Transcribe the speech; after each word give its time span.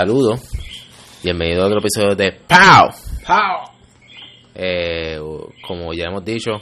Saludos. 0.00 0.40
Bienvenido 1.22 1.62
a 1.62 1.66
otro 1.66 1.80
episodio 1.80 2.16
de 2.16 2.32
POW. 2.32 2.88
¡Pau! 3.26 3.70
Eh, 4.54 5.20
como 5.68 5.92
ya 5.92 6.06
hemos 6.06 6.24
dicho, 6.24 6.52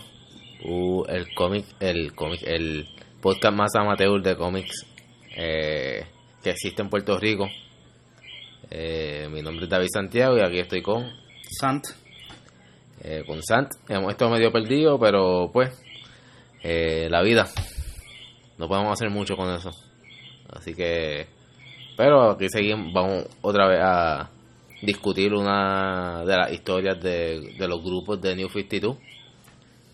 uh, 0.64 1.04
el 1.06 1.32
cómic, 1.36 1.64
el 1.78 2.16
cómic, 2.16 2.42
el 2.42 2.88
podcast 3.20 3.54
más 3.54 3.76
amateur 3.76 4.20
de 4.20 4.36
cómics 4.36 4.84
eh, 5.36 6.04
que 6.42 6.50
existe 6.50 6.82
en 6.82 6.90
Puerto 6.90 7.16
Rico. 7.16 7.46
Eh, 8.72 9.28
mi 9.30 9.40
nombre 9.40 9.66
es 9.66 9.70
David 9.70 9.86
Santiago 9.92 10.36
y 10.36 10.40
aquí 10.40 10.58
estoy 10.58 10.82
con, 10.82 11.08
Sant. 11.60 11.84
con 13.24 13.40
Sant. 13.44 13.70
Hemos 13.88 14.10
estado 14.10 14.32
medio 14.32 14.50
perdidos, 14.50 14.98
pero 15.00 15.48
pues, 15.52 15.80
la 16.64 17.22
vida. 17.22 17.46
No 18.58 18.66
podemos 18.66 18.94
hacer 18.94 19.10
mucho 19.10 19.36
con 19.36 19.54
eso. 19.54 19.70
Así 20.50 20.74
que, 20.74 21.37
pero 21.98 22.30
aquí 22.30 22.48
seguimos, 22.48 22.92
vamos 22.94 23.26
otra 23.42 23.66
vez 23.68 23.80
a 23.82 24.30
discutir 24.80 25.34
una 25.34 26.24
de 26.24 26.36
las 26.36 26.52
historias 26.52 26.98
de, 27.02 27.54
de 27.58 27.68
los 27.68 27.82
grupos 27.84 28.20
de 28.22 28.34
New 28.36 28.48
52. 28.48 28.96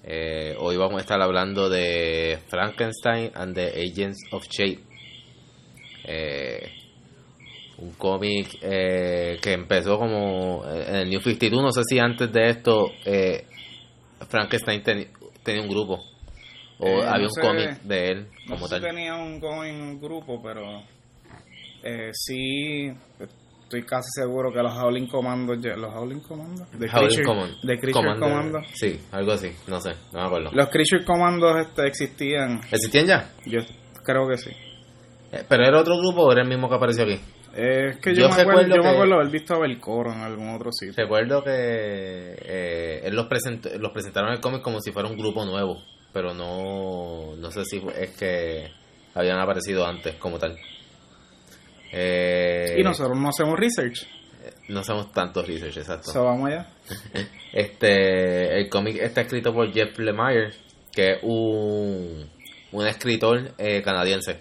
Eh, 0.05 0.55
hoy 0.61 0.77
vamos 0.77 0.98
a 0.98 1.00
estar 1.00 1.20
hablando 1.20 1.69
de 1.70 2.38
Frankenstein 2.48 3.30
and 3.34 3.55
the 3.55 3.69
Agents 3.69 4.19
of 4.33 4.44
Shape. 4.48 4.80
Eh, 6.05 6.70
un 7.78 7.92
cómic 7.92 8.58
eh, 8.62 9.39
que 9.42 9.52
empezó 9.55 9.98
como 9.98 10.62
en 10.66 10.94
el 10.96 11.08
New 11.08 11.20
52. 11.20 11.62
No 11.62 11.72
sé 11.72 11.80
si 11.89 11.98
antes 11.98 12.30
de 12.30 12.50
esto 12.50 12.91
eh, 13.06 13.46
Frankenstein 14.28 14.83
ten- 14.83 15.08
tenía 15.42 15.62
un 15.62 15.68
grupo 15.68 16.05
o 16.78 16.86
Eh, 16.86 17.06
había 17.06 17.22
no 17.22 17.28
un 17.28 17.30
sé- 17.30 17.41
cómic 17.41 17.80
de 17.83 18.11
él 18.11 18.27
No 18.46 18.55
como 18.56 18.68
sé 18.68 18.77
si 18.77 18.80
tal. 18.83 18.91
tenía 18.91 19.14
un 19.14 19.42
un 19.42 20.00
grupo, 20.00 20.42
pero 20.42 20.83
eh, 21.84 22.10
sí 22.12 22.90
estoy 23.62 23.82
casi 23.84 24.08
seguro 24.14 24.52
que 24.52 24.60
los 24.62 24.72
Howling 24.77 25.06
Commandos, 25.08 25.58
ya- 25.60 25.77
los 25.77 25.92
Howling 25.94 26.20
Commandos, 26.20 26.70
de 26.72 26.88
Creature, 26.88 27.24
Command- 27.24 27.60
Creature 27.62 27.92
Commando, 28.20 28.60
Sí, 28.74 29.00
algo 29.12 29.32
así, 29.32 29.50
no 29.68 29.80
sé, 29.80 29.90
no 30.12 30.20
me 30.20 30.27
acuerdo. 30.27 30.50
los 30.52 30.68
Creature 30.68 31.05
Commandos 31.05 31.60
este, 31.60 31.86
existían, 31.86 32.60
¿Existían 32.70 33.06
ya? 33.06 33.30
yo 33.46 33.60
creo 34.05 34.28
que 34.28 34.36
sí. 34.38 34.50
Eh, 35.32 35.42
¿Pero 35.48 35.64
era 35.66 35.80
otro 35.80 35.96
grupo 35.98 36.22
o 36.24 36.32
era 36.32 36.42
el 36.42 36.48
mismo 36.48 36.68
que 36.68 36.74
apareció 36.77 37.05
aquí? 37.05 37.20
Eh, 37.56 37.90
es 37.90 37.96
que 37.98 38.14
Yo 38.14 38.22
yo, 38.22 38.28
me 38.34 38.42
acuerdo, 38.42 38.74
yo 38.77 38.82
me 38.82 38.88
acuerdo 38.90 39.14
haber 39.14 39.30
visto 39.30 39.55
a 39.55 39.58
Belcoro 39.60 40.12
en 40.12 40.20
algún 40.20 40.55
otro 40.55 40.70
sitio. 40.72 40.94
Recuerdo 40.96 41.42
que 41.42 41.50
eh, 41.52 43.00
él 43.05 43.14
los, 43.14 43.27
presentó, 43.27 43.68
los 43.78 43.92
presentaron 43.92 44.30
en 44.30 44.36
el 44.36 44.40
cómic 44.40 44.60
como 44.62 44.80
si 44.80 44.90
fuera 44.92 45.08
un 45.08 45.16
grupo 45.16 45.44
nuevo, 45.44 45.80
pero 46.12 46.34
no, 46.34 47.34
no 47.36 47.50
sé 47.50 47.64
si 47.64 47.80
es 47.96 48.10
que 48.16 48.70
habían 49.14 49.38
aparecido 49.38 49.86
antes 49.86 50.16
como 50.16 50.38
tal. 50.38 50.56
Eh, 51.96 52.76
y 52.78 52.82
nosotros 52.82 53.16
no 53.18 53.28
hacemos 53.28 53.58
research, 53.58 54.06
no 54.68 54.80
hacemos 54.80 55.12
tantos 55.12 55.46
research, 55.46 55.76
exacto. 55.76 56.10
so 56.12 56.24
vamos 56.24 56.48
allá. 56.50 56.68
Este, 57.52 58.58
el 58.58 58.68
cómic 58.68 58.96
está 59.00 59.20
escrito 59.20 59.52
por 59.55 59.72
Jeff 59.72 59.96
Lemire, 60.00 60.50
que 60.92 61.12
es 61.12 61.18
un, 61.22 62.28
un 62.72 62.86
escritor 62.86 63.52
eh, 63.58 63.80
canadiense. 63.80 64.38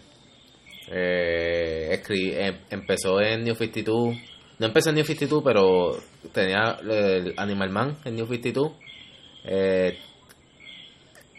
Eh, 0.90 1.90
escri- 2.02 2.34
em- 2.36 2.58
empezó 2.72 3.22
en 3.22 3.44
New 3.44 3.53
52, 3.53 4.16
no 4.58 4.66
empezó 4.66 4.90
en 4.90 4.96
New 4.96 5.06
52, 5.06 5.44
pero 5.44 5.96
tenía 6.34 6.78
el 6.81 7.36
Animal 7.38 7.69
Man 7.69 7.97
en 8.03 8.16
New 8.16 8.25
52. 8.25 8.72
Eh, 9.46 9.97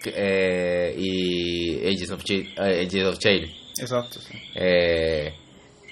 eh, 0.07 0.95
y 0.97 1.79
Agents 1.87 2.11
of, 2.11 2.23
Ch- 2.23 2.53
eh, 2.57 2.87
Agents 2.87 3.05
of 3.07 3.19
Change. 3.19 3.51
Exacto, 3.81 4.21
sí. 4.21 4.35
Eh, 4.55 5.35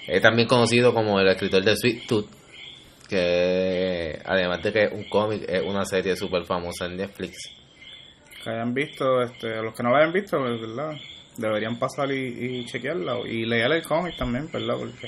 es 0.07 0.21
también 0.21 0.47
conocido 0.47 0.93
como 0.93 1.19
el 1.19 1.27
escritor 1.27 1.63
de 1.63 1.75
Sweet 1.75 2.07
Tooth, 2.07 2.27
que 3.07 4.19
además 4.25 4.61
de 4.63 4.73
que 4.73 4.83
es 4.83 4.91
un 4.91 5.03
cómic, 5.09 5.43
es 5.47 5.61
una 5.63 5.85
serie 5.85 6.15
súper 6.15 6.45
famosa 6.45 6.85
en 6.85 6.97
Netflix. 6.97 7.37
Que 8.43 8.49
hayan 8.49 8.73
visto, 8.73 9.21
este, 9.21 9.61
los 9.61 9.75
que 9.75 9.83
no 9.83 9.91
la 9.91 9.99
hayan 9.99 10.13
visto, 10.13 10.37
pues, 10.37 10.59
¿verdad? 10.59 10.97
Deberían 11.37 11.79
pasar 11.79 12.11
y, 12.11 12.59
y 12.61 12.65
chequearla 12.65 13.19
y 13.25 13.45
leer 13.45 13.71
el 13.71 13.83
cómic 13.83 14.15
también, 14.17 14.49
¿verdad? 14.51 14.75
Porque 14.77 15.07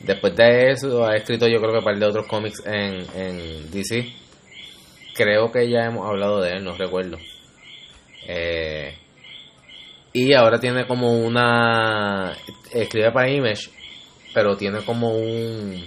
Después 0.00 0.34
de 0.34 0.70
eso, 0.70 1.04
ha 1.04 1.14
escrito 1.14 1.46
yo 1.46 1.58
creo 1.58 1.72
que 1.72 1.78
un 1.78 1.84
par 1.84 1.98
de 1.98 2.06
otros 2.06 2.26
cómics 2.26 2.64
en, 2.64 3.04
en 3.14 3.70
DC. 3.70 4.06
Creo 5.14 5.52
que 5.52 5.68
ya 5.68 5.84
hemos 5.84 6.08
hablado 6.08 6.40
de 6.40 6.52
él, 6.52 6.64
no 6.64 6.74
recuerdo. 6.74 7.18
Eh, 8.26 8.94
y 10.14 10.32
ahora 10.32 10.58
tiene 10.58 10.86
como 10.86 11.12
una... 11.12 12.32
Escribe 12.72 13.12
para 13.12 13.30
Image, 13.30 13.68
pero 14.34 14.56
tiene 14.56 14.82
como 14.84 15.10
un... 15.16 15.84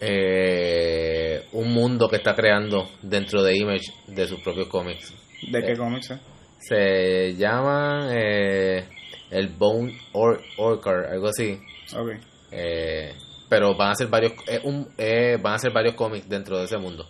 eh, 0.00 1.44
un 1.52 1.72
mundo 1.72 2.08
que 2.08 2.16
está 2.16 2.34
creando 2.34 2.88
dentro 3.02 3.42
de 3.42 3.56
Image 3.56 3.92
de 4.08 4.26
sus 4.26 4.40
propios 4.40 4.68
cómics. 4.68 5.12
¿De 5.50 5.60
qué 5.62 5.72
Eh. 5.72 5.76
cómics 5.76 6.10
es? 6.10 6.20
Se 6.60 7.34
llaman 7.36 8.08
eh, 8.12 8.84
el 9.30 9.48
Bone 9.48 9.96
or 10.12 10.40
Orcar, 10.58 11.06
algo 11.06 11.28
así. 11.28 11.58
Ok. 11.96 12.10
Eh, 12.52 13.12
pero 13.48 13.76
van 13.76 13.90
a 13.90 13.94
ser 13.94 14.06
varios 14.08 14.32
eh, 14.46 14.60
un, 14.62 14.88
eh, 14.96 15.38
van 15.42 15.54
a 15.54 15.58
ser 15.58 15.72
varios 15.72 15.94
cómics 15.94 16.28
dentro 16.28 16.58
de 16.58 16.64
ese 16.64 16.78
mundo. 16.78 17.06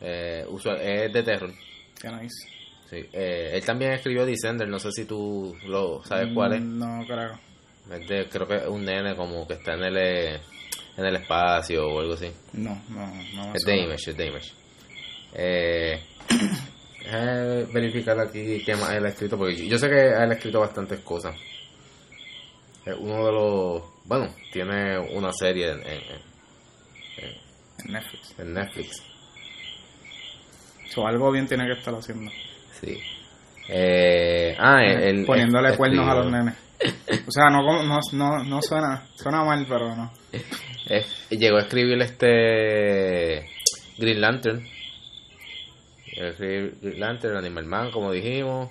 Eh, 0.00 0.44
usual- 0.48 0.80
es 0.80 1.12
de 1.12 1.22
terror. 1.22 1.52
Qué 2.00 2.08
nice. 2.08 2.48
Sí. 2.88 2.96
Eh, 3.12 3.50
él 3.54 3.64
también 3.64 3.92
escribió 3.92 4.24
Descender, 4.24 4.68
no 4.68 4.78
sé 4.78 4.90
si 4.92 5.04
tú 5.04 5.54
lo 5.66 6.02
sabes 6.04 6.32
cuál 6.34 6.54
es. 6.54 6.60
Mm, 6.62 6.78
No, 6.78 7.04
creo. 7.06 7.38
Es 7.90 8.06
de- 8.08 8.28
creo 8.28 8.46
que 8.46 8.56
es 8.56 8.66
un 8.68 8.84
nene 8.84 9.16
como 9.16 9.46
que 9.46 9.54
está 9.54 9.74
en 9.74 9.82
el 9.84 9.96
eh, 9.96 10.40
en 10.96 11.04
el 11.04 11.16
espacio 11.16 11.86
o 11.88 12.00
algo 12.00 12.14
así. 12.14 12.30
No, 12.52 12.80
no, 12.90 13.06
no. 13.34 13.54
Es 13.54 13.62
de. 13.64 13.76
Image, 13.78 14.10
es 14.10 14.16
de 14.16 14.26
Image. 14.26 14.52
Eh, 15.34 16.00
déjame 17.04 17.64
verificar 17.72 18.18
aquí 18.20 18.62
qué 18.64 18.74
más 18.76 18.90
él 18.92 19.06
ha 19.06 19.08
escrito, 19.08 19.36
porque 19.38 19.56
yo, 19.56 19.64
yo 19.64 19.78
sé 19.78 19.88
que 19.88 20.06
él 20.08 20.30
ha 20.30 20.34
escrito 20.34 20.60
bastantes 20.60 21.00
cosas. 21.00 21.34
Es 22.84 22.94
uno 22.98 23.26
de 23.26 23.32
los... 23.32 23.82
Bueno, 24.04 24.34
tiene 24.52 24.98
una 24.98 25.32
serie 25.32 25.70
en, 25.70 25.80
en- 25.80 26.02
en- 27.18 27.86
En 27.86 27.92
Netflix. 27.92 28.34
en 28.38 28.54
Netflix. 28.54 29.02
So, 30.88 31.06
algo 31.06 31.30
bien 31.30 31.46
tiene 31.46 31.66
que 31.66 31.72
estar 31.74 31.94
haciendo. 31.94 32.30
Sí. 32.80 32.98
Eh, 33.68 34.56
ah, 34.58 34.82
él... 34.84 35.24
Poniéndole 35.26 35.68
él 35.70 35.76
cuernos 35.76 36.08
a 36.08 36.14
los 36.14 36.30
nenes. 36.32 36.54
O 36.82 37.30
sea, 37.30 37.50
no, 37.50 37.62
no, 37.82 38.00
no, 38.12 38.44
no 38.44 38.62
suena, 38.62 39.06
suena 39.14 39.44
mal, 39.44 39.66
pero 39.68 39.94
no. 39.94 40.10
eh, 40.88 41.04
llegó 41.30 41.58
a 41.58 41.62
escribir 41.62 42.00
este... 42.00 43.46
Green 43.98 44.20
Lantern. 44.20 44.64
Llegó 46.06 46.26
a 46.26 46.30
escribir 46.30 46.78
Green 46.80 47.00
Lantern, 47.00 47.36
Animal 47.36 47.66
Man, 47.66 47.90
como 47.90 48.12
dijimos. 48.12 48.70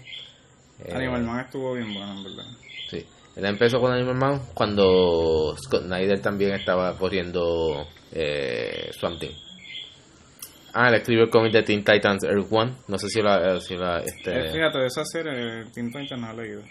Eh, 0.84 0.94
Animal 0.94 1.24
Man 1.24 1.40
estuvo 1.46 1.74
bien 1.74 1.94
bueno, 1.94 2.12
en 2.18 2.24
verdad. 2.24 2.46
Sí. 2.90 3.06
Él 3.36 3.46
empezó 3.46 3.80
con 3.80 3.92
Animal 3.94 4.16
Man 4.16 4.42
cuando 4.56 5.56
Scott 5.58 5.84
Snyder 5.84 6.20
también 6.20 6.54
estaba 6.56 6.98
corriendo 6.98 7.88
eh, 8.12 8.90
Swamp 9.00 9.20
Thing. 9.20 9.36
Ah, 10.74 10.90
él 10.90 10.96
escribió 10.96 11.24
el 11.26 11.30
cómic 11.30 11.52
de 11.54 11.64
Teen 11.64 11.84
Titans 11.84 12.24
Earth 12.24 12.48
One. 12.52 12.74
No 12.88 12.98
sé 12.98 13.08
si 13.10 13.22
la, 13.22 13.60
si 13.60 13.76
la 13.76 14.00
este, 14.00 14.32
Eh, 14.32 14.52
fíjate, 14.52 14.80
de 14.80 14.88
esa 14.88 15.04
serie, 15.06 15.66
Teen 15.74 15.92
Titans 15.92 16.22
no 16.22 16.32
he 16.32 16.36
leído. 16.36 16.62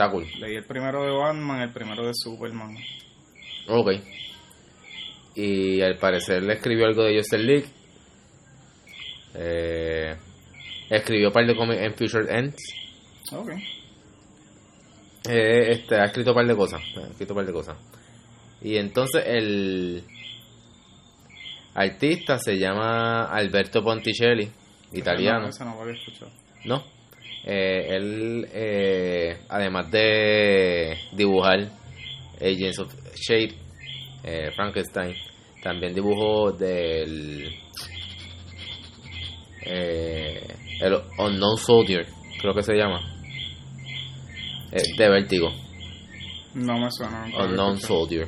Está 0.00 0.10
cool. 0.10 0.26
Leí 0.38 0.56
el 0.56 0.64
primero 0.64 1.04
de 1.04 1.10
Batman, 1.10 1.60
el 1.60 1.72
primero 1.72 2.06
de 2.06 2.12
Superman. 2.14 2.76
Ok. 3.68 3.90
Y 5.34 5.82
al 5.82 5.96
parecer 5.98 6.42
le 6.42 6.54
escribió 6.54 6.86
algo 6.86 7.04
de 7.04 7.16
Justice 7.16 7.38
League. 7.42 7.66
Eh, 9.34 10.16
escribió 10.88 11.28
un 11.28 11.32
par 11.32 11.46
de 11.46 11.54
cómics 11.54 11.82
en 11.82 11.94
Future 11.94 12.34
Ends. 12.34 12.62
Ok. 13.32 13.50
Eh, 15.28 15.72
este, 15.72 15.96
ha 15.96 16.04
escrito 16.06 16.30
un 16.30 16.36
par 16.36 16.46
de 16.46 16.56
cosas. 16.56 16.80
Ha 16.96 17.06
escrito 17.08 17.34
un 17.34 17.36
par 17.36 17.46
de 17.46 17.52
cosas. 17.52 17.76
Y 18.62 18.76
entonces 18.76 19.22
el 19.26 20.02
artista 21.74 22.38
se 22.38 22.58
llama 22.58 23.24
Alberto 23.24 23.82
Ponticelli, 23.82 24.50
italiano. 24.92 25.48
No. 26.64 26.76
¿no? 26.76 26.99
Eh, 27.44 27.96
él, 27.96 28.46
eh, 28.52 29.38
además 29.48 29.90
de 29.90 30.96
dibujar 31.12 31.70
Agents 32.40 32.78
of 32.78 32.94
Shade, 33.14 33.54
eh, 34.24 34.50
Frankenstein, 34.54 35.14
también 35.62 35.94
dibujó 35.94 36.52
del 36.52 37.50
eh, 39.62 40.46
el 40.80 40.94
Unknown 41.18 41.56
Soldier, 41.58 42.06
creo 42.40 42.54
que 42.54 42.62
se 42.62 42.74
llama, 42.74 43.00
eh, 44.72 44.82
de 44.96 45.08
Vértigo, 45.08 45.50
No 46.54 46.78
me 46.78 46.90
suena. 46.90 47.24
Unknown. 47.44 47.78
Soldier. 47.78 48.26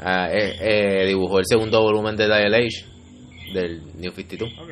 Ah, 0.00 0.28
eh, 0.32 0.56
eh, 1.02 1.06
dibujó 1.06 1.38
el 1.38 1.44
segundo 1.46 1.80
volumen 1.82 2.16
de 2.16 2.26
Dial 2.26 2.54
Age 2.54 2.84
del 3.52 3.82
New 3.96 4.10
52 4.12 4.50
Ok. 4.58 4.70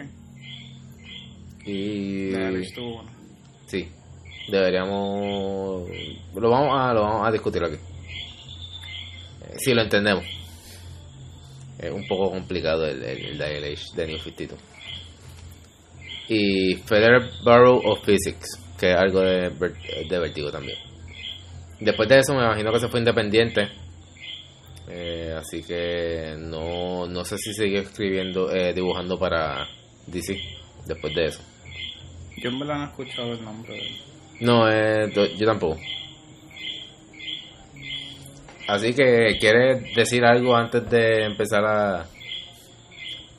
Y 1.64 2.34
estuvo 2.62 2.94
bueno. 2.96 3.10
Sí, 3.66 3.88
deberíamos. 4.50 5.88
Lo 6.34 6.50
vamos 6.50 6.78
a, 6.78 6.92
lo 6.92 7.02
vamos 7.02 7.28
a 7.28 7.32
discutir 7.32 7.62
aquí. 7.62 7.76
Eh, 7.76 9.54
si 9.58 9.74
lo 9.74 9.82
entendemos. 9.82 10.24
Es 11.78 11.90
un 11.90 12.06
poco 12.06 12.30
complicado 12.30 12.84
el, 12.86 13.02
el, 13.02 13.24
el 13.24 13.38
Dial 13.38 13.64
Age 13.64 13.84
de 13.96 14.06
New 14.06 14.18
52. 14.18 14.58
Y 16.28 16.74
Federal 16.84 17.30
Bureau 17.42 17.80
of 17.84 18.04
Physics, 18.04 18.58
que 18.78 18.92
es 18.92 18.96
algo 18.96 19.20
de, 19.20 19.50
de 20.08 20.18
Vertigo 20.18 20.50
también. 20.50 20.76
Después 21.80 22.08
de 22.08 22.18
eso 22.18 22.34
me 22.34 22.44
imagino 22.44 22.70
que 22.70 22.80
se 22.80 22.88
fue 22.88 23.00
independiente. 23.00 23.68
Eh, 24.88 25.34
así 25.38 25.62
que 25.62 26.34
no, 26.38 27.06
no 27.06 27.24
sé 27.24 27.38
si 27.38 27.54
siguió 27.54 27.80
escribiendo, 27.80 28.52
eh, 28.52 28.74
dibujando 28.74 29.18
para 29.18 29.66
DC 30.06 30.38
después 30.86 31.14
de 31.14 31.24
eso. 31.26 31.40
Yo 32.40 32.50
en 32.50 32.58
verdad 32.58 32.76
no 32.76 32.84
he 32.84 32.86
escuchado 32.86 33.32
el 33.32 33.44
nombre 33.44 33.72
de 33.74 33.80
él. 33.80 33.96
No, 34.40 34.70
eh, 34.70 35.10
yo 35.36 35.46
tampoco. 35.46 35.78
Así 38.68 38.94
que, 38.94 39.36
¿quieres 39.40 39.94
decir 39.94 40.24
algo 40.24 40.56
antes 40.56 40.88
de 40.88 41.24
empezar 41.24 41.64
a, 41.64 42.06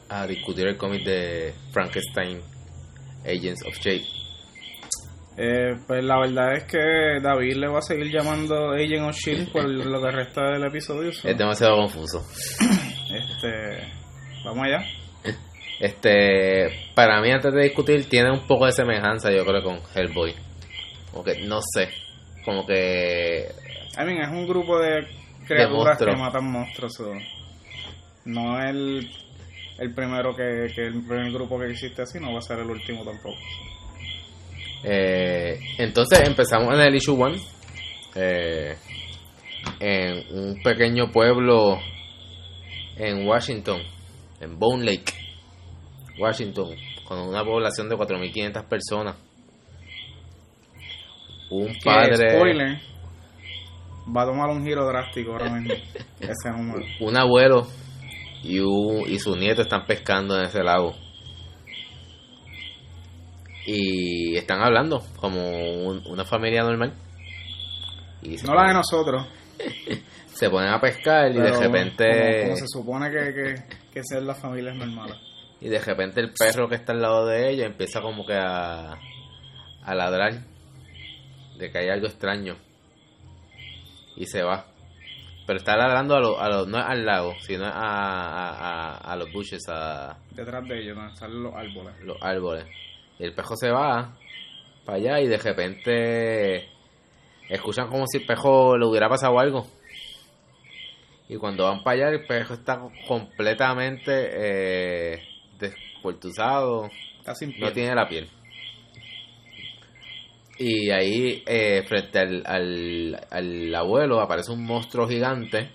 a 0.09 0.27
discutir 0.27 0.67
el 0.67 0.77
cómic 0.77 1.03
de 1.05 1.53
Frankenstein 1.71 2.41
Agents 3.23 3.65
of 3.65 3.75
Shade? 3.79 4.05
Eh, 5.37 5.75
pues 5.87 6.03
la 6.03 6.19
verdad 6.19 6.55
es 6.57 6.65
que 6.65 7.19
David 7.23 7.55
le 7.55 7.67
va 7.69 7.79
a 7.79 7.81
seguir 7.81 8.11
llamando 8.11 8.71
Agent 8.71 9.09
of 9.09 9.15
Shield 9.15 9.51
por 9.51 9.67
lo 9.67 10.01
que 10.01 10.11
resta 10.11 10.51
del 10.51 10.65
episodio. 10.65 11.13
so, 11.13 11.27
Es 11.27 11.37
demasiado 11.37 11.77
confuso. 11.77 12.23
Este, 13.11 13.87
vamos 14.43 14.65
allá. 14.65 15.00
Este, 15.81 16.91
para 16.93 17.19
mí 17.21 17.31
antes 17.31 17.51
de 17.51 17.63
discutir 17.63 18.07
tiene 18.07 18.29
un 18.29 18.45
poco 18.45 18.67
de 18.67 18.71
semejanza 18.71 19.31
yo 19.31 19.43
creo 19.43 19.63
con 19.63 19.79
Hellboy. 19.95 20.35
Como 21.11 21.23
que, 21.23 21.41
no 21.41 21.59
sé, 21.73 21.89
como 22.45 22.65
que 22.67 23.49
I 23.97 24.05
mean, 24.05 24.21
es 24.21 24.29
un 24.29 24.47
grupo 24.47 24.79
de 24.79 25.07
criaturas 25.45 25.97
que 25.97 26.15
matan 26.15 26.51
monstruos. 26.51 26.93
No 28.25 28.59
es 28.59 28.69
el, 28.69 29.11
el 29.79 29.93
primero 29.93 30.35
que, 30.35 30.71
que 30.73 30.85
el 30.85 31.03
primer 31.03 31.31
grupo 31.31 31.59
que 31.59 31.71
existe 31.71 32.03
así, 32.03 32.19
no 32.19 32.31
va 32.31 32.39
a 32.39 32.43
ser 32.43 32.59
el 32.59 32.69
último 32.69 33.03
tampoco. 33.03 33.37
Eh, 34.83 35.59
entonces 35.79 36.21
empezamos 36.27 36.73
en 36.73 36.79
el 36.79 36.95
issue 36.95 37.13
1 37.13 37.35
eh, 38.15 38.75
en 39.79 40.37
un 40.39 40.61
pequeño 40.63 41.11
pueblo 41.11 41.79
en 42.97 43.27
Washington, 43.27 43.81
en 44.39 44.57
Bone 44.57 44.85
Lake, 44.85 45.20
Washington, 46.19 46.75
con 47.07 47.19
una 47.19 47.43
población 47.43 47.89
de 47.89 47.95
4.500 47.95 48.65
personas. 48.67 49.15
Un 51.49 51.73
padre, 51.83 52.15
spoiler, 52.29 52.79
va 54.15 54.21
a 54.23 54.25
tomar 54.25 54.49
un 54.49 54.63
giro 54.65 54.85
drástico 54.87 55.33
ahora 55.33 55.49
mismo. 55.49 55.73
ese 56.19 56.49
número. 56.51 56.85
un 57.01 57.17
abuelo 57.17 57.67
y, 58.43 58.59
un- 58.59 59.03
y 59.09 59.19
su 59.19 59.35
nieto 59.35 59.61
están 59.63 59.85
pescando 59.85 60.37
en 60.37 60.45
ese 60.45 60.63
lago. 60.63 60.95
Y 63.65 64.35
están 64.37 64.61
hablando 64.61 65.03
como 65.17 65.39
un- 65.49 66.01
una 66.07 66.25
familia 66.25 66.63
normal. 66.63 66.93
Y 68.23 68.35
No 68.43 68.55
la 68.55 68.67
de 68.69 68.73
nosotros. 68.73 69.27
se 70.33 70.49
ponen 70.49 70.69
a 70.69 70.79
pescar 70.79 71.29
y 71.31 71.35
de 71.35 71.51
repente 71.51 72.05
Como, 72.09 72.43
como 72.43 72.55
se 72.55 72.67
supone 72.67 73.11
que, 73.11 73.33
que, 73.33 73.55
que 73.93 74.01
sean 74.03 74.25
las 74.25 74.39
familias 74.39 74.75
normales. 74.75 75.17
Y 75.61 75.69
de 75.69 75.79
repente 75.79 76.19
el 76.19 76.33
perro 76.33 76.67
que 76.67 76.75
está 76.75 76.91
al 76.91 77.01
lado 77.01 77.25
de 77.27 77.49
ella 77.51 77.65
empieza 77.67 78.01
como 78.01 78.25
que 78.25 78.33
a, 78.33 78.97
a 79.83 79.95
ladrar. 79.95 80.33
De 81.57 81.71
que 81.71 81.77
hay 81.77 81.89
algo 81.89 82.07
extraño. 82.07 82.57
Y 84.15 84.25
se 84.25 84.41
va. 84.41 84.65
Pero 85.45 85.57
está 85.59 85.75
ladrando 85.77 86.15
a 86.15 86.19
lo, 86.19 86.39
a 86.39 86.49
lo- 86.49 86.65
no 86.65 86.79
es 86.79 86.85
al 86.85 87.05
lago 87.05 87.33
sino 87.41 87.65
a, 87.65 87.69
a, 87.71 88.49
a, 88.49 88.97
a 89.11 89.15
los 89.15 89.31
bushes 89.31 89.61
a 89.69 90.17
Detrás 90.31 90.67
de 90.67 90.81
ellos, 90.81 90.95
donde 90.95 91.13
están 91.13 91.43
los 91.43 91.53
árboles. 91.53 91.93
los 92.01 92.17
árboles. 92.21 92.65
Y 93.19 93.23
el 93.25 93.33
pejo 93.33 93.55
se 93.55 93.69
va 93.69 94.15
para 94.85 94.97
allá 94.97 95.19
y 95.19 95.27
de 95.27 95.37
repente 95.37 96.69
escuchan 97.49 97.89
como 97.89 98.05
si 98.07 98.19
el 98.19 98.25
pejo 98.25 98.77
le 98.77 98.85
hubiera 98.85 99.09
pasado 99.09 99.39
algo. 99.39 99.67
Y 101.27 101.37
cuando 101.37 101.65
van 101.65 101.83
para 101.83 101.95
allá 102.07 102.09
el 102.09 102.25
pejo 102.25 102.53
está 102.53 102.81
completamente 103.07 104.29
eh, 104.33 105.23
Está 107.19 107.35
sin 107.35 107.57
no 107.59 107.71
tiene 107.71 107.95
la 107.95 108.07
piel 108.07 108.27
y 110.63 110.91
ahí 110.91 111.43
eh, 111.47 111.83
frente 111.87 112.19
al, 112.19 112.43
al, 112.45 113.27
al 113.31 113.75
abuelo 113.75 114.21
aparece 114.21 114.51
un 114.51 114.63
monstruo 114.63 115.07
gigante 115.07 115.71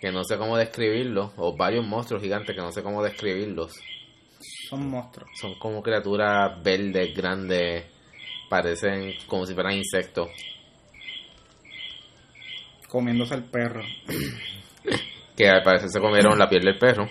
que 0.00 0.12
no 0.12 0.22
sé 0.22 0.36
cómo 0.36 0.56
describirlo 0.56 1.32
o 1.36 1.56
varios 1.56 1.84
monstruos 1.84 2.22
gigantes 2.22 2.54
que 2.54 2.62
no 2.62 2.70
sé 2.70 2.84
cómo 2.84 3.02
describirlos 3.02 3.72
Son 4.68 4.88
monstruos. 4.88 5.28
son 5.34 5.58
como 5.58 5.82
criaturas 5.82 6.62
verdes, 6.62 7.16
grandes, 7.16 7.84
parecen 8.48 9.14
como 9.26 9.44
si 9.44 9.54
fueran 9.54 9.72
insectos. 9.72 10.28
Comiéndose 12.88 13.34
el 13.34 13.44
perro. 13.44 13.82
Que 15.36 15.48
al 15.48 15.64
parecer 15.64 15.88
se 15.88 16.00
comieron 16.00 16.38
la 16.38 16.48
piel 16.48 16.62
del 16.62 16.78
perro. 16.78 17.08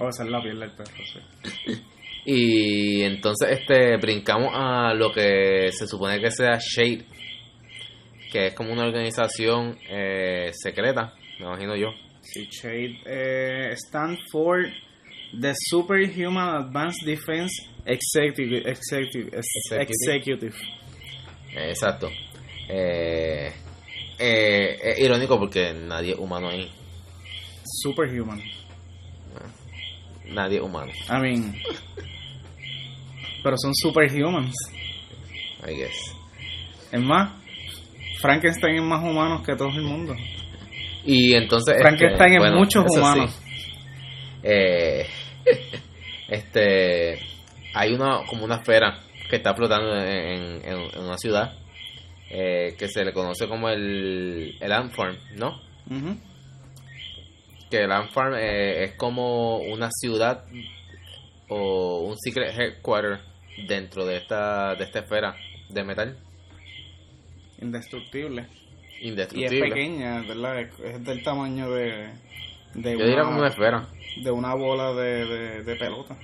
O 0.00 0.08
esa 0.08 0.24
es 0.24 0.30
la 0.30 0.42
piel 0.42 0.58
del 0.60 0.70
perro, 0.72 0.92
sí. 1.12 1.72
Y 2.26 3.02
entonces 3.02 3.50
este 3.60 3.98
brincamos 3.98 4.48
a 4.54 4.94
lo 4.94 5.12
que 5.12 5.68
se 5.72 5.86
supone 5.86 6.18
que 6.20 6.30
sea 6.30 6.58
Shade, 6.58 7.04
que 8.32 8.46
es 8.46 8.54
como 8.54 8.72
una 8.72 8.84
organización 8.86 9.78
eh, 9.90 10.50
secreta, 10.54 11.12
me 11.38 11.44
imagino 11.44 11.76
yo. 11.76 11.88
Sí, 12.22 12.48
Shade 12.50 12.98
eh, 13.04 13.72
stand 13.76 14.16
for 14.32 14.64
the 15.38 15.52
Superhuman 15.68 16.64
Advanced 16.64 17.04
Defense 17.06 17.52
Executive. 17.84 18.70
Executive. 18.70 19.28
ex- 19.38 19.70
Executive. 19.70 20.46
executive. 20.46 20.56
Exacto. 21.68 22.08
Eh, 22.70 23.52
eh, 24.18 24.78
es 24.82 24.98
irónico 24.98 25.38
porque 25.38 25.74
nadie 25.74 26.12
es 26.12 26.18
humano 26.18 26.48
ahí. 26.48 26.70
Superhuman. 27.82 28.40
Nadie 30.26 30.56
es 30.58 30.62
humano, 30.62 30.92
I 31.08 31.20
mean. 31.20 31.54
Pero 33.42 33.56
son 33.58 33.72
superhumans. 33.74 34.54
I 35.68 35.74
guess. 35.74 36.14
Es 36.92 37.00
más, 37.00 37.30
Frankenstein 38.20 38.76
es 38.76 38.82
más 38.82 39.02
humano 39.02 39.42
que 39.42 39.54
todo 39.54 39.68
el 39.68 39.82
mundo. 39.82 40.14
Y 41.04 41.34
entonces. 41.34 41.76
Frankenstein 41.80 42.32
es 42.34 42.38
bueno, 42.38 42.56
muchos 42.58 42.84
sí. 42.92 42.98
humanos. 42.98 43.40
Eh, 44.46 45.06
este. 46.28 47.18
Hay 47.72 47.92
una 47.94 48.24
como 48.26 48.44
una 48.44 48.56
esfera 48.56 49.00
que 49.30 49.36
está 49.36 49.54
flotando 49.54 49.96
en, 49.96 50.62
en- 50.62 50.90
en 50.94 51.00
una 51.02 51.16
ciudad 51.16 51.54
eh, 52.30 52.74
que 52.78 52.88
se 52.88 53.04
le 53.06 53.12
conoce 53.14 53.48
como 53.48 53.70
el, 53.70 54.54
el 54.60 54.72
Ant 54.72 54.92
Farm, 54.92 55.16
¿no? 55.36 55.60
Ujú. 55.90 56.16
Que 57.74 57.82
el 57.82 57.90
Ant 57.90 58.12
Farm 58.12 58.36
eh, 58.36 58.84
es 58.84 58.92
como 58.94 59.56
una 59.56 59.90
ciudad 59.90 60.44
o 61.48 62.04
un 62.04 62.16
secret 62.16 62.56
headquarter 62.56 63.18
dentro 63.66 64.06
de 64.06 64.18
esta, 64.18 64.76
de 64.76 64.84
esta 64.84 65.00
esfera 65.00 65.34
de 65.70 65.82
metal 65.82 66.16
Indestructible. 67.60 68.46
Y 69.00 69.06
es 69.06 69.10
indestructible. 69.10 69.68
pequeña, 69.70 70.20
¿verdad? 70.20 70.60
Es, 70.60 70.78
es 70.78 71.04
del 71.04 71.24
tamaño 71.24 71.68
de. 71.68 72.10
de 72.74 72.92
Yo 72.96 73.06
diría 73.06 73.24
como 73.24 73.38
una 73.38 73.48
esfera. 73.48 73.88
de 74.22 74.30
una 74.30 74.54
bola 74.54 74.92
de, 74.92 75.26
de, 75.26 75.62
de 75.64 75.74
pelota. 75.74 76.16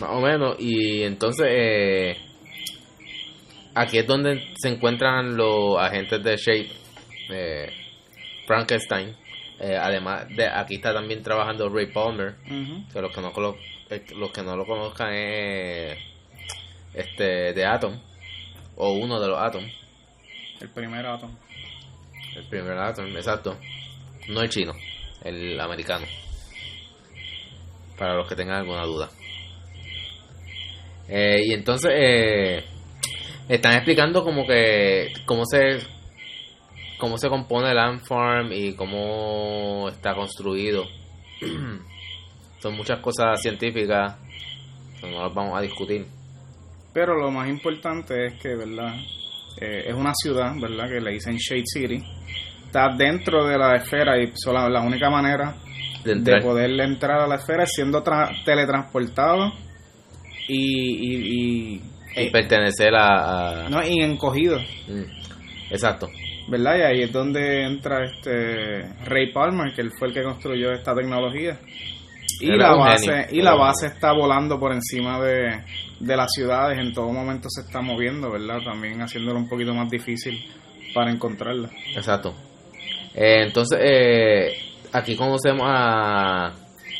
Más 0.00 0.10
o 0.10 0.20
menos. 0.22 0.56
Y 0.58 1.02
entonces, 1.02 1.46
eh, 1.50 2.16
aquí 3.74 3.98
es 3.98 4.06
donde 4.06 4.42
se 4.56 4.70
encuentran 4.70 5.36
los 5.36 5.76
agentes 5.78 6.24
de 6.24 6.36
Shape, 6.38 6.70
eh, 7.28 7.70
Frankenstein. 8.46 9.22
Eh, 9.60 9.76
además, 9.76 10.28
de 10.28 10.48
aquí 10.48 10.76
está 10.76 10.92
también 10.92 11.22
trabajando 11.22 11.68
Ray 11.68 11.86
Palmer. 11.86 12.34
Que 12.92 13.00
los 13.00 13.14
que 13.14 13.20
no, 13.20 13.32
eh, 13.90 14.04
los 14.16 14.30
que 14.32 14.42
no 14.42 14.56
lo 14.56 14.66
conozcan 14.66 15.12
es 15.12 15.98
este 16.92 17.52
de 17.52 17.66
Atom. 17.66 17.98
O 18.76 18.92
uno 18.92 19.20
de 19.20 19.28
los 19.28 19.38
Atom. 19.38 19.64
El 20.60 20.70
primer 20.70 21.04
átomo. 21.06 21.38
El 22.36 22.44
primer 22.48 22.78
Atom, 22.78 23.06
exacto. 23.16 23.56
No 24.28 24.40
el 24.40 24.48
chino, 24.48 24.72
el 25.22 25.60
americano. 25.60 26.06
Para 27.98 28.14
los 28.14 28.28
que 28.28 28.34
tengan 28.34 28.60
alguna 28.60 28.84
duda. 28.84 29.10
Eh, 31.08 31.42
y 31.44 31.52
entonces 31.52 31.92
eh, 31.94 32.64
están 33.48 33.74
explicando 33.74 34.24
como 34.24 34.46
que 34.46 35.12
cómo 35.26 35.44
se 35.44 35.80
cómo 37.04 37.18
se 37.18 37.28
compone 37.28 37.70
el 37.70 37.78
Ant 37.78 38.02
Farm 38.06 38.50
y 38.52 38.74
cómo 38.74 39.88
está 39.90 40.14
construido. 40.14 40.84
Son 42.60 42.76
muchas 42.76 43.00
cosas 43.00 43.40
científicas 43.42 44.16
que 45.00 45.10
no 45.10 45.22
las 45.22 45.34
vamos 45.34 45.58
a 45.58 45.60
discutir. 45.60 46.06
Pero 46.92 47.14
lo 47.18 47.30
más 47.30 47.48
importante 47.48 48.26
es 48.26 48.40
que, 48.40 48.54
¿verdad? 48.54 48.94
Eh, 49.60 49.84
es 49.88 49.94
una 49.94 50.12
ciudad, 50.14 50.52
¿verdad? 50.60 50.88
Que 50.88 51.00
le 51.00 51.12
dicen 51.12 51.36
Shade 51.36 51.64
City. 51.66 52.02
está 52.66 52.88
dentro 52.96 53.44
de 53.46 53.58
la 53.58 53.76
esfera 53.76 54.18
y 54.20 54.32
sola, 54.34 54.68
la 54.68 54.80
única 54.80 55.10
manera 55.10 55.54
De 56.04 56.12
de, 56.12 56.18
entrar. 56.18 56.42
poder 56.42 56.70
entrar 56.80 57.20
a 57.20 57.26
la 57.26 57.34
esfera 57.36 57.64
es 57.64 57.70
siendo 57.74 58.02
tra- 58.02 58.32
teletransportado 58.44 59.52
y, 60.48 60.56
y, 60.56 61.74
y, 61.76 61.82
Y 62.16 62.30
pertenecer 62.30 62.94
a... 62.94 63.66
a- 63.66 63.68
no, 63.68 63.86
y 63.86 64.00
encogido. 64.02 64.58
Mm, 64.88 65.04
Exacto. 65.70 66.08
¿Verdad? 66.48 66.76
Y 66.78 66.82
ahí 66.82 67.02
es 67.02 67.12
donde 67.12 67.64
entra 67.64 68.04
este 68.04 68.82
Ray 69.04 69.32
Palmer, 69.32 69.72
que 69.74 69.82
él 69.82 69.90
fue 69.98 70.08
el 70.08 70.14
que 70.14 70.22
construyó 70.22 70.72
esta 70.72 70.94
tecnología. 70.94 71.58
Y 72.40 72.48
Era 72.48 72.70
la 72.70 72.74
base 72.76 73.06
genio. 73.06 73.26
y 73.30 73.42
la 73.42 73.54
base 73.54 73.86
está 73.86 74.12
volando 74.12 74.58
por 74.58 74.72
encima 74.72 75.20
de, 75.20 75.62
de 76.00 76.16
las 76.16 76.32
ciudades, 76.32 76.78
en 76.78 76.92
todo 76.92 77.10
momento 77.12 77.48
se 77.48 77.62
está 77.62 77.80
moviendo, 77.80 78.30
¿verdad? 78.30 78.58
También 78.64 79.00
haciéndolo 79.00 79.38
un 79.38 79.48
poquito 79.48 79.72
más 79.74 79.88
difícil 79.88 80.42
para 80.94 81.10
encontrarla. 81.10 81.70
Exacto. 81.94 82.34
Eh, 83.14 83.44
entonces, 83.46 83.78
eh, 83.82 84.48
aquí 84.92 85.14
conocemos 85.16 85.64
a 85.68 86.52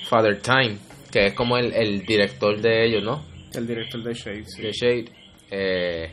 Father 0.09 0.41
Time, 0.41 0.79
que 1.11 1.27
es 1.27 1.35
como 1.35 1.57
el, 1.59 1.73
el 1.73 2.05
director 2.07 2.61
de 2.61 2.87
ellos, 2.87 3.03
¿no? 3.03 3.25
El 3.53 3.67
director 3.67 4.03
de 4.03 4.15
Shade, 4.15 4.45
sí. 4.47 4.63
De 4.63 4.73
Shade. 4.73 5.05
Eh, 5.51 6.13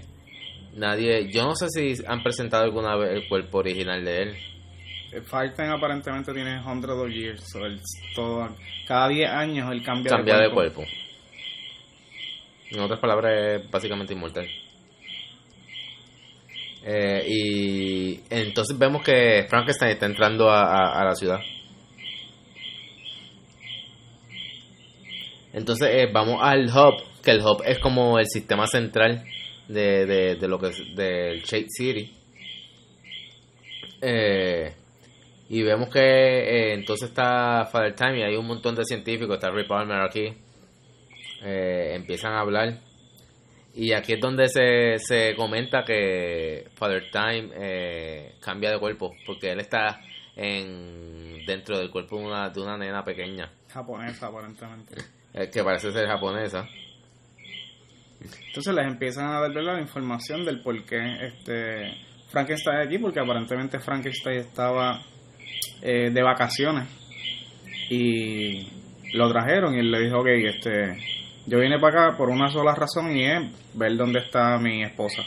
nadie, 0.76 1.32
yo 1.32 1.44
no 1.46 1.56
sé 1.56 1.68
si 1.70 2.04
han 2.08 2.24
presentado 2.24 2.64
alguna 2.64 2.96
vez 2.96 3.12
el 3.12 3.28
cuerpo 3.28 3.60
original 3.60 4.04
de 4.04 4.18
él. 4.24 4.36
Fighting 5.26 5.66
aparentemente 5.70 6.34
tiene 6.34 6.60
hundred 6.62 6.94
of 6.94 7.10
years, 7.10 7.44
so 7.52 7.66
él 7.66 7.80
todo, 8.16 8.48
cada 8.88 9.10
10 9.10 9.30
años 9.30 9.72
él 9.72 9.84
cambia, 9.84 10.10
Cambia 10.12 10.36
de 10.38 10.44
de 10.48 10.52
cuerpo. 10.54 10.76
cuerpo. 10.84 10.94
En 12.72 12.80
otras 12.80 13.00
palabras, 13.00 13.34
es 13.64 13.70
básicamente 13.70 14.14
inmortal. 14.14 14.48
Eh, 16.84 17.24
y 17.28 18.20
entonces 18.30 18.78
vemos 18.80 19.04
que 19.04 19.46
Frankenstein 19.50 19.92
está 19.92 20.06
entrando 20.06 20.50
a, 20.50 20.64
a- 20.64 21.02
a 21.02 21.06
la 21.06 21.14
ciudad. 21.16 21.40
Entonces 25.54 25.90
eh, 25.92 26.10
vamos 26.12 26.38
al 26.42 26.66
hub, 26.70 27.04
que 27.24 27.32
el 27.32 27.42
hub 27.42 27.62
es 27.66 27.80
como 27.80 28.18
el 28.18 28.26
sistema 28.28 28.68
central 28.68 29.24
de, 29.72 30.06
de, 30.06 30.36
de 30.36 30.48
lo 30.48 30.60
que 30.60 30.68
es 30.68 30.96
del 30.96 31.42
Shade 31.42 31.68
City. 31.70 32.14
Eh, 34.02 34.74
y 35.50 35.64
vemos 35.64 35.90
que 35.90 36.00
eh, 36.00 36.74
entonces 36.74 37.10
está 37.10 37.66
Father 37.72 37.94
Time 37.94 38.20
y 38.20 38.24
hay 38.24 38.36
un 38.36 38.48
montón 38.48 38.74
de 38.76 38.86
científicos, 38.86 39.36
está 39.36 39.52
Ray 39.52 39.68
Palmer 39.68 40.02
aquí. 40.02 40.34
Eh, 41.44 41.94
empiezan 41.96 42.34
a 42.34 42.40
hablar. 42.42 42.80
Y 43.74 43.94
aquí 43.94 44.14
es 44.14 44.20
donde 44.20 44.50
se, 44.50 44.98
se 44.98 45.36
comenta 45.36 45.84
que 45.84 46.68
Father 46.76 47.10
Time 47.12 47.50
eh, 47.56 48.36
cambia 48.42 48.72
de 48.72 48.80
cuerpo, 48.80 49.14
porque 49.26 49.52
él 49.52 49.60
está 49.60 50.02
en 50.36 51.46
dentro 51.46 51.78
del 51.78 51.90
cuerpo 51.90 52.18
de 52.18 52.26
una, 52.26 52.50
de 52.50 52.62
una 52.62 52.78
nena 52.78 53.04
pequeña, 53.04 53.52
Japonesa 53.70 54.28
aparentemente. 54.28 54.96
que 55.52 55.64
parece 55.64 55.92
ser 55.92 56.08
japonesa. 56.08 56.68
Entonces 58.48 58.74
les 58.74 58.86
empiezan 58.86 59.28
a 59.28 59.42
dar 59.42 59.52
la 59.52 59.80
información 59.80 60.46
del 60.46 60.62
por 60.62 60.84
qué 60.86 60.98
este 61.26 61.94
Frankenstein 62.30 62.78
aquí, 62.78 62.98
porque 62.98 63.20
aparentemente 63.20 63.80
Frankenstein 63.80 64.40
estaba 64.40 65.02
eh, 65.82 66.10
de 66.12 66.24
vacaciones 66.24 66.88
y 67.90 68.68
lo 69.14 69.30
trajeron 69.30 69.76
y 69.76 69.80
él 69.80 69.92
le 69.92 70.06
dijo, 70.06 70.20
ok, 70.20 70.28
este, 70.28 70.98
yo 71.46 71.60
vine 71.60 71.80
para 71.80 72.08
acá 72.08 72.18
por 72.18 72.30
una 72.30 72.50
sola 72.50 72.74
razón 72.74 73.16
y 73.16 73.26
es 73.26 73.42
ver 73.74 73.96
dónde 73.98 74.20
está 74.20 74.58
mi 74.58 74.84
esposa. 74.84 75.24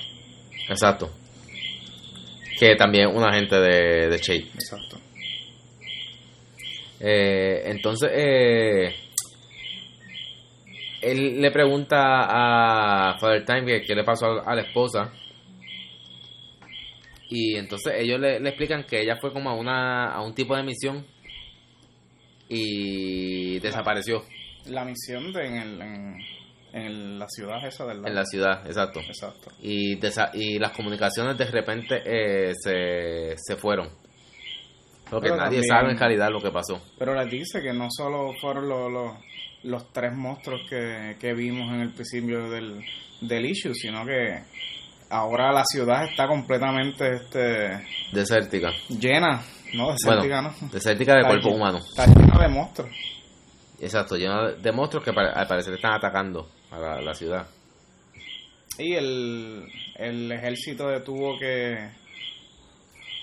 Exacto. 0.68 1.10
Que 2.58 2.76
también 2.76 3.08
un 3.08 3.22
agente 3.22 3.56
de, 3.56 4.08
de 4.08 4.18
Shade. 4.18 4.46
Exacto. 4.54 4.98
Eh, 7.00 7.62
entonces, 7.66 8.10
eh, 8.14 8.94
él 11.10 11.40
le 11.40 11.50
pregunta 11.50 11.98
a 13.10 13.18
Father 13.18 13.44
Time 13.44 13.64
que 13.66 13.82
qué 13.82 13.94
le 13.94 14.04
pasó 14.04 14.26
a, 14.46 14.54
la 14.54 14.62
esposa. 14.62 15.12
Y 17.28 17.56
entonces 17.56 17.94
ellos 17.98 18.20
le, 18.20 18.38
le 18.40 18.48
explican 18.50 18.84
que 18.84 19.00
ella 19.00 19.16
fue 19.20 19.32
como 19.32 19.50
a, 19.50 19.54
una, 19.54 20.12
a 20.12 20.22
un 20.22 20.34
tipo 20.34 20.54
de 20.56 20.62
misión 20.62 21.04
y 22.48 23.58
desapareció 23.60 24.22
La 24.66 24.84
misión 24.84 25.32
de 25.32 25.46
en, 25.46 25.54
el, 25.56 25.80
en, 25.82 26.16
en 26.72 27.18
la 27.18 27.26
ciudad 27.28 27.64
esa 27.66 27.86
del 27.86 28.06
en 28.06 28.14
la 28.14 28.24
ciudad, 28.24 28.66
exacto. 28.66 29.00
Exacto. 29.00 29.50
Y, 29.60 29.96
desa- 29.98 30.30
y 30.34 30.58
las 30.58 30.72
comunicaciones 30.72 31.36
de 31.38 31.46
repente 31.46 32.02
eh, 32.04 32.52
se, 32.54 33.34
se 33.36 33.56
fueron. 33.56 33.88
Porque 35.10 35.28
Pero 35.28 35.36
nadie 35.36 35.60
también- 35.60 35.64
sabe 35.68 35.90
en 35.92 35.98
realidad 35.98 36.28
lo 36.30 36.40
que 36.40 36.50
pasó. 36.50 36.80
Pero 36.98 37.14
les 37.14 37.30
dice 37.30 37.60
que 37.62 37.72
no 37.72 37.88
solo 37.90 38.32
fueron 38.40 38.68
los, 38.68 38.92
los, 38.92 39.12
los 39.64 39.92
tres 39.92 40.12
monstruos 40.14 40.62
que, 40.68 41.16
que 41.20 41.32
vimos 41.34 41.72
en 41.74 41.80
el 41.80 41.90
principio 41.92 42.48
del, 42.50 42.84
del 43.20 43.46
issue, 43.46 43.74
sino 43.74 44.04
que 44.06 44.42
ahora 45.10 45.52
la 45.52 45.64
ciudad 45.64 46.04
está 46.04 46.26
completamente 46.26 47.14
este, 47.16 47.84
Desértica. 48.12 48.70
llena, 48.88 49.42
¿no? 49.74 49.92
Desértica, 49.92 50.40
Bueno, 50.42 50.54
¿no? 50.60 50.68
desértica 50.68 51.12
de 51.14 51.18
Está 51.20 51.28
cuerpo 51.30 51.48
llena- 51.48 51.56
humano. 51.56 51.78
Está 51.78 52.06
llena 52.06 52.38
de 52.42 52.48
monstruos. 52.48 52.96
Exacto, 53.80 54.16
lleno 54.16 54.52
de- 54.52 54.72
monstruos 54.72 55.04
que 55.04 55.10
al 55.10 55.46
parecer 55.46 55.74
están 55.74 55.92
atacando 55.94 56.48
a 56.70 56.78
la, 56.78 57.00
la 57.00 57.14
ciudad. 57.14 57.46
Y 58.78 58.94
el, 58.94 59.66
el 59.96 60.32
ejército 60.32 60.88
tuvo 61.02 61.38
que, 61.38 61.90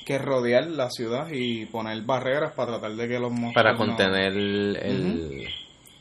que 0.05 0.17
rodear 0.17 0.65
la 0.67 0.89
ciudad 0.89 1.27
y 1.31 1.65
poner 1.65 2.01
barreras 2.03 2.53
para 2.53 2.73
tratar 2.79 2.91
de 2.95 3.07
que 3.07 3.19
los 3.19 3.31
monstruos 3.31 3.53
Para 3.53 3.71
no- 3.73 3.77
contener 3.77 4.31
el, 4.33 5.47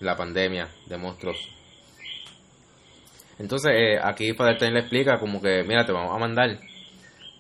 la 0.01 0.17
pandemia 0.17 0.69
de 0.87 0.97
monstruos. 0.97 1.37
Entonces, 3.39 3.73
eh, 3.75 3.99
aquí 4.03 4.35
Father 4.35 4.59
Time 4.59 4.73
le 4.73 4.81
explica 4.81 5.19
como 5.19 5.41
que, 5.41 5.63
mira, 5.63 5.85
te 5.87 5.93
vamos 5.93 6.15
a 6.15 6.19
mandar 6.19 6.59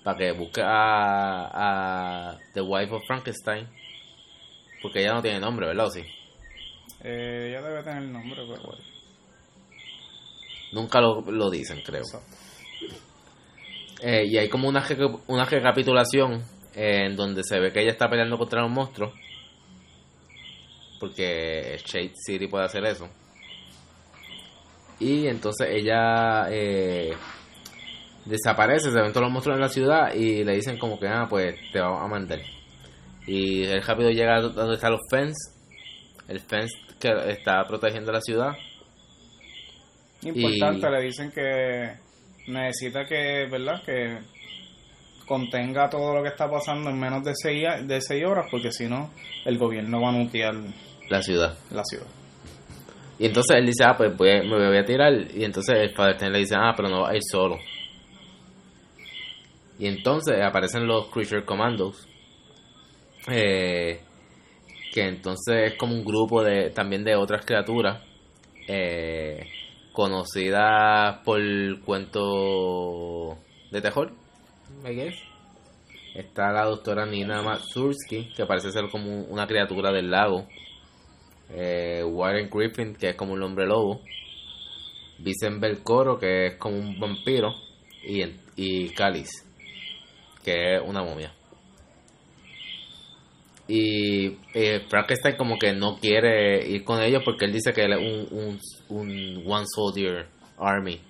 para 0.02 0.16
que 0.16 0.32
busque 0.32 0.62
a, 0.62 2.30
a 2.32 2.38
The 2.54 2.60
Wife 2.62 2.94
of 2.94 3.06
Frankenstein. 3.06 3.68
Porque 4.82 5.00
ella 5.00 5.12
no 5.12 5.22
tiene 5.22 5.40
nombre, 5.40 5.66
¿verdad? 5.66 5.86
¿O 5.86 5.90
sí? 5.90 6.02
Eh, 7.02 7.48
ella 7.50 7.62
debe 7.62 7.82
tener 7.82 8.02
el 8.02 8.12
nombre, 8.12 8.42
pero 8.48 8.62
bueno. 8.62 8.82
Nunca 10.72 11.00
lo, 11.00 11.20
lo 11.20 11.50
dicen, 11.50 11.82
creo. 11.84 12.04
Eh, 14.02 14.24
y 14.26 14.38
hay 14.38 14.48
como 14.48 14.68
una, 14.68 14.82
una 15.26 15.44
recapitulación 15.44 16.42
eh, 16.74 17.06
en 17.06 17.16
donde 17.16 17.42
se 17.44 17.58
ve 17.58 17.72
que 17.72 17.82
ella 17.82 17.90
está 17.90 18.08
peleando 18.08 18.38
contra 18.38 18.62
los 18.62 18.70
monstruos. 18.70 19.12
Porque 21.00 21.78
Shade 21.84 22.12
City 22.14 22.46
puede 22.46 22.66
hacer 22.66 22.84
eso. 22.84 23.08
Y 24.98 25.26
entonces 25.26 25.66
ella 25.70 26.46
eh, 26.50 27.10
desaparece, 28.26 28.90
se 28.92 29.00
ven 29.00 29.10
todos 29.12 29.22
los 29.24 29.32
monstruos 29.32 29.56
en 29.56 29.62
la 29.62 29.68
ciudad 29.70 30.14
y 30.14 30.44
le 30.44 30.54
dicen 30.54 30.78
como 30.78 31.00
que, 31.00 31.08
ah, 31.08 31.26
pues 31.28 31.54
te 31.72 31.80
vamos 31.80 32.02
a 32.02 32.06
mandar. 32.06 32.40
Y 33.26 33.64
él 33.64 33.82
rápido 33.82 34.10
llega 34.10 34.36
a 34.36 34.40
donde 34.42 34.74
están 34.74 34.92
los 34.92 35.00
fence. 35.10 35.58
El 36.28 36.40
fence 36.40 36.76
que 37.00 37.08
está 37.30 37.64
protegiendo 37.66 38.12
la 38.12 38.20
ciudad. 38.20 38.52
Importante, 40.22 40.86
Y- 40.86 40.90
le 40.90 41.02
dicen 41.02 41.32
que 41.32 41.92
necesita 42.48 43.04
que, 43.06 43.46
¿verdad? 43.50 43.82
Que 43.84 44.18
contenga 45.26 45.88
todo 45.88 46.14
lo 46.14 46.22
que 46.22 46.28
está 46.28 46.50
pasando 46.50 46.90
en 46.90 46.98
menos 46.98 47.24
de 47.24 47.32
seis, 47.34 47.64
de 47.86 48.00
seis 48.02 48.24
horas, 48.26 48.46
porque 48.50 48.70
si 48.72 48.86
no, 48.86 49.10
el 49.44 49.56
gobierno 49.58 50.00
va 50.02 50.10
a 50.10 50.12
nuclear 50.12 50.54
La 51.10 51.20
ciudad. 51.22 51.58
la 51.70 51.84
ciudad. 51.84 52.06
Y 53.18 53.26
entonces 53.26 53.58
él 53.58 53.66
dice, 53.66 53.84
ah, 53.84 53.94
pues 53.96 54.16
voy 54.16 54.28
me 54.48 54.66
voy 54.68 54.78
a 54.78 54.84
tirar. 54.84 55.12
Y 55.34 55.44
entonces 55.44 55.76
el 55.76 55.90
Father 55.90 56.30
le 56.30 56.38
dice, 56.38 56.54
ah, 56.56 56.72
pero 56.74 56.88
no 56.88 57.02
va 57.02 57.10
a 57.10 57.14
ir 57.16 57.22
solo. 57.30 57.58
Y 59.78 59.86
entonces 59.86 60.40
aparecen 60.42 60.86
los 60.86 61.08
Creature 61.08 61.44
Commandos. 61.44 62.06
eh, 63.28 64.00
que 64.92 65.02
entonces 65.06 65.72
es 65.72 65.78
como 65.78 65.94
un 65.94 66.04
grupo 66.04 66.42
de 66.42 66.70
también 66.70 67.04
de 67.04 67.14
otras 67.16 67.44
criaturas. 67.44 68.02
eh, 68.68 69.46
conocidas 69.92 71.18
por 71.24 71.40
cuento 71.84 73.36
de 73.70 73.80
terror. 73.82 74.12
I 74.88 74.94
guess. 74.94 75.16
Está 76.14 76.52
la 76.52 76.64
doctora 76.64 77.04
Nina 77.06 77.42
Matsursky, 77.42 78.32
que 78.34 78.46
parece 78.46 78.70
ser 78.70 78.88
como 78.90 79.22
una 79.24 79.46
criatura 79.46 79.92
del 79.92 80.10
lago 80.10 80.46
eh, 81.52 82.02
Warren 82.04 82.48
Griffin, 82.50 82.94
que 82.94 83.10
es 83.10 83.14
como 83.16 83.32
un 83.32 83.42
hombre 83.42 83.66
lobo, 83.66 84.02
Vincent 85.18 85.60
Belcoro, 85.60 86.18
que 86.18 86.46
es 86.46 86.54
como 86.56 86.76
un 86.76 86.98
vampiro, 86.98 87.54
y, 88.02 88.22
y 88.56 88.88
Cáliz, 88.90 89.30
que 90.44 90.76
es 90.76 90.82
una 90.84 91.02
momia. 91.02 91.32
Y 93.68 94.36
eh, 94.52 94.80
Frankenstein 94.88 95.36
como 95.36 95.56
que 95.56 95.72
no 95.72 95.98
quiere 96.00 96.66
ir 96.66 96.82
con 96.82 97.00
ellos 97.00 97.22
porque 97.24 97.44
él 97.44 97.52
dice 97.52 97.72
que 97.72 97.84
él 97.84 97.92
es 97.92 97.98
un, 97.98 98.38
un, 98.38 98.60
un 98.88 99.44
One 99.46 99.66
Soldier 99.72 100.26
Army. 100.58 101.00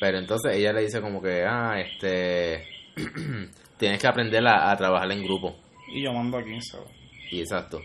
Pero 0.00 0.18
entonces 0.18 0.56
ella 0.56 0.72
le 0.72 0.80
dice 0.82 1.00
como 1.00 1.22
que, 1.22 1.44
ah, 1.44 1.80
este, 1.80 2.64
tienes 3.78 4.00
que 4.00 4.06
aprender 4.08 4.44
a, 4.46 4.72
a 4.72 4.76
trabajar 4.76 5.10
en 5.12 5.22
grupo. 5.22 5.54
Y 5.92 6.02
yo 6.02 6.12
mando 6.12 6.38
aquí, 6.38 6.60
so. 6.60 6.84
Y 7.30 7.40
exacto. 7.40 7.80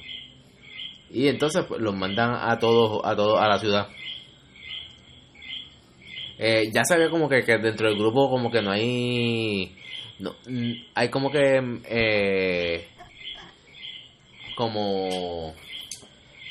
Y 1.11 1.27
entonces 1.27 1.65
pues, 1.67 1.81
los 1.81 1.95
mandan 1.95 2.31
a 2.33 2.59
todos 2.59 3.01
a 3.03 3.15
todos 3.15 3.39
a 3.39 3.47
la 3.47 3.59
ciudad. 3.59 3.87
Eh, 6.37 6.71
ya 6.71 6.83
ve 6.97 7.09
como 7.09 7.27
que, 7.27 7.43
que 7.43 7.57
dentro 7.57 7.89
del 7.89 7.97
grupo 7.97 8.29
como 8.29 8.49
que 8.49 8.61
no 8.61 8.71
hay 8.71 9.75
no, 10.19 10.35
hay 10.95 11.09
como 11.09 11.31
que 11.31 11.61
eh, 11.85 12.87
como 14.55 15.53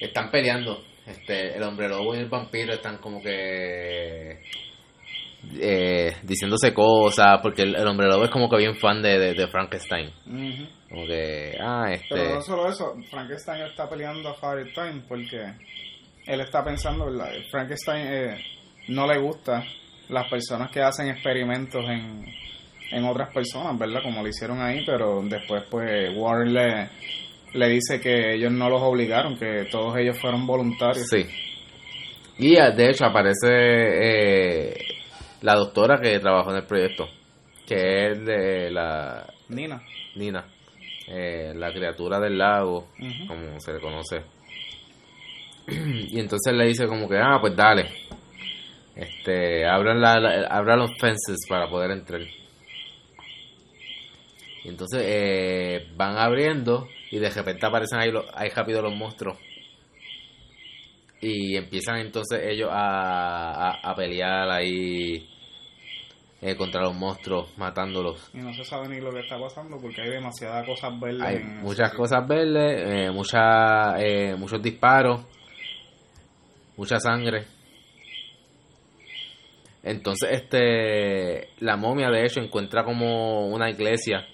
están 0.00 0.30
peleando 0.30 0.82
este 1.06 1.56
el 1.56 1.62
hombre 1.62 1.88
lobo 1.88 2.14
y 2.14 2.18
el 2.18 2.28
vampiro 2.28 2.74
están 2.74 2.98
como 2.98 3.22
que 3.22 4.42
eh, 5.60 6.16
diciéndose 6.22 6.74
cosas 6.74 7.38
porque 7.42 7.62
el, 7.62 7.76
el 7.76 7.86
hombre 7.86 8.08
lobo 8.08 8.24
es 8.24 8.30
como 8.30 8.48
que 8.48 8.56
bien 8.56 8.76
fan 8.76 9.00
de, 9.02 9.18
de, 9.18 9.34
de 9.34 9.48
Frankenstein 9.48 10.10
como 10.88 11.06
que 11.06 11.56
ah 11.60 11.92
este 11.92 12.06
Pero 12.10 12.34
no 12.34 12.42
solo 12.42 12.68
eso, 12.68 12.94
Frankenstein 13.10 13.62
está 13.62 13.88
peleando 13.88 14.30
a 14.30 14.34
Time 14.74 15.02
porque 15.06 15.38
él 16.26 16.40
está 16.40 16.62
pensando, 16.62 17.06
¿verdad? 17.06 17.30
Frankenstein 17.50 18.06
eh, 18.06 18.44
no 18.88 19.06
le 19.06 19.18
gusta 19.18 19.64
las 20.08 20.28
personas 20.28 20.70
que 20.70 20.80
hacen 20.80 21.08
experimentos 21.08 21.84
en, 21.88 22.26
en 22.90 23.04
otras 23.04 23.32
personas, 23.32 23.78
¿verdad? 23.78 24.02
Como 24.02 24.22
lo 24.22 24.28
hicieron 24.28 24.60
ahí, 24.60 24.84
pero 24.84 25.22
después 25.22 25.64
pues 25.70 26.10
Warren 26.16 26.52
le, 26.52 26.90
le 27.54 27.68
dice 27.68 28.00
que 28.00 28.34
ellos 28.34 28.52
no 28.52 28.68
los 28.68 28.82
obligaron, 28.82 29.38
que 29.38 29.66
todos 29.70 29.96
ellos 29.96 30.18
fueron 30.18 30.46
voluntarios. 30.46 31.06
Sí. 31.08 31.24
Y 32.38 32.54
de 32.54 32.90
hecho 32.90 33.04
aparece 33.04 33.48
eh, 33.48 34.76
la 35.42 35.54
doctora 35.54 36.00
que 36.00 36.18
trabajó 36.20 36.50
en 36.50 36.56
el 36.56 36.64
proyecto, 36.66 37.08
que 37.66 38.10
es 38.12 38.24
de 38.24 38.70
la 38.70 39.26
Nina. 39.48 39.82
Nina, 40.16 40.44
eh, 41.06 41.52
la 41.54 41.72
criatura 41.72 42.18
del 42.20 42.38
lago, 42.38 42.88
como 43.26 43.60
se 43.60 43.72
le 43.72 43.80
conoce. 43.80 44.22
y 45.68 46.18
entonces 46.18 46.52
le 46.54 46.66
dice 46.66 46.86
como 46.86 47.08
que, 47.08 47.18
ah, 47.18 47.38
pues 47.40 47.54
dale. 47.54 47.86
Este, 48.96 49.64
abran, 49.66 50.00
la, 50.00 50.18
la- 50.18 50.46
abran 50.48 50.80
los 50.80 50.90
fences 50.98 51.38
para 51.48 51.68
poder 51.68 51.92
entrar. 51.92 52.20
Y 54.64 54.68
entonces 54.68 55.02
eh, 55.06 55.86
van 55.94 56.18
abriendo 56.18 56.88
y 57.10 57.18
de 57.18 57.30
repente 57.30 57.64
aparecen 57.64 58.00
ahí, 58.00 58.10
los, 58.10 58.24
ahí 58.34 58.48
rápido 58.50 58.82
los 58.82 58.94
monstruos. 58.94 59.38
Y 61.20 61.56
empiezan 61.56 61.98
entonces 61.98 62.40
ellos 62.44 62.68
a, 62.70 63.70
a, 63.70 63.90
a 63.90 63.94
pelear 63.94 64.48
ahí 64.50 65.28
eh, 66.40 66.54
contra 66.54 66.82
los 66.82 66.94
monstruos, 66.94 67.50
matándolos. 67.58 68.30
Y 68.32 68.38
no 68.38 68.54
se 68.54 68.62
sabe 68.62 68.88
ni 68.88 69.00
lo 69.00 69.10
que 69.10 69.20
está 69.20 69.38
pasando 69.40 69.76
porque 69.80 70.02
hay 70.02 70.10
demasiadas 70.10 70.64
cosas 70.66 71.00
verdes. 71.00 71.22
Hay 71.22 71.36
en 71.36 71.58
muchas 71.58 71.92
cosas 71.92 72.28
verdes, 72.28 72.82
eh, 72.86 73.10
mucha, 73.10 73.98
eh, 73.98 74.36
muchos 74.36 74.62
disparos, 74.62 75.26
mucha 76.76 77.00
sangre. 77.00 77.44
Entonces, 79.82 80.30
este, 80.30 81.48
la 81.58 81.76
momia 81.76 82.08
de 82.10 82.24
hecho 82.24 82.40
encuentra 82.40 82.84
como 82.84 83.48
una 83.48 83.70
iglesia 83.70 84.24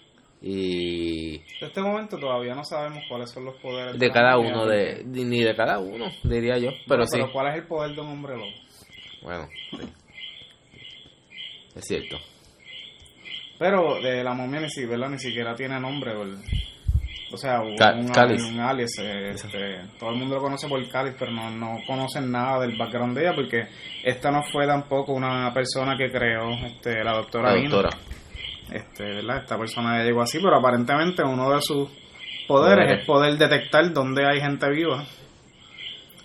y 0.46 1.37
En 1.37 1.68
este 1.68 1.80
momento 1.80 2.18
todavía 2.18 2.54
no 2.54 2.64
sabemos 2.64 3.02
cuáles 3.09 3.30
son 3.30 3.46
los 3.46 3.54
poderes 3.57 3.98
de 3.98 4.11
cada 4.11 4.37
uno 4.37 4.66
de 4.66 5.02
ni 5.07 5.42
de 5.42 5.57
cada 5.57 5.78
uno 5.78 6.11
diría 6.22 6.59
yo, 6.59 6.68
pero 6.87 7.04
Bueno, 7.11 7.26
sí, 7.26 7.33
¿cuál 7.33 7.48
es 7.48 7.54
el 7.57 7.66
poder 7.66 7.94
de 7.94 8.00
un 8.02 8.09
hombre 8.09 8.37
lobo? 8.37 8.52
bueno, 9.22 9.48
es 11.74 11.85
cierto. 11.87 12.18
Pero 13.59 14.00
de 14.02 14.22
la 14.22 14.35
momia 14.35 14.61
ni, 14.61 14.68
si- 14.68 14.85
¿verdad? 14.85 15.09
ni 15.09 15.18
siquiera 15.18 15.54
tiene 15.54 15.80
nombre. 15.80 16.14
¿verdad? 16.14 16.38
O 17.33 17.37
sea, 17.37 17.61
un, 17.62 17.70
un, 17.72 18.09
Cáliz. 18.12 18.42
un 18.44 18.61
alias. 18.61 18.90
eh, 19.00 19.30
este, 19.30 19.80
todo 19.98 20.11
el 20.11 20.16
mundo 20.16 20.37
lo 20.37 20.42
conoce 20.42 20.68
por 20.68 20.87
Cáliz, 20.88 21.14
pero 21.18 21.30
no, 21.33 21.50
no 21.50 21.78
conocen 21.87 22.30
nada 22.30 22.61
del 22.61 22.76
background 22.76 23.16
de 23.16 23.22
ella 23.24 23.35
porque 23.35 23.62
esta 24.04 24.30
no 24.30 24.42
fue 24.52 24.66
tampoco 24.66 25.12
una 25.14 25.52
persona 25.54 25.96
que 25.96 26.11
creó 26.11 26.50
este, 26.66 27.02
la 27.02 27.12
doctora 27.14 27.54
La 27.54 27.61
doctora. 27.62 27.90
Este, 28.72 29.05
¿verdad? 29.05 29.38
Esta 29.42 29.59
persona 29.59 29.98
ya 29.98 30.05
llegó 30.05 30.22
así, 30.22 30.38
pero 30.40 30.57
aparentemente 30.57 31.22
uno 31.22 31.50
de 31.55 31.61
sus 31.61 31.88
poderes 32.48 33.00
es 33.00 33.07
poder 33.07 33.37
detectar 33.37 33.92
dónde 33.92 34.27
hay 34.27 34.40
gente 34.40 34.68
viva. 34.70 35.05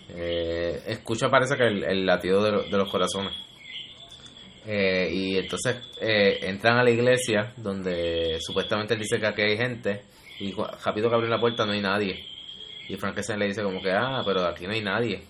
Eh, 0.10 0.82
escucha 0.88 1.30
parece 1.30 1.56
que 1.56 1.68
el, 1.68 1.84
el 1.84 2.06
latido 2.06 2.44
de, 2.44 2.52
lo- 2.52 2.64
de 2.64 2.78
los 2.78 2.90
corazones. 2.90 3.34
Eh, 4.66 5.10
y 5.14 5.38
entonces 5.38 5.78
eh, 6.02 6.40
entran 6.44 6.78
a 6.78 6.84
la 6.84 6.90
iglesia 6.92 7.54
donde 7.58 8.38
supuestamente 8.42 8.94
él 8.94 9.00
dice 9.00 9.20
que 9.20 9.26
aquí 9.28 9.42
hay 9.42 9.58
gente 9.58 10.02
y 10.40 10.54
rápido 10.84 11.10
que 11.10 11.16
abre 11.16 11.30
la 11.30 11.40
puerta 11.40 11.66
no 11.66 11.72
hay 11.74 11.82
nadie. 11.82 12.26
Y 12.88 12.96
Frankenstein 12.98 13.40
le 13.40 13.48
dice 13.48 13.62
como 13.64 13.82
que, 13.82 13.92
ah, 13.92 14.22
pero 14.26 14.46
aquí 14.46 14.66
no 14.66 14.74
hay 14.74 14.82
nadie. 14.82 15.24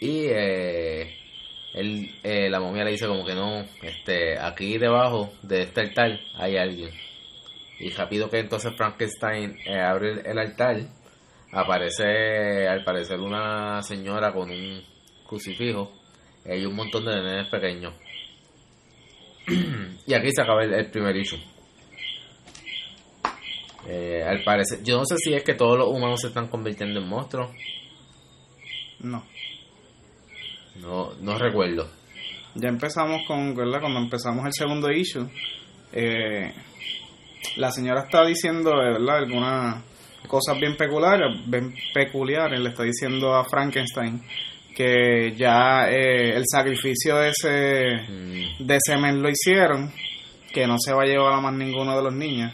Y 0.00 0.26
eh, 0.28 1.16
él, 1.74 2.14
eh, 2.22 2.48
la 2.50 2.60
momia 2.60 2.84
le 2.84 2.92
dice 2.92 3.06
como 3.06 3.24
que 3.24 3.34
no, 3.34 3.64
este, 3.82 4.38
aquí 4.38 4.78
debajo 4.78 5.32
de 5.42 5.62
este 5.62 5.80
altar 5.80 6.20
hay 6.36 6.56
alguien. 6.56 6.90
Y 7.78 7.90
rápido 7.90 8.30
que 8.30 8.38
entonces 8.38 8.72
Frankenstein 8.76 9.58
eh, 9.66 9.80
abre 9.80 10.22
el, 10.24 10.38
altar 10.38 10.76
aparece 11.52 12.66
al 12.68 12.84
parecer 12.84 13.18
una 13.18 13.82
señora 13.82 14.32
con 14.32 14.50
un 14.50 14.82
crucifijo 15.26 15.92
y 16.44 16.64
un 16.64 16.74
montón 16.74 17.04
de 17.04 17.22
nenes 17.22 17.48
pequeños. 17.48 17.94
y 20.06 20.14
aquí 20.14 20.30
se 20.32 20.42
acaba 20.42 20.62
el, 20.62 20.72
el 20.74 20.90
primer 20.90 21.16
issue. 21.16 21.40
Eh, 23.86 24.22
al 24.24 24.44
parecer, 24.44 24.82
yo 24.84 24.98
no 24.98 25.04
sé 25.04 25.16
si 25.18 25.34
es 25.34 25.42
que 25.42 25.54
todos 25.54 25.76
los 25.76 25.88
humanos 25.88 26.20
se 26.20 26.28
están 26.28 26.48
convirtiendo 26.48 27.00
en 27.00 27.08
monstruos. 27.08 27.50
No. 29.00 29.24
No, 30.82 31.12
no 31.20 31.38
recuerdo. 31.38 31.88
Ya 32.54 32.68
empezamos 32.68 33.22
con, 33.26 33.54
¿verdad? 33.54 33.80
Cuando 33.80 34.00
empezamos 34.00 34.44
el 34.44 34.52
segundo 34.52 34.90
issue, 34.90 35.26
eh, 35.92 36.52
la 37.56 37.70
señora 37.70 38.02
está 38.02 38.24
diciendo, 38.26 38.76
¿verdad? 38.76 39.18
Algunas 39.18 39.82
cosas 40.26 40.58
bien 40.58 40.76
peculiares, 40.76 41.38
bien 41.46 41.74
peculiares. 41.94 42.60
Le 42.60 42.68
está 42.70 42.82
diciendo 42.82 43.34
a 43.34 43.44
Frankenstein 43.44 44.22
que 44.76 45.34
ya 45.36 45.88
eh, 45.90 46.34
el 46.36 46.44
sacrificio 46.46 47.16
de 47.16 47.28
ese, 47.28 48.12
Mm, 48.12 48.66
de 48.66 48.76
ese 48.76 48.96
men 48.96 49.22
lo 49.22 49.28
hicieron, 49.28 49.92
que 50.52 50.66
no 50.66 50.76
se 50.78 50.92
va 50.92 51.02
a 51.02 51.06
llevar 51.06 51.34
a 51.34 51.40
más 51.40 51.54
ninguno 51.54 51.96
de 51.96 52.02
los 52.02 52.12
niños. 52.14 52.52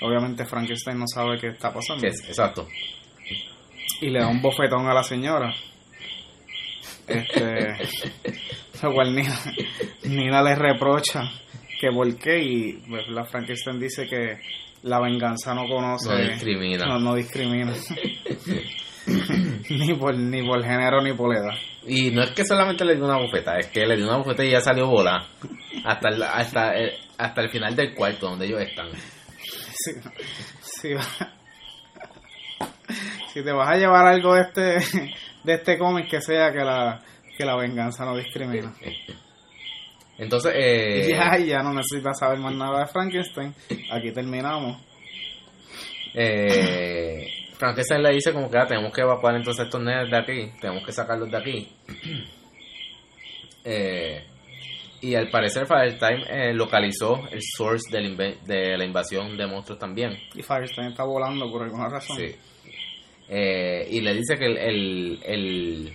Obviamente 0.00 0.44
Frankenstein 0.44 0.98
no 0.98 1.06
sabe 1.06 1.38
qué 1.38 1.48
está 1.48 1.72
pasando. 1.72 2.06
Exacto. 2.06 2.66
y 4.00 4.10
le 4.10 4.20
da 4.20 4.28
un 4.28 4.40
bofetón 4.40 4.86
a 4.86 4.94
la 4.94 5.02
señora. 5.02 5.52
Este, 7.08 7.74
lo 8.82 8.92
cual 8.92 9.14
Nina, 9.14 9.34
Nina 10.04 10.42
le 10.42 10.54
reprocha 10.54 11.22
que 11.80 11.90
por 11.90 12.16
qué 12.18 12.38
y 12.38 12.72
pues, 12.88 13.08
la 13.08 13.24
Frankenstein 13.24 13.78
dice 13.80 14.06
que 14.06 14.38
la 14.82 15.00
venganza 15.00 15.54
no 15.54 15.66
conoce, 15.66 16.08
No 16.10 16.16
discrimina. 16.18 16.86
no, 16.86 16.98
no 17.00 17.14
discrimina. 17.14 17.72
ni 19.70 19.94
por 19.94 20.14
ni 20.16 20.42
por 20.46 20.62
género 20.62 21.00
ni 21.02 21.12
por 21.14 21.34
edad. 21.34 21.54
Y 21.86 22.10
no 22.10 22.22
es 22.22 22.30
que 22.32 22.44
solamente 22.44 22.84
le 22.84 22.94
dio 22.96 23.04
una 23.04 23.16
bufeta, 23.18 23.58
es 23.58 23.68
que 23.68 23.86
le 23.86 23.96
dio 23.96 24.06
una 24.06 24.18
bufeta 24.18 24.44
y 24.44 24.50
ya 24.50 24.60
salió 24.60 24.86
volada. 24.86 25.26
Hasta 25.84 26.08
el, 26.10 26.22
hasta, 26.22 26.74
el, 26.74 26.92
hasta 27.16 27.40
el 27.40 27.50
final 27.50 27.74
del 27.74 27.94
cuarto 27.94 28.28
donde 28.28 28.46
ellos 28.46 28.60
están. 28.60 28.88
Si, 29.40 29.92
si, 30.60 30.92
va- 30.94 31.32
si 33.32 33.42
te 33.42 33.52
vas 33.52 33.68
a 33.70 33.76
llevar 33.76 34.06
algo 34.06 34.34
de 34.34 34.40
este 34.42 35.14
de 35.44 35.54
este 35.54 35.78
cómic 35.78 36.08
que 36.10 36.20
sea 36.20 36.52
que 36.52 36.58
la 36.64 37.00
que 37.36 37.44
la 37.44 37.56
venganza 37.56 38.04
no 38.04 38.16
discrimina. 38.16 38.74
Entonces, 40.18 40.52
eh, 40.56 41.08
Ya, 41.10 41.38
ya 41.38 41.62
no 41.62 41.72
necesitas 41.72 42.18
saber 42.18 42.38
más 42.40 42.52
nada 42.54 42.80
de 42.80 42.86
Frankenstein. 42.86 43.54
Aquí 43.92 44.10
terminamos. 44.12 44.76
eh, 46.14 47.28
Frankenstein 47.56 48.02
le 48.02 48.12
dice 48.14 48.32
como 48.32 48.50
que 48.50 48.58
ah, 48.58 48.66
tenemos 48.66 48.92
que 48.92 49.02
evacuar 49.02 49.36
entonces 49.36 49.64
estos 49.66 49.80
nenes 49.80 50.10
de 50.10 50.16
aquí, 50.16 50.52
tenemos 50.60 50.84
que 50.84 50.92
sacarlos 50.92 51.30
de 51.30 51.36
aquí. 51.36 51.68
Eh, 53.64 54.24
y 55.02 55.14
al 55.14 55.28
parecer 55.28 55.66
Firetime 55.66 56.24
eh, 56.30 56.54
localizó 56.54 57.28
el 57.30 57.40
source 57.42 57.90
del 57.90 58.16
de 58.16 58.78
la 58.78 58.84
invasión 58.84 59.36
de 59.36 59.46
monstruos 59.46 59.78
también. 59.78 60.16
Y 60.34 60.42
Firestein 60.42 60.88
está 60.88 61.04
volando 61.04 61.50
por 61.50 61.64
alguna 61.64 61.88
razón. 61.90 62.16
Sí. 62.16 62.34
Eh, 63.30 63.86
y 63.90 64.00
le 64.00 64.14
dice 64.14 64.36
que 64.38 64.46
el, 64.46 64.56
el, 64.56 65.18
el, 65.24 65.92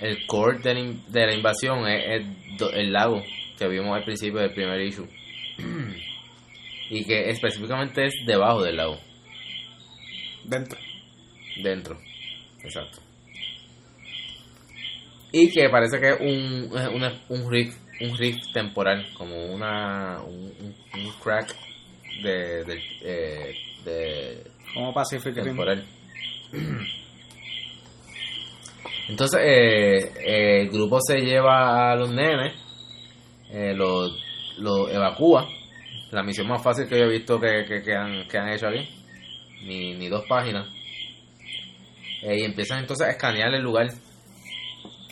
el 0.00 0.26
core 0.26 0.58
de 0.58 0.74
la, 0.74 0.80
in- 0.80 1.02
de 1.08 1.26
la 1.26 1.34
invasión 1.34 1.86
es, 1.86 2.26
el 2.74 2.92
lago 2.92 3.22
que 3.58 3.68
vimos 3.68 3.96
al 3.96 4.04
principio 4.04 4.40
del 4.40 4.52
primer 4.52 4.80
issue. 4.80 5.06
y 6.90 7.04
que 7.04 7.30
específicamente 7.30 8.04
es 8.06 8.14
debajo 8.26 8.62
del 8.62 8.76
lago, 8.76 8.98
Dentro. 10.44 10.78
dentro. 11.62 11.98
Exacto. 12.64 12.98
Y 15.32 15.50
que 15.50 15.68
parece 15.70 15.98
que 16.00 16.08
es 16.10 16.20
un, 16.20 16.70
una- 16.94 17.20
un 17.28 17.50
rift 17.50 17.78
un 18.00 18.18
rift 18.18 18.52
temporal, 18.52 19.06
como 19.14 19.46
una 19.54 20.20
un, 20.22 20.52
un- 20.60 21.00
un 21.00 21.12
crack 21.22 21.54
de, 22.22 22.64
de, 22.64 22.82
eh, 23.02 23.54
de 23.84 24.44
Como 24.74 24.92
Pacific 24.92 25.34
Rim. 25.34 25.44
temporal. 25.44 25.84
Entonces, 29.08 29.40
eh, 29.42 29.96
eh, 30.20 30.60
el 30.62 30.70
grupo 30.70 30.98
se 31.00 31.18
lleva 31.20 31.92
a 31.92 31.96
los 31.96 32.10
nenes, 32.10 32.54
eh, 33.50 33.74
los 33.74 34.18
los 34.58 34.90
evacúa. 34.90 35.48
La 36.10 36.22
misión 36.22 36.46
más 36.46 36.62
fácil 36.62 36.86
que 36.88 36.98
yo 36.98 37.04
he 37.06 37.10
visto 37.10 37.40
que, 37.40 37.64
que, 37.66 37.82
que 37.82 37.94
han, 37.94 38.28
que 38.28 38.38
han 38.38 38.48
hecho 38.50 38.68
aquí. 38.68 38.86
Ni, 39.64 39.94
ni 39.94 40.08
dos 40.08 40.24
páginas. 40.28 40.68
Y 42.22 42.44
empiezan 42.44 42.80
entonces 42.80 43.06
a 43.06 43.10
escanear 43.10 43.52
el 43.54 43.62
lugar. 43.62 43.88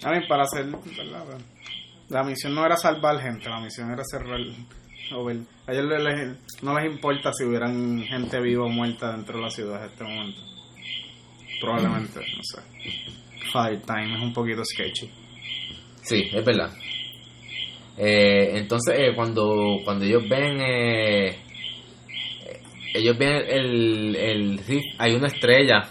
A 0.05 0.13
mí, 0.13 0.27
para 0.29 0.45
hacer. 0.45 0.67
¿verdad? 0.67 1.39
La 2.09 2.23
misión 2.23 2.55
no 2.55 2.65
era 2.67 2.77
salvar 2.77 3.21
gente, 3.21 3.49
la 3.49 3.61
misión 3.61 3.91
era 3.91 4.03
cerrar. 4.05 4.41
A 5.13 5.73
ellos 5.73 5.85
les- 6.03 6.63
no 6.63 6.79
les 6.79 6.91
importa 6.93 7.33
si 7.33 7.45
hubieran 7.45 8.03
gente 8.05 8.41
viva 8.41 8.65
o 8.65 8.69
muerta 8.69 9.13
dentro 9.13 9.39
de 9.39 9.43
la 9.45 9.51
ciudad 9.51 9.83
en 9.85 9.91
este 9.91 10.05
momento. 10.05 10.41
Probablemente, 11.61 12.21
no 12.21 12.43
sé. 12.43 12.61
Fire 13.53 13.81
Time 13.83 14.15
es 14.17 14.23
un 14.23 14.33
poquito 14.33 14.63
sketchy. 14.65 15.11
Sí, 16.03 16.29
es 16.33 16.45
verdad. 16.45 16.71
Eh, 17.99 18.53
entonces, 18.59 18.95
eh, 18.99 19.13
cuando, 19.15 19.81
cuando 19.85 20.05
ellos 20.05 20.23
ven, 20.29 20.59
eh, 20.61 21.27
eh, 21.29 21.37
ellos 22.95 23.19
ven 23.19 23.43
el, 23.49 24.17
el 24.17 24.61
hay 24.99 25.13
una 25.15 25.27
estrella 25.27 25.83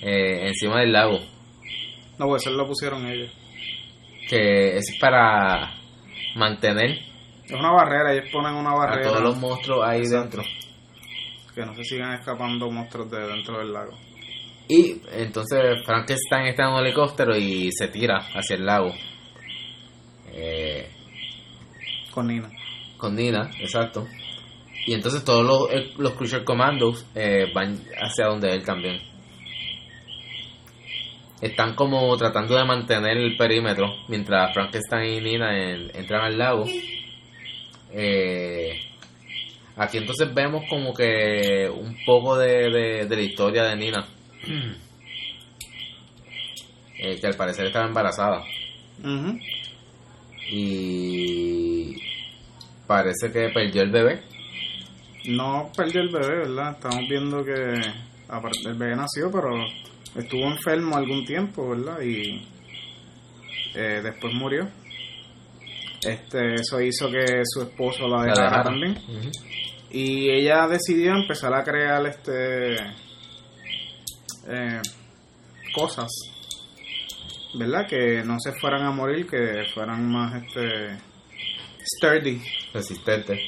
eh, 0.00 0.46
encima 0.48 0.80
del 0.80 0.92
lago, 0.92 1.18
No, 2.18 2.26
pues 2.28 2.42
eso 2.46 2.50
lo 2.56 2.66
pusieron 2.66 3.06
ellos. 3.06 3.30
que 4.28 4.76
es 4.78 4.96
para 4.98 5.74
mantener 6.36 6.98
Es 7.52 7.58
una 7.60 7.70
barrera, 7.72 8.12
ellos 8.14 8.30
ponen 8.32 8.54
una 8.54 8.70
a 8.70 8.74
barrera 8.74 9.08
todos 9.10 9.22
los 9.22 9.36
monstruos 9.36 9.84
ahí 9.86 10.00
Exacto. 10.00 10.38
dentro. 10.38 10.42
que 11.54 11.66
no 11.66 11.74
se 11.74 11.84
sigan 11.84 12.14
escapando 12.14 12.70
monstruos 12.70 13.10
de 13.10 13.26
dentro 13.28 13.58
del 13.58 13.72
lago. 13.74 13.92
Y 14.68 14.96
entonces 15.12 15.84
Frankenstein 15.84 16.46
está 16.46 16.62
en 16.64 16.70
un 16.70 16.80
helicóptero 16.80 17.36
y 17.36 17.70
se 17.72 17.88
tira 17.88 18.16
hacia 18.34 18.56
el 18.56 18.64
lago. 18.64 18.94
Eh, 20.32 20.88
Con 22.10 22.28
Nina. 22.28 22.48
con 22.96 23.14
Nina, 23.14 23.50
exacto. 23.60 24.06
Y 24.86 24.94
entonces 24.94 25.22
todos 25.24 25.44
los, 25.44 25.70
el- 25.70 25.92
los 25.98 26.12
Cruiser 26.14 26.42
Commandos 26.42 27.04
eh, 27.14 27.52
van 27.54 27.78
hacia 28.00 28.26
donde 28.28 28.50
él 28.54 28.64
también. 28.64 28.98
Están 31.42 31.74
como 31.74 32.16
tratando 32.16 32.56
de 32.56 32.64
mantener 32.64 33.16
el 33.18 33.36
perímetro 33.36 33.86
mientras 34.08 34.54
Frankenstein 34.54 35.14
y 35.14 35.20
Nina 35.20 35.58
en- 35.70 35.90
entran 35.94 36.22
al 36.24 36.38
lago. 36.38 36.64
Eh, 37.94 38.80
aquí 39.76 39.98
entonces 39.98 40.32
vemos 40.34 40.64
como 40.68 40.94
que 40.94 41.68
un 41.68 41.96
poco 42.06 42.36
de, 42.38 42.70
de- 42.70 43.06
de 43.06 43.16
la 43.16 43.22
historia 43.22 43.64
de 43.64 43.76
Nina. 43.76 44.06
Eh, 47.04 47.18
que 47.20 47.26
al 47.26 47.34
parecer 47.34 47.66
estaba 47.66 47.86
embarazada. 47.88 48.44
Y 50.50 51.96
parece 52.86 53.32
que 53.32 53.48
perdió 53.48 53.82
el 53.82 53.90
bebé. 53.90 54.20
No 55.26 55.70
perdió 55.76 56.00
el 56.02 56.10
bebé, 56.10 56.36
¿verdad? 56.46 56.72
Estamos 56.72 57.08
viendo 57.08 57.44
que 57.44 57.52
el 57.52 58.74
bebé 58.78 58.94
nació, 58.94 59.30
pero 59.32 59.50
estuvo 60.16 60.44
enfermo 60.44 60.96
algún 60.96 61.24
tiempo, 61.24 61.70
¿verdad? 61.70 62.00
Y 62.02 62.46
eh, 63.74 64.00
después 64.02 64.32
murió. 64.34 64.68
Este, 66.04 66.54
eso 66.54 66.80
hizo 66.80 67.10
que 67.10 67.42
su 67.44 67.62
esposo 67.62 68.08
la 68.08 68.24
La 68.26 68.32
dejara 68.32 68.62
también. 68.62 68.98
Y 69.90 70.30
ella 70.30 70.66
decidió 70.66 71.12
empezar 71.12 71.54
a 71.54 71.62
crear 71.62 72.04
este 72.06 72.74
eh, 74.48 74.80
cosas, 75.74 76.08
¿verdad? 77.54 77.86
Que 77.86 78.22
no 78.24 78.36
se 78.40 78.52
fueran 78.52 78.82
a 78.82 78.90
morir, 78.90 79.26
que 79.26 79.64
fueran 79.72 80.10
más 80.10 80.42
este 80.42 80.98
sturdy. 81.84 82.40
Resistente. 82.72 83.38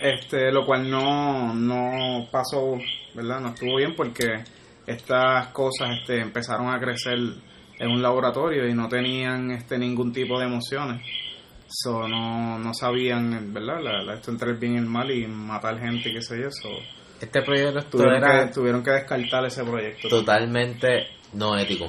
Este, 0.00 0.52
lo 0.52 0.64
cual 0.66 0.90
no, 0.90 1.54
no 1.54 2.28
pasó, 2.30 2.78
¿verdad? 3.14 3.40
No 3.40 3.48
estuvo 3.50 3.76
bien 3.76 3.94
porque 3.96 4.44
estas 4.86 5.48
cosas 5.48 5.98
este, 6.00 6.20
empezaron 6.20 6.68
a 6.68 6.78
crecer 6.78 7.18
en 7.82 7.90
un 7.90 8.00
laboratorio 8.00 8.68
y 8.68 8.74
no 8.74 8.88
tenían 8.88 9.50
este 9.50 9.76
ningún 9.76 10.12
tipo 10.12 10.38
de 10.38 10.46
emociones. 10.46 11.02
So, 11.68 12.06
no, 12.06 12.58
no 12.58 12.72
sabían, 12.74 13.52
¿verdad? 13.52 13.80
La, 13.82 14.02
la- 14.02 14.14
esto 14.14 14.30
entre 14.30 14.50
el 14.50 14.56
bien 14.56 14.74
y 14.74 14.78
el 14.78 14.86
mal 14.86 15.10
y 15.10 15.26
matar 15.26 15.78
gente 15.80 16.10
y 16.10 16.14
qué 16.14 16.22
sé 16.22 16.40
yo. 16.40 16.50
So, 16.50 16.68
Este 17.20 17.42
proyecto 17.42 17.82
tuvieron, 17.84 18.16
era 18.22 18.46
que, 18.46 18.52
tuvieron 18.52 18.82
que 18.84 18.90
descartar 18.90 19.44
ese 19.46 19.64
proyecto. 19.64 20.08
totalmente 20.08 21.08
no 21.32 21.58
ético. 21.58 21.88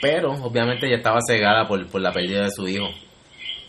Pero 0.00 0.32
obviamente 0.32 0.86
ella 0.86 0.96
estaba 0.96 1.18
cegada 1.26 1.66
por, 1.68 1.86
por 1.88 2.00
la 2.00 2.12
pérdida 2.12 2.44
de 2.44 2.50
su 2.50 2.66
hijo. 2.66 2.88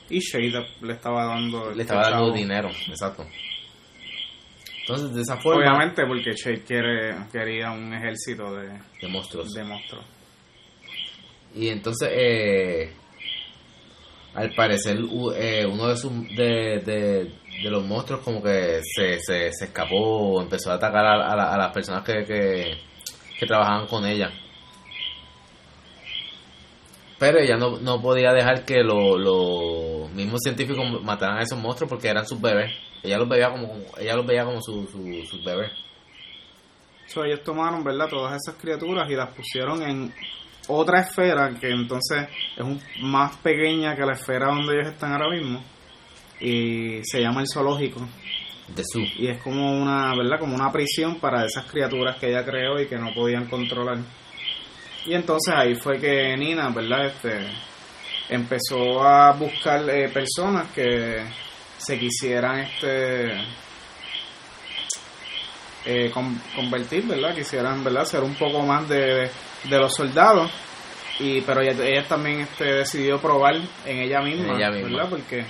Y 0.10 0.20
Shade 0.20 0.66
le 0.82 0.94
estaba 0.94 1.26
dando... 1.26 1.72
Le 1.72 1.82
estaba 1.84 2.10
dando 2.10 2.32
dinero, 2.32 2.70
exacto. 2.88 3.26
Entonces, 4.96 5.16
de 5.16 5.22
esa 5.22 5.38
forma, 5.38 5.60
Obviamente 5.62 6.06
porque 6.06 6.32
Shade 6.34 6.64
quiere, 6.64 7.16
quería 7.32 7.72
un 7.72 7.94
ejército 7.94 8.54
de, 8.56 8.68
de 9.02 9.08
monstruos. 9.08 9.52
de 9.54 9.64
monstruos. 9.64 10.06
Y 11.56 11.68
entonces, 11.70 12.10
eh, 12.12 12.94
al 14.34 14.54
parecer, 14.54 15.02
u- 15.02 15.32
eh, 15.34 15.66
uno 15.66 15.88
de, 15.88 15.98
sus, 15.98 16.12
de, 16.36 16.82
de, 16.86 17.32
de 17.64 17.70
los 17.70 17.84
monstruos 17.86 18.22
como 18.22 18.42
que 18.42 18.80
se, 18.84 19.20
se, 19.20 19.52
se 19.52 19.66
escapó 19.66 19.98
o 19.98 20.42
empezó 20.42 20.72
a 20.72 20.76
atacar 20.76 21.06
a, 21.06 21.32
a 21.32 21.36
la- 21.36 21.54
a 21.54 21.58
las 21.58 21.74
personas 21.74 22.04
que, 22.04 22.24
que, 22.26 22.78
que 23.40 23.46
trabajaban 23.46 23.88
con 23.88 24.06
ella. 24.06 24.32
Pero 27.20 27.38
ella 27.40 27.56
no, 27.58 27.78
no 27.80 28.02
podía 28.02 28.32
dejar 28.34 28.66
que 28.66 28.84
lo- 28.84 29.18
los 29.18 30.10
mismos 30.12 30.40
científicos 30.44 30.84
mataran 31.04 31.38
a 31.38 31.44
esos 31.44 31.60
monstruos 31.60 31.90
porque 31.90 32.08
eran 32.08 32.26
sus 32.26 32.42
bebés. 32.42 32.72
Ella 33.04 33.18
los 33.18 33.28
veía 33.30 33.50
como, 33.50 33.74
ella 34.00 34.16
los 34.16 34.26
veía 34.26 34.46
como 34.46 34.62
su- 34.62 34.88
su- 34.88 35.26
sus 35.26 35.44
bebés. 35.44 35.72
So, 37.08 37.24
ellos 37.26 37.44
tomaron, 37.44 37.84
¿verdad? 37.84 38.08
Todas 38.10 38.36
esas 38.42 38.60
criaturas 38.62 39.10
y 39.10 39.16
las 39.16 39.30
pusieron 39.34 39.82
en 39.84 40.14
otra 40.68 41.02
esfera 41.02 41.52
que 41.60 41.70
entonces 41.70 42.28
es 42.56 42.64
un, 42.64 42.80
más 43.02 43.36
pequeña 43.38 43.96
que 43.96 44.06
la 44.06 44.14
esfera 44.14 44.48
donde 44.54 44.76
ellos 44.76 44.94
están 44.94 45.12
ahora 45.14 45.30
mismo 45.30 45.62
y 46.40 47.02
se 47.04 47.20
llama 47.22 47.42
el 47.42 47.48
zoológico 47.52 48.08
De 48.70 48.84
su. 48.86 49.00
y 49.00 49.28
es 49.28 49.42
como 49.42 49.74
una, 49.82 50.16
¿verdad? 50.16 50.40
Como 50.40 50.56
una 50.56 50.72
prisión 50.72 51.20
para 51.20 51.46
esas 51.46 51.66
criaturas 51.66 52.16
que 52.18 52.30
ella 52.30 52.46
creó 52.46 52.80
y 52.80 52.88
que 52.88 52.98
no 52.98 53.14
podían 53.14 53.48
controlar. 53.48 53.98
Y 55.06 55.14
entonces 55.14 55.54
ahí 55.54 55.76
fue 55.76 56.00
que 56.00 56.38
Nina, 56.38 56.70
¿verdad? 56.70 57.08
Este 57.08 57.40
empezó 58.30 59.04
a 59.04 59.32
buscar 59.34 59.90
eh, 59.90 60.08
personas 60.10 60.72
que 60.72 61.24
se 61.84 61.98
quisieran 62.00 62.60
este 62.60 63.34
eh, 65.86 66.12
con- 66.14 66.40
convertir, 66.56 67.06
¿verdad? 67.06 67.34
Quisieran, 67.36 67.84
¿verdad? 67.84 68.06
Ser 68.06 68.22
un 68.22 68.36
poco 68.36 68.62
más 68.62 68.88
de, 68.88 69.30
de 69.64 69.78
los 69.80 69.94
soldados. 69.96 70.52
Y, 71.20 71.42
pero 71.42 71.62
ella, 71.62 71.84
ella 71.86 72.08
también 72.08 72.42
este, 72.42 72.66
decidió 72.66 73.20
probar 73.20 73.56
en 73.86 73.98
ella 74.00 74.22
misma, 74.22 74.54
En 74.54 74.56
ella 74.58 74.70
misma. 74.72 74.90
¿verdad? 74.90 75.10
Porque 75.10 75.46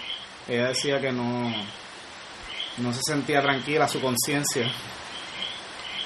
ella 0.48 0.68
decía 0.70 1.00
que 1.00 1.12
no, 1.12 1.54
no 2.78 2.94
se 2.94 3.00
sentía 3.06 3.42
tranquila 3.42 3.88
su 3.88 4.00
conciencia 4.02 4.70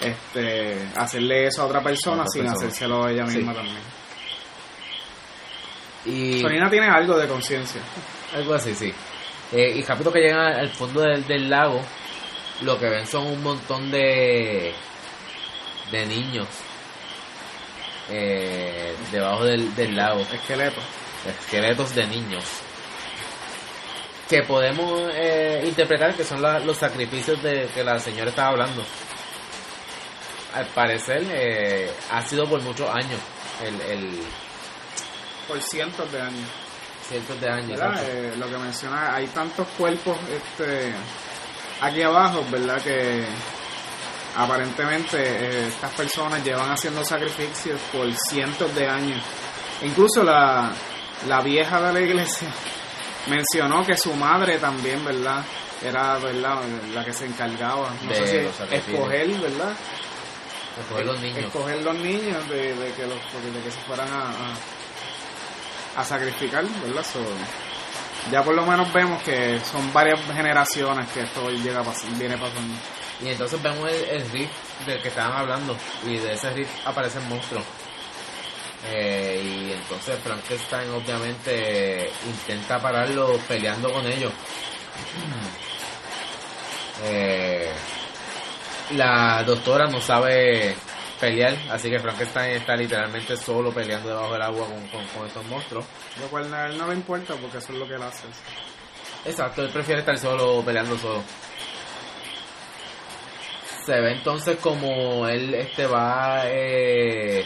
este 0.01 0.89
hacerle 0.97 1.47
eso 1.47 1.61
a 1.61 1.65
otra 1.65 1.81
persona 1.81 2.23
otra 2.23 2.27
sin 2.31 2.41
persona. 2.43 2.57
hacérselo 2.67 3.05
a 3.05 3.11
ella 3.11 3.25
Sí. 3.27 3.37
misma 3.37 3.53
también. 3.53 3.77
Y... 6.05 6.41
Sonina 6.41 6.69
tiene 6.69 6.87
algo 6.87 7.17
de 7.17 7.27
conciencia. 7.27 7.81
Algo 8.35 8.53
así, 8.53 8.75
sí. 8.75 8.93
Eh, 9.51 9.73
y 9.77 9.83
rápido 9.83 10.11
que 10.11 10.19
llegan 10.19 10.39
al 10.53 10.69
fondo 10.69 11.01
del, 11.01 11.25
del 11.27 11.49
lago, 11.49 11.81
lo 12.61 12.79
que 12.79 12.89
ven 12.89 13.05
son 13.07 13.27
un 13.27 13.43
montón 13.43 13.91
de 13.91 14.73
de 15.91 16.05
niños 16.07 16.47
eh, 18.09 18.95
debajo 19.11 19.43
del, 19.45 19.73
del 19.75 19.95
lago, 19.95 20.21
Esqueleto. 20.33 20.81
esqueletos 21.41 21.93
de 21.95 22.07
niños 22.07 22.43
que 24.29 24.41
podemos 24.41 25.11
eh, 25.13 25.61
interpretar 25.65 26.15
que 26.15 26.23
son 26.23 26.41
la- 26.41 26.59
los 26.59 26.77
sacrificios 26.77 27.41
de 27.43 27.67
que 27.73 27.83
la 27.83 27.99
señora 27.99 28.31
estaba 28.31 28.49
hablando. 28.49 28.83
Al 30.55 30.65
parecer 30.67 31.23
eh, 31.29 31.91
ha 32.11 32.21
sido 32.23 32.47
por 32.49 32.59
muchos 32.61 32.89
años, 32.89 33.19
el, 33.63 33.79
el 33.91 34.19
Por 35.47 35.61
cientos 35.61 36.11
de 36.11 36.21
años. 36.21 36.49
Cientos 37.07 37.39
de 37.39 37.49
años. 37.49 37.79
Eh, 38.03 38.33
lo 38.37 38.47
que 38.47 38.57
menciona, 38.57 39.15
hay 39.15 39.27
tantos 39.27 39.67
cuerpos 39.77 40.17
este, 40.29 40.93
aquí 41.81 42.01
abajo, 42.01 42.43
¿verdad? 42.49 42.81
Que 42.81 43.25
aparentemente 44.35 45.17
eh, 45.17 45.67
estas 45.67 45.93
personas 45.93 46.43
llevan 46.43 46.71
haciendo 46.71 47.03
sacrificios 47.03 47.79
por 47.91 48.11
cientos 48.29 48.73
de 48.75 48.87
años. 48.87 49.21
Incluso 49.81 50.23
la, 50.23 50.71
la 51.27 51.41
vieja 51.41 51.81
de 51.81 51.93
la 51.93 52.01
iglesia 52.01 52.47
mencionó 53.27 53.85
que 53.85 53.97
su 53.97 54.13
madre 54.13 54.57
también, 54.57 55.03
¿verdad? 55.03 55.43
Era, 55.83 56.17
¿verdad? 56.17 56.61
La 56.93 57.03
que 57.03 57.13
se 57.13 57.25
encargaba, 57.25 57.89
no 58.01 58.09
De 58.09 58.15
sé 58.15 58.49
si 58.51 58.75
escoger, 58.75 59.27
¿verdad? 59.27 59.73
Escoger 60.79 61.05
los 61.05 61.19
niños. 61.21 61.37
Escoger 61.39 61.81
los 61.83 61.95
niños 61.95 62.49
de, 62.49 62.75
de 62.75 62.91
que, 62.93 63.03
los, 63.03 63.17
de 63.17 63.61
que 63.63 63.71
se 63.71 63.79
fueran 63.81 64.07
a, 64.11 64.29
a, 64.29 64.55
a 65.95 66.03
sacrificar, 66.03 66.65
¿verdad? 66.83 67.05
So, 67.05 67.19
ya 68.31 68.43
por 68.43 68.55
lo 68.55 68.65
menos 68.65 68.91
vemos 68.91 69.21
que 69.23 69.59
son 69.59 69.93
varias 69.93 70.19
generaciones 70.33 71.07
que 71.09 71.21
esto 71.21 71.49
llega 71.49 71.83
viene 72.17 72.37
pasando. 72.37 72.73
Y 73.21 73.29
entonces 73.29 73.61
vemos 73.61 73.89
el, 73.89 74.03
el 74.09 74.31
riff 74.31 74.49
del 74.85 75.01
que 75.01 75.07
estaban 75.07 75.37
hablando. 75.37 75.77
Y 76.05 76.17
de 76.17 76.33
ese 76.33 76.49
riff 76.51 76.69
aparecen 76.85 77.27
monstruos. 77.29 77.63
Eh, 78.87 79.41
y 79.43 79.71
entonces 79.71 80.19
Frankenstein 80.19 80.89
obviamente 80.91 82.11
intenta 82.25 82.79
pararlo 82.79 83.37
peleando 83.47 83.91
con 83.91 84.05
ellos. 84.05 84.31
Eh, 87.03 87.73
la 88.91 89.43
doctora 89.43 89.87
no 89.87 89.99
sabe 89.99 90.73
pelear, 91.25 91.57
así 91.71 91.89
que 91.89 91.99
Frankenstein 91.99 92.55
está 92.57 92.75
literalmente 92.75 93.35
solo 93.35 93.71
peleando 93.71 94.09
debajo 94.09 94.33
del 94.33 94.41
agua 94.43 94.67
con, 94.67 94.87
con, 94.89 95.07
con 95.07 95.27
estos 95.27 95.45
monstruos. 95.45 95.85
Lo 96.21 96.27
cual 96.27 96.53
a 96.53 96.67
él 96.67 96.77
no 96.77 96.87
le 96.87 96.93
importa 96.93 97.33
porque 97.35 97.57
eso 97.57 97.73
es 97.73 97.79
lo 97.79 97.87
que 97.87 97.95
él 97.95 98.03
hace. 98.03 98.27
Exacto, 99.25 99.63
él 99.63 99.69
prefiere 99.69 100.01
estar 100.01 100.17
solo, 100.19 100.61
peleando 100.63 100.97
solo. 100.97 101.23
Se 103.85 103.99
ve 103.99 104.13
entonces 104.13 104.57
como 104.59 105.27
él 105.27 105.53
este 105.55 105.87
va 105.87 106.43
eh, 106.45 107.45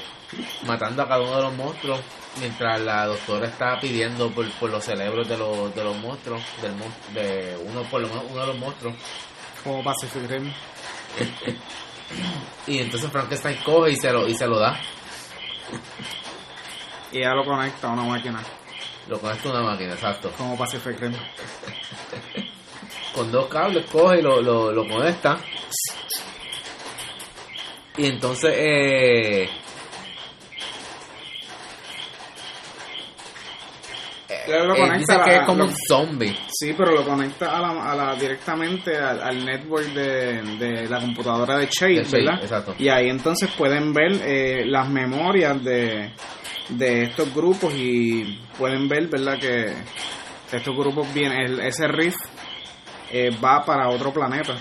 matando 0.66 1.04
a 1.04 1.08
cada 1.08 1.22
uno 1.22 1.36
de 1.36 1.42
los 1.44 1.54
monstruos 1.54 2.00
mientras 2.40 2.80
la 2.82 3.06
doctora 3.06 3.48
está 3.48 3.80
pidiendo 3.80 4.30
por, 4.30 4.50
por 4.52 4.70
los 4.70 4.84
cerebros 4.84 5.28
de 5.28 5.38
los, 5.38 5.74
de 5.76 5.84
los 5.84 5.98
monstruos, 5.98 6.42
del 6.62 6.74
de 7.14 7.58
uno 7.58 7.84
por 7.84 8.02
lo 8.02 8.08
menos 8.08 8.24
uno 8.30 8.42
de 8.42 8.48
los 8.48 8.58
monstruos. 8.58 8.96
Como 9.64 9.84
Pacific 9.84 10.30
Rim. 10.30 10.52
Y 12.68 12.80
entonces 12.80 13.12
Frankenstein 13.12 13.58
coge 13.64 13.92
y 13.92 13.96
se 13.96 14.12
lo, 14.12 14.28
y 14.28 14.36
se 14.36 14.48
lo 14.48 14.60
da. 14.60 14.80
Y 17.12 17.20
ella 17.20 17.34
lo 17.34 17.46
conecta 17.46 17.88
a 17.88 17.94
una 17.94 18.04
máquina. 18.04 18.42
Lo 19.08 19.20
conecta 19.20 19.50
a 19.50 19.52
una 19.54 19.72
máquina, 19.72 19.94
exacto. 19.94 20.32
Como 20.38 20.58
Pacific 20.58 21.00
Rim. 21.00 21.14
con 23.14 23.32
dos 23.32 23.48
cables 23.48 23.86
coge 23.92 24.20
y 24.20 24.22
lo, 24.22 24.42
lo, 24.42 24.72
lo 24.72 24.88
conecta 24.88 25.40
y 28.00 28.06
entonces 28.06 28.54
eh, 28.56 29.50
lo 34.48 34.76
eh, 34.76 34.98
dice 34.98 35.14
a 35.14 35.24
que 35.24 35.36
es 35.36 35.42
como 35.46 35.60
lo- 35.64 35.66
un 35.70 35.76
zombie 35.88 36.38
Sí, 36.52 36.74
pero 36.78 36.92
lo 36.92 37.06
conecta 37.06 37.58
a 37.58 37.62
la, 37.62 37.92
a 37.92 37.96
la, 37.96 38.16
directamente 38.16 38.98
al, 38.98 39.22
al 39.22 39.46
network 39.46 39.86
de, 39.94 40.42
de 40.58 40.88
la 40.90 41.00
computadora 41.00 41.58
de 41.58 41.68
Shade, 41.68 41.96
De 42.00 42.04
Shade, 42.04 42.24
¿verdad? 42.26 42.44
exacto. 42.44 42.76
Y 42.78 42.90
ahí 42.90 43.10
entonces 43.10 43.50
pueden 43.58 43.94
ver 43.94 44.12
eh, 44.24 44.66
las 44.66 44.90
memorias 44.90 45.64
de, 45.64 46.12
de 46.70 47.04
estos 47.04 47.34
grupos 47.34 47.74
y 47.76 48.40
pueden 48.58 48.88
ver, 48.88 49.08
¿verdad? 49.08 49.38
Que 49.40 49.74
estos 50.56 50.76
grupos 50.76 51.14
vienen, 51.14 51.40
el- 51.42 51.60
ese 51.62 51.88
riff 51.88 52.16
eh, 53.12 53.30
va 53.44 53.64
para 53.66 53.90
otro 53.90 54.12
planeta. 54.12 54.56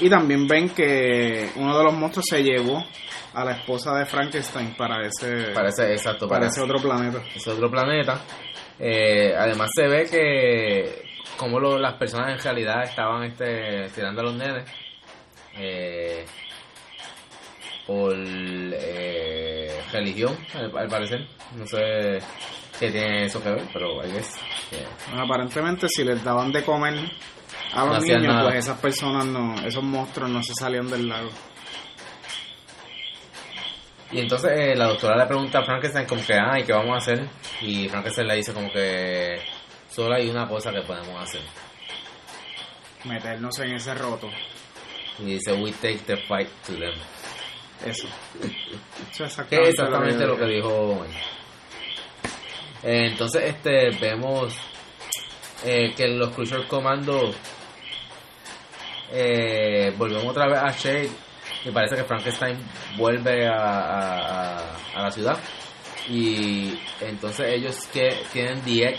Y 0.00 0.08
también 0.08 0.46
ven 0.46 0.68
que 0.70 1.50
uno 1.56 1.76
de 1.76 1.84
los 1.84 1.94
monstruos 1.94 2.26
se 2.30 2.42
llevó 2.42 2.84
a 3.34 3.44
la 3.44 3.52
esposa 3.52 3.94
de 3.96 4.06
Frankenstein 4.06 4.74
para 4.76 5.02
ese, 5.06 5.52
parece 5.52 5.92
exacto 5.92 6.26
para 6.28 6.40
parece 6.42 6.60
ese 6.60 6.70
otro 6.70 6.80
planeta. 6.80 7.18
ese 7.34 7.50
otro 7.50 7.70
planeta 7.70 8.20
Eh, 8.80 9.34
además 9.36 9.70
se 9.74 9.86
ve 9.88 10.06
que 10.10 11.02
como 11.36 11.58
lo- 11.58 11.78
las 11.78 11.94
personas 11.94 12.30
en 12.32 12.38
realidad 12.42 12.84
estaban 12.84 13.24
este 13.24 13.88
tirando 13.94 14.20
a 14.20 14.24
los 14.24 14.34
nenes 14.34 14.64
eh, 15.56 16.24
por 17.86 18.14
eh, 18.16 19.80
religión 19.92 20.36
al, 20.54 20.76
al 20.76 20.88
parecer 20.88 21.26
no 21.56 21.66
sé 21.66 22.18
qué 22.78 22.90
tiene 22.90 23.24
eso 23.24 23.42
que 23.42 23.50
ver 23.50 23.64
pero 23.72 24.04
I 24.04 24.12
guess, 24.12 24.34
yeah. 24.70 24.80
Bueno, 25.08 25.24
aparentemente 25.24 25.86
si 25.88 26.04
les 26.04 26.22
daban 26.22 26.52
de 26.52 26.62
comer 26.64 26.94
a 27.72 27.84
los 27.84 27.94
No 28.04 28.18
niños, 28.18 28.42
pues 28.44 28.64
esas 28.64 28.78
personas 28.80 29.26
no, 29.26 29.54
esos 29.66 29.82
monstruos 29.82 30.30
no 30.30 30.42
se 30.42 30.52
salían 30.58 30.88
del 30.88 31.08
lago. 31.08 31.30
Y 34.10 34.20
entonces 34.20 34.50
eh, 34.54 34.74
la 34.74 34.86
doctora 34.86 35.16
le 35.16 35.26
pregunta 35.26 35.58
a 35.58 35.64
Frankenstein 35.64 36.06
como 36.06 36.24
que, 36.24 36.34
ah, 36.34 36.58
¿y 36.58 36.64
qué 36.64 36.72
vamos 36.72 36.94
a 36.94 36.96
hacer? 36.96 37.28
Y 37.60 37.88
Frankenstein 37.88 38.28
le 38.28 38.36
dice 38.36 38.54
como 38.54 38.70
que 38.72 39.40
solo 39.90 40.14
hay 40.14 40.30
una 40.30 40.48
cosa 40.48 40.72
que 40.72 40.80
podemos 40.82 41.22
hacer. 41.22 41.42
Meternos 43.04 43.58
en 43.60 43.74
ese 43.74 43.94
roto. 43.94 44.30
Y 45.18 45.24
dice, 45.24 45.52
we 45.52 45.72
take 45.72 45.98
the 46.06 46.16
fight 46.16 46.48
to 46.66 46.72
them. 46.74 46.94
Eso. 47.84 48.08
Eso 49.10 49.24
es 49.24 49.36
Que 49.48 49.56
es 49.56 49.68
exactamente 49.70 50.26
lo 50.26 50.36
que 50.36 50.46
dijo. 50.46 51.04
Eh, 52.82 53.08
entonces 53.10 53.42
este 53.44 53.90
vemos 54.00 54.54
eh, 55.64 55.92
que 55.96 56.08
los 56.08 56.30
Cruiser 56.30 56.66
Commando 56.66 57.34
eh, 59.12 59.92
volvemos 59.96 60.26
otra 60.26 60.46
vez 60.46 60.58
a 60.58 60.70
Shade 60.70 61.10
y 61.64 61.70
parece 61.70 61.96
que 61.96 62.04
Frankenstein 62.04 62.56
vuelve 62.96 63.46
a, 63.48 64.58
a- 64.94 65.02
la 65.02 65.10
ciudad 65.10 65.38
y 66.08 66.78
entonces 67.00 67.46
ellos 67.54 67.76
que 67.92 68.22
tienen 68.32 68.60
The 68.62 68.88
Egg 68.88 68.98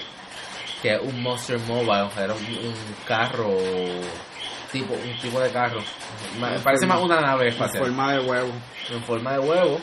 que 0.81 0.93
es 0.95 1.01
un 1.01 1.21
Monster 1.21 1.57
Mobile 1.59 2.07
era 2.17 2.33
un, 2.33 2.41
un 2.43 2.75
carro 3.07 3.49
tipo 4.71 4.93
un 4.93 5.19
tipo 5.19 5.39
de 5.39 5.49
carro. 5.51 5.81
Me 6.39 6.59
parece 6.59 6.85
más 6.85 7.01
una 7.01 7.19
nave 7.19 7.47
En 7.47 7.53
espacial. 7.53 7.83
forma 7.85 8.13
de 8.13 8.19
huevo. 8.19 8.51
en 8.89 9.03
forma 9.03 9.33
de 9.33 9.39
huevo 9.39 9.79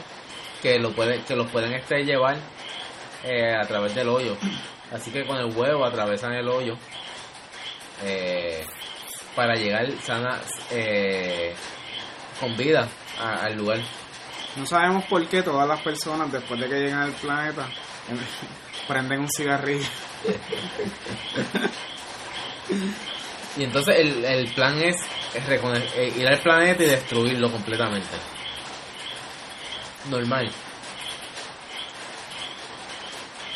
que 0.63 0.79
lo 0.79 0.93
puede, 0.93 1.21
que 1.25 1.35
los 1.37 1.51
pueden 1.51 1.73
este 1.75 2.05
llevar 2.05 2.37
eh, 3.25 3.55
a 3.55 3.67
través 3.67 3.95
del 3.95 4.09
hoyo. 4.09 4.37
Así 4.93 5.11
que 5.11 5.27
con 5.27 5.37
el 5.37 5.47
huevo 5.57 5.85
atravesan 5.85 6.33
el 6.35 6.49
hoyo 6.49 6.77
eh, 8.05 8.65
para 9.35 9.55
llegar 9.57 9.87
sana 10.03 10.41
eh, 10.71 11.55
con 12.41 12.57
vida 12.57 12.89
a- 13.21 13.45
al 13.47 13.57
lugar 13.57 13.81
No 14.57 14.67
sabemos 14.67 15.05
por 15.05 15.27
qué 15.27 15.43
todas 15.43 15.67
las 15.69 15.81
personas 15.81 16.31
después 16.33 16.61
de 16.61 16.69
que 16.69 16.75
llegan 16.81 17.01
al 17.01 17.13
planeta 17.13 17.67
prenden 18.89 19.21
un 19.21 19.29
cigarrillo. 19.31 19.87
y 23.57 23.65
entonces 23.65 23.97
el, 23.99 24.25
el 24.25 24.49
plan 24.55 24.79
es, 24.83 24.97
es 25.35 25.49
eh, 25.49 26.13
ir 26.17 26.27
al 26.29 26.39
planeta 26.41 26.83
y 26.83 26.87
destruirlo 26.87 27.51
completamente 27.51 28.09
normal 30.11 30.51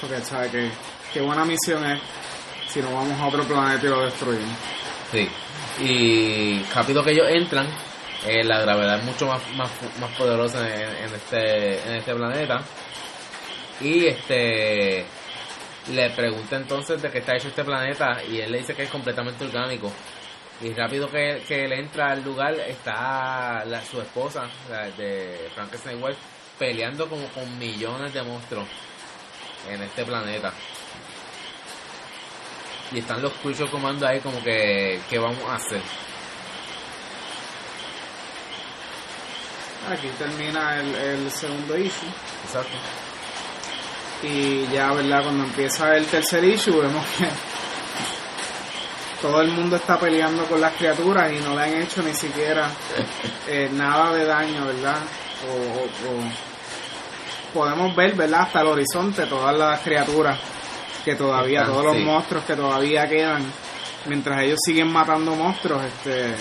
Porque 0.01 0.21
sabe 0.25 0.51
que 0.51 0.71
qué 1.13 1.21
buena 1.21 1.45
misión 1.45 1.85
es 1.85 2.01
si 2.73 2.81
nos 2.81 2.93
vamos 2.93 3.21
a 3.21 3.27
otro 3.27 3.45
planeta 3.45 3.85
y 3.85 3.89
lo 3.91 4.01
destruimos. 4.05 4.57
Sí, 5.13 5.29
y 5.83 6.63
rápido 6.75 7.03
que 7.05 7.11
ellos 7.11 7.27
entran, 7.29 7.67
eh, 8.27 8.45
la 8.45 8.61
gravedad 8.61 8.99
es 8.99 9.05
mucho 9.05 9.27
más, 9.27 9.41
más, 9.55 9.71
más 10.01 10.11
poderosa 10.17 10.67
en, 10.69 11.15
este, 11.15 11.79
en 11.89 11.95
este 11.97 12.15
planeta. 12.15 12.61
Y 13.81 14.07
este 14.07 15.05
le 15.91 16.11
pregunta 16.11 16.57
entonces 16.57 17.01
de 17.01 17.11
qué 17.11 17.19
está 17.19 17.35
hecho 17.37 17.49
este 17.49 17.65
planeta 17.65 18.23
y 18.31 18.39
él 18.41 18.53
le 18.53 18.59
dice 18.59 18.75
que 18.75 18.83
es 18.83 18.91
completamente 18.91 19.45
orgánico. 19.45 19.91
Y 20.61 20.75
rápido 20.75 21.11
que, 21.11 21.43
que 21.49 21.65
él 21.65 21.73
entra 21.73 22.13
al 22.13 22.23
lugar 22.23 22.53
está 22.55 23.65
la- 23.65 23.83
su 23.83 24.01
esposa 24.01 24.47
la 24.69 24.91
de 24.91 25.49
Frankenstein 25.55 25.99
peleando 26.59 27.09
como 27.09 27.27
con 27.29 27.59
millones 27.59 28.13
de 28.13 28.23
monstruos 28.23 28.67
en 29.71 29.83
este 29.83 30.05
planeta. 30.05 30.53
Y 32.93 32.99
están 32.99 33.23
los 33.23 33.33
Crucial 33.35 33.71
Commando 33.71 34.07
ahí 34.07 34.21
como 34.21 34.43
que, 34.43 35.01
¿qué 35.09 35.19
vamos 35.19 35.43
a 35.49 35.55
hacer? 35.55 35.81
Aquí 39.91 40.09
termina 40.19 40.79
el, 40.81 40.95
el 40.95 41.31
segundo 41.31 41.77
issue. 41.77 42.09
Exacto. 42.47 42.77
Y 44.23 44.67
ya, 44.73 44.93
¿verdad? 44.93 45.23
Cuando 45.23 45.45
empieza 45.45 45.97
el 45.97 46.07
tercer 46.07 46.45
issue, 46.45 46.79
vemos 46.81 47.05
que 47.19 47.27
todo 49.23 49.41
el 49.43 49.49
mundo 49.51 49.77
está 49.77 49.99
peleando 49.99 50.45
con 50.45 50.61
las 50.61 50.73
criaturas 50.75 51.31
y 51.33 51.37
no 51.41 51.55
le 51.55 51.63
han 51.63 51.75
hecho 51.83 52.03
ni 52.03 52.15
siquiera 52.15 52.69
eh, 53.49 53.69
nada 53.73 54.13
de 54.15 54.25
daño, 54.25 54.67
¿verdad? 54.67 54.97
O, 55.49 55.53
o- 55.53 56.19
o- 56.19 57.53
podemos 57.53 57.95
ver, 57.97 58.15
¿verdad? 58.15 58.43
Hasta 58.43 58.61
el 58.63 58.69
horizonte 58.69 59.27
todas 59.27 59.57
las 59.57 59.81
criaturas 59.81 60.39
que 61.05 61.15
todavía, 61.17 61.61
Están, 61.61 61.75
todos 61.75 61.85
los 61.87 61.97
monstruos 62.05 62.45
que 62.45 62.57
todavía 62.57 63.09
quedan, 63.09 63.45
mientras 64.07 64.43
ellos 64.43 64.59
siguen 64.65 64.93
matando 64.93 65.35
monstruos, 65.35 65.83
este. 65.85 66.35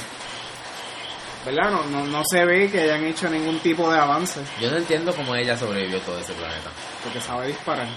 ¿Verdad? 1.50 1.72
No, 1.72 1.84
no, 1.86 2.06
no 2.06 2.22
se 2.30 2.46
ve 2.46 2.70
que 2.70 2.82
hayan 2.82 3.04
hecho 3.06 3.28
ningún 3.28 3.60
tipo 3.60 3.92
de 3.92 3.98
avance, 4.00 4.40
Yo 4.62 4.70
no 4.70 4.78
entiendo 4.78 5.14
cómo 5.16 5.36
ella 5.36 5.58
sobrevivió 5.58 6.00
todo 6.02 6.20
ese 6.20 6.34
planeta. 6.34 6.70
porque 7.04 7.20
sabe 7.20 7.48
disparar. 7.48 7.88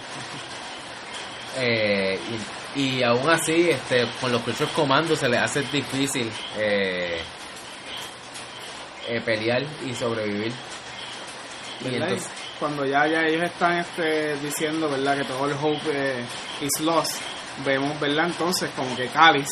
Eh, 1.59 2.19
y, 2.75 2.81
y 2.81 3.03
aún 3.03 3.29
así, 3.29 3.69
este, 3.69 4.07
con 4.23 4.33
los 4.33 4.41
Creature 4.41 4.71
Commandos 4.75 5.19
se 5.19 5.29
les 5.29 5.38
hace 5.43 5.61
difícil 5.65 6.31
eh, 6.57 7.21
eh, 9.09 9.21
pelear 9.21 9.62
y 9.87 9.95
sobrevivir. 9.95 10.53
Y 11.85 11.95
entonces, 11.97 12.31
cuando 12.59 12.87
ya, 12.87 13.07
ya 13.07 13.21
ellos 13.27 13.43
están 13.43 13.79
este, 13.81 14.37
diciendo 14.37 14.88
verdad 14.88 15.19
que 15.19 15.25
todo 15.25 15.47
el 15.47 15.53
hope 15.61 16.25
is 16.62 16.81
lost 16.81 17.21
vemos 17.67 17.99
verdad 18.01 18.27
entonces 18.27 18.71
como 18.75 18.95
que 18.97 19.09
Cáliz 19.09 19.49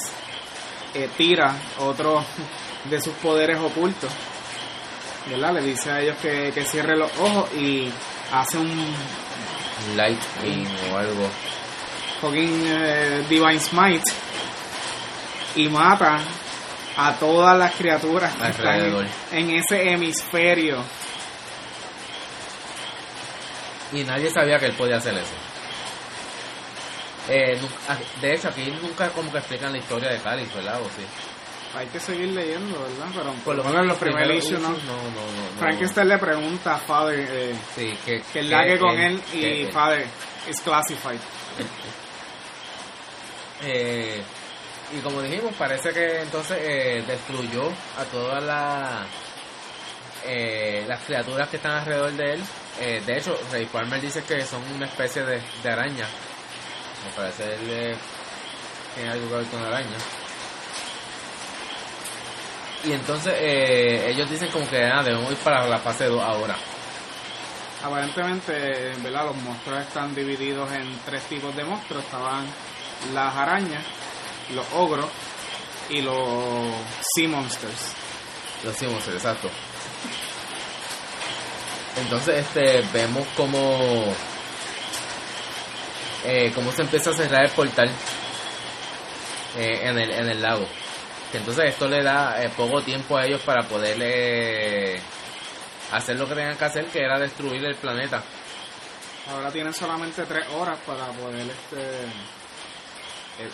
tira 1.19 1.55
otro 1.81 2.25
de 2.85 3.01
sus 3.01 3.13
poderes 3.15 3.59
ocultos 3.59 4.11
verdad 5.29 5.53
le 5.55 5.61
dice 5.63 5.91
a 5.91 6.01
ellos 6.01 6.17
que, 6.23 6.51
que 6.55 6.65
cierren 6.65 6.99
los 6.99 7.11
ojos 7.19 7.53
y 7.55 7.91
hace 8.33 8.57
un 8.59 8.95
Lightning 9.97 10.67
o 10.93 10.97
algo. 10.99 11.29
fucking 12.21 12.63
eh, 12.67 13.25
Divine 13.29 13.61
Smite 13.61 14.13
y 15.57 15.69
mata 15.69 16.19
a 16.97 17.13
todas 17.15 17.57
las 17.59 17.73
criaturas 17.75 18.33
que 18.35 18.49
están 18.49 18.67
Alrededor. 18.67 19.07
en 19.33 19.51
ese 19.51 19.91
hemisferio 19.93 20.83
Y 23.93 24.05
nadie 24.05 24.31
sabía 24.31 24.59
que 24.59 24.67
él 24.67 24.73
podía 24.75 24.97
hacer 24.99 25.15
eso. 25.15 25.33
Eh, 27.29 27.59
nunca- 27.61 27.99
de 28.21 28.35
hecho, 28.35 28.49
aquí 28.49 28.73
nunca 28.83 29.09
como 29.11 29.31
que 29.33 29.39
explican 29.39 29.73
la 29.73 29.79
historia 29.79 30.11
de 30.11 30.19
Cáliz, 30.19 30.53
¿verdad? 30.55 30.81
¿O 30.81 30.85
sí? 30.85 31.05
Hay 31.77 31.87
que 31.87 32.01
seguir 32.01 32.29
leyendo 32.29 32.79
verdad 32.81 33.07
pero 33.15 33.33
Por 33.45 33.57
lo 33.57 33.65
menos 33.65 33.81
en 33.83 33.89
los 33.89 33.99
primeros 33.99 34.37
issues 34.37 34.61
no 34.61 34.71
no, 34.71 34.77
no. 34.77 35.59
Frankenstein 35.59 36.09
le 36.09 36.19
pregunta 36.19 36.75
a 36.75 36.79
Father 36.79 37.19
eh, 37.31 37.55
Sí, 37.77 37.97
que, 38.05 38.21
que 38.33 38.43
lague 38.43 38.79
con 38.79 38.99
él 38.99 39.23
y 39.33 39.41
que- 39.67 39.71
Father 39.73 40.07
is 40.49 40.61
classified. 40.61 41.19
Eh, 43.63 44.23
y 44.97 44.99
como 45.01 45.21
dijimos, 45.23 45.55
parece 45.59 45.91
que 45.93 46.23
entonces 46.23 46.57
eh, 46.63 47.05
destruyó 47.07 47.69
a 47.99 48.05
todas 48.11 48.43
las 48.43 49.07
eh, 50.25 50.85
las 50.89 51.01
criaturas 51.05 51.49
que 51.49 51.57
están 51.57 51.73
alrededor 51.73 52.13
de 52.13 52.33
él. 52.35 52.41
Eh, 52.81 53.03
de 53.05 53.19
hecho, 53.19 53.39
Ray 53.53 53.67
Palmer 53.67 54.01
dice 54.01 54.23
que 54.25 54.45
son 54.47 54.63
una 54.75 54.87
especie 54.87 55.23
de, 55.25 55.43
de 55.63 55.71
araña. 55.71 56.07
Me 57.05 57.13
parece 57.15 57.55
él 57.55 57.97
tiene 58.95 59.11
algo 59.11 59.29
que 59.29 59.35
ver 59.37 59.47
con 59.47 59.63
araña. 59.63 59.97
Y 62.85 62.93
entonces 62.93 63.35
eh, 63.37 64.11
ellos 64.11 64.31
dicen 64.31 64.49
como 64.51 64.69
que 64.69 64.83
ah, 64.85 65.03
debemos 65.03 65.31
ir 65.31 65.39
para 65.39 65.67
la 65.67 65.79
fase 65.79 66.07
2 66.07 66.23
ahora. 66.23 66.57
Aparentemente, 67.83 68.93
en 68.93 69.03
verdad, 69.03 69.27
los 69.27 69.37
monstruos 69.37 69.81
están 69.81 70.15
divididos 70.15 70.71
en 70.73 70.99
tres 71.05 71.23
tipos 71.25 71.55
de 71.57 71.65
monstruos. 71.65 72.05
Estaban 72.05 72.47
las 73.15 73.35
arañas, 73.35 73.83
los 74.55 74.67
ogros 74.75 75.07
y 75.89 76.03
los 76.03 76.75
sea 77.15 77.29
monsters. 77.29 77.93
Lo 78.65 78.71
hicimos, 78.71 79.07
exacto. 79.09 79.49
Entonces, 81.97 82.47
este, 82.47 82.83
vemos 82.93 83.27
como 83.37 84.15
eh, 86.25 86.53
cómo 86.55 86.71
se 86.73 86.83
empieza 86.83 87.11
a 87.11 87.15
cerrar 87.15 87.45
el 87.45 87.51
portal 87.51 87.91
eh, 89.57 89.81
en, 89.83 89.99
el, 89.99 90.11
en 90.11 90.29
el 90.29 90.43
lago. 90.43 90.67
Que 91.33 91.39
entonces 91.39 91.67
esto 91.67 91.87
le 91.89 92.03
da 92.03 92.43
eh, 92.43 92.51
poco 92.57 92.83
tiempo 92.83 93.17
a 93.17 93.25
ellos 93.25 93.41
para 93.43 93.63
poder 93.63 93.97
eh, 94.01 95.01
hacer 95.93 96.17
lo 96.17 96.27
que 96.29 96.35
tenían 96.35 96.57
que 96.57 96.65
hacer, 96.65 96.87
que 96.87 96.99
era 97.01 97.19
destruir 97.19 97.65
el 97.65 97.77
planeta. 97.77 98.23
Ahora 99.31 99.51
tienen 99.53 99.73
solamente 99.73 100.25
tres 100.25 100.45
horas 100.57 100.77
para 100.87 101.07
poder 101.13 101.47
este 101.49 102.09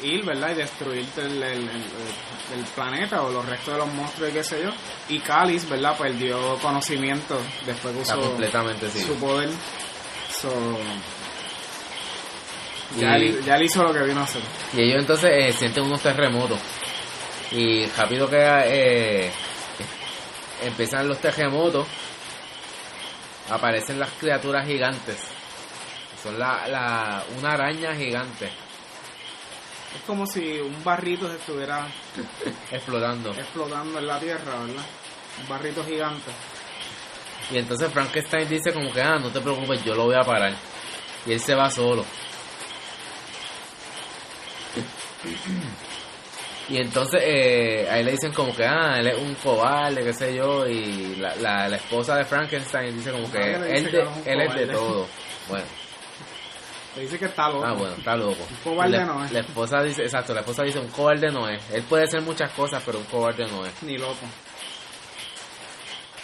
ir, 0.03 0.25
¿verdad? 0.25 0.51
Y 0.51 0.55
destruir 0.55 1.07
el, 1.19 1.43
el- 1.43 1.43
el- 1.43 2.59
el 2.59 2.65
planeta 2.75 3.23
o 3.23 3.31
los 3.31 3.45
restos 3.47 3.75
de 3.75 3.79
los 3.79 3.93
monstruos 3.93 4.31
y 4.31 4.33
qué 4.33 4.43
sé 4.43 4.63
yo. 4.63 4.71
Y 5.09 5.21
Cáliz, 5.21 5.69
¿verdad? 5.69 5.97
Perdió 5.99 6.57
conocimiento 6.59 7.39
después 7.67 7.95
que 7.95 8.01
Está 8.03 8.17
usó 8.17 8.29
completamente 8.31 8.89
sí. 8.91 9.03
su 9.03 9.15
poder. 9.17 9.51
So, 10.41 10.51
Y- 12.97 13.01
ya, 13.01 13.17
él, 13.17 13.45
ya 13.45 13.57
él 13.57 13.63
hizo 13.65 13.83
lo 13.83 13.93
que 13.93 14.01
vino 14.03 14.21
a 14.21 14.25
hacer. 14.25 14.43
Y 14.73 14.81
ellos 14.83 15.01
entonces 15.01 15.31
eh, 15.33 15.53
sienten 15.53 15.85
unos 15.85 16.01
terremotos. 16.01 16.59
Y 17.53 17.87
rápido 17.87 18.29
que 18.29 18.39
eh, 18.39 19.31
empiezan 20.63 21.09
los 21.09 21.19
terremotos, 21.21 21.87
aparecen 23.51 24.01
las 24.01 24.11
criaturas 24.13 24.67
gigantes. 24.67 25.19
Son 26.23 26.39
la, 26.39 26.67
la, 26.67 27.25
una 27.39 27.53
araña 27.53 27.95
gigante 27.95 28.47
Es 28.47 30.03
como 30.07 30.27
si 30.27 30.59
un 30.59 30.83
barrito 30.83 31.29
se 31.29 31.37
estuviera 31.37 31.87
explotando. 32.73 33.31
explotando 33.33 33.99
en 33.99 34.07
la 34.07 34.19
tierra, 34.19 34.59
¿verdad? 34.59 34.85
Un 35.41 35.49
barrito 35.49 35.85
gigante. 35.85 36.33
Y 37.53 37.59
entonces 37.59 37.93
Frankenstein 37.93 38.49
dice 38.49 38.73
como 38.73 38.93
que, 38.93 39.01
ah, 39.01 39.19
no 39.21 39.31
te 39.31 39.41
preocupes, 39.41 39.85
yo 39.85 39.95
lo 39.95 40.07
voy 40.07 40.17
a 40.17 40.25
parar. 40.25 40.53
Y 41.27 41.33
él 41.33 41.41
se 41.41 41.55
va 41.55 41.71
solo. 41.71 42.05
Y 46.69 46.79
entonces 46.79 47.21
eh, 47.25 47.89
ahí 47.91 48.03
le 48.03 48.13
dicen 48.13 48.33
como 48.33 48.55
que, 48.55 48.65
ah, 48.67 48.99
él 48.99 49.07
es 49.07 49.19
un 49.19 49.35
cobarde, 49.37 50.03
qué 50.03 50.13
sé 50.13 50.35
yo. 50.35 50.67
Y 50.67 51.15
la, 51.17 51.35
la, 51.37 51.69
la 51.69 51.77
esposa 51.77 52.17
de 52.17 52.25
Frankenstein 52.25 52.97
dice 52.97 53.13
como 53.13 53.31
que 53.31 53.39
Ah, 53.39 53.59
dice 53.63 53.77
él, 53.77 53.91
que 54.25 54.33
él 54.33 54.41
es 54.41 54.55
de 54.55 54.67
todo. 54.67 55.07
Bueno, 55.49 55.65
Le 56.97 57.03
dice 57.03 57.19
que 57.21 57.27
está 57.27 57.49
loco. 57.49 57.65
ah, 57.65 57.73
bueno, 57.73 57.95
está 57.97 58.17
loco. 58.17 58.45
Un 58.51 58.57
cobarde 58.73 59.05
no 59.05 59.25
es. 59.25 59.31
La 59.33 59.41
esposa 59.41 59.81
dice, 59.83 60.03
exacto, 60.03 60.35
la 60.35 60.41
esposa 60.41 60.65
dice, 60.65 60.81
un 60.81 60.89
cobarde 60.89 61.31
no 61.31 61.49
es. 61.49 61.63
Él 61.73 61.83
puede 61.85 62.09
ser 62.09 62.23
muchas 62.23 62.51
cosas, 62.53 62.83
pero 62.85 62.99
un 62.99 63.05
cobarde 63.05 63.47
no 63.47 63.65
es. 63.65 63.73
Ni 63.85 63.97
loco. 63.97 64.17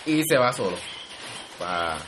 y 0.06 0.22
se 0.24 0.36
va 0.36 0.52
solo. 0.52 0.76
Pa- 1.58 1.98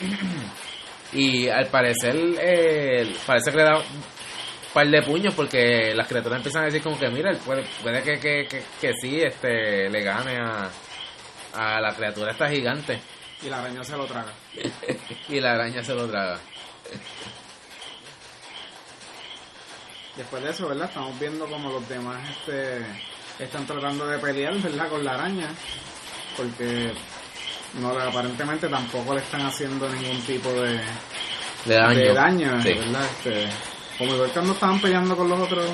y 1.12 1.48
al 1.48 1.66
parecer, 1.66 2.16
eh, 2.40 3.14
parece 3.26 3.50
que 3.50 3.56
le 3.58 3.64
da 3.64 3.82
par 4.72 4.86
de 4.88 5.02
puños 5.02 5.34
porque 5.34 5.92
las 5.94 6.06
criaturas 6.06 6.38
empiezan 6.38 6.62
a 6.62 6.66
decir 6.66 6.82
como 6.82 6.98
que, 6.98 7.08
mira, 7.08 7.30
él 7.30 7.38
puede, 7.38 7.64
puede 7.82 8.02
que, 8.02 8.18
que, 8.20 8.46
que, 8.48 8.62
que 8.80 8.92
sí 9.00 9.20
este, 9.20 9.88
le 9.90 10.02
gane 10.02 10.36
a, 10.38 10.70
a 11.54 11.80
la 11.80 11.94
criatura 11.94 12.32
esta 12.32 12.48
gigante. 12.48 13.00
Y 13.42 13.48
la 13.48 13.60
araña 13.60 13.82
se 13.82 13.96
lo 13.96 14.04
traga. 14.06 14.32
y 15.28 15.40
la 15.40 15.52
araña 15.52 15.82
se 15.82 15.94
lo 15.94 16.06
traga. 16.08 16.38
Después 20.16 20.42
de 20.42 20.50
eso, 20.50 20.68
¿verdad? 20.68 20.88
Estamos 20.88 21.18
viendo 21.18 21.46
como 21.46 21.70
los 21.70 21.88
demás 21.88 22.18
este, 22.28 22.84
están 23.38 23.66
tratando 23.66 24.06
de 24.06 24.18
pelear, 24.18 24.54
¿verdad? 24.54 24.88
Con 24.88 25.04
la 25.04 25.14
araña. 25.14 25.48
Porque 26.36 26.92
no 27.80 27.90
aparentemente 27.90 28.68
tampoco 28.68 29.14
le 29.14 29.20
están 29.20 29.42
haciendo 29.42 29.88
ningún 29.88 30.20
tipo 30.22 30.50
de, 30.52 30.80
daño. 31.64 31.98
de 31.98 32.12
daño, 32.14 32.62
Sí. 32.62 32.74
¿verdad? 32.74 33.04
Este, 33.04 33.48
como 34.00 34.14
igual 34.14 34.30
cuando 34.30 34.54
estaban 34.54 34.80
peleando 34.80 35.14
con 35.14 35.28
los 35.28 35.38
otros 35.38 35.66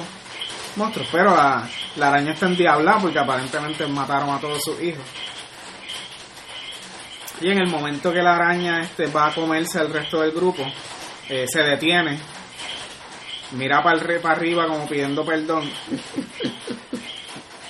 monstruos. 0.74 1.08
Pero 1.12 1.36
la, 1.36 1.68
la 1.94 2.08
araña 2.08 2.32
está 2.32 2.46
endiablada 2.46 2.98
porque 2.98 3.20
aparentemente 3.20 3.86
mataron 3.86 4.30
a 4.30 4.40
todos 4.40 4.60
sus 4.64 4.82
hijos. 4.82 5.04
Y 7.40 7.50
en 7.50 7.58
el 7.58 7.68
momento 7.68 8.12
que 8.12 8.22
la 8.22 8.34
araña 8.34 8.82
este, 8.82 9.06
va 9.06 9.28
a 9.28 9.34
comerse 9.34 9.78
al 9.78 9.92
resto 9.92 10.22
del 10.22 10.32
grupo, 10.32 10.64
eh, 11.28 11.46
se 11.46 11.62
detiene, 11.62 12.18
mira 13.52 13.80
para 13.82 14.00
para 14.20 14.34
arriba 14.34 14.66
como 14.66 14.88
pidiendo 14.88 15.24
perdón. 15.24 15.64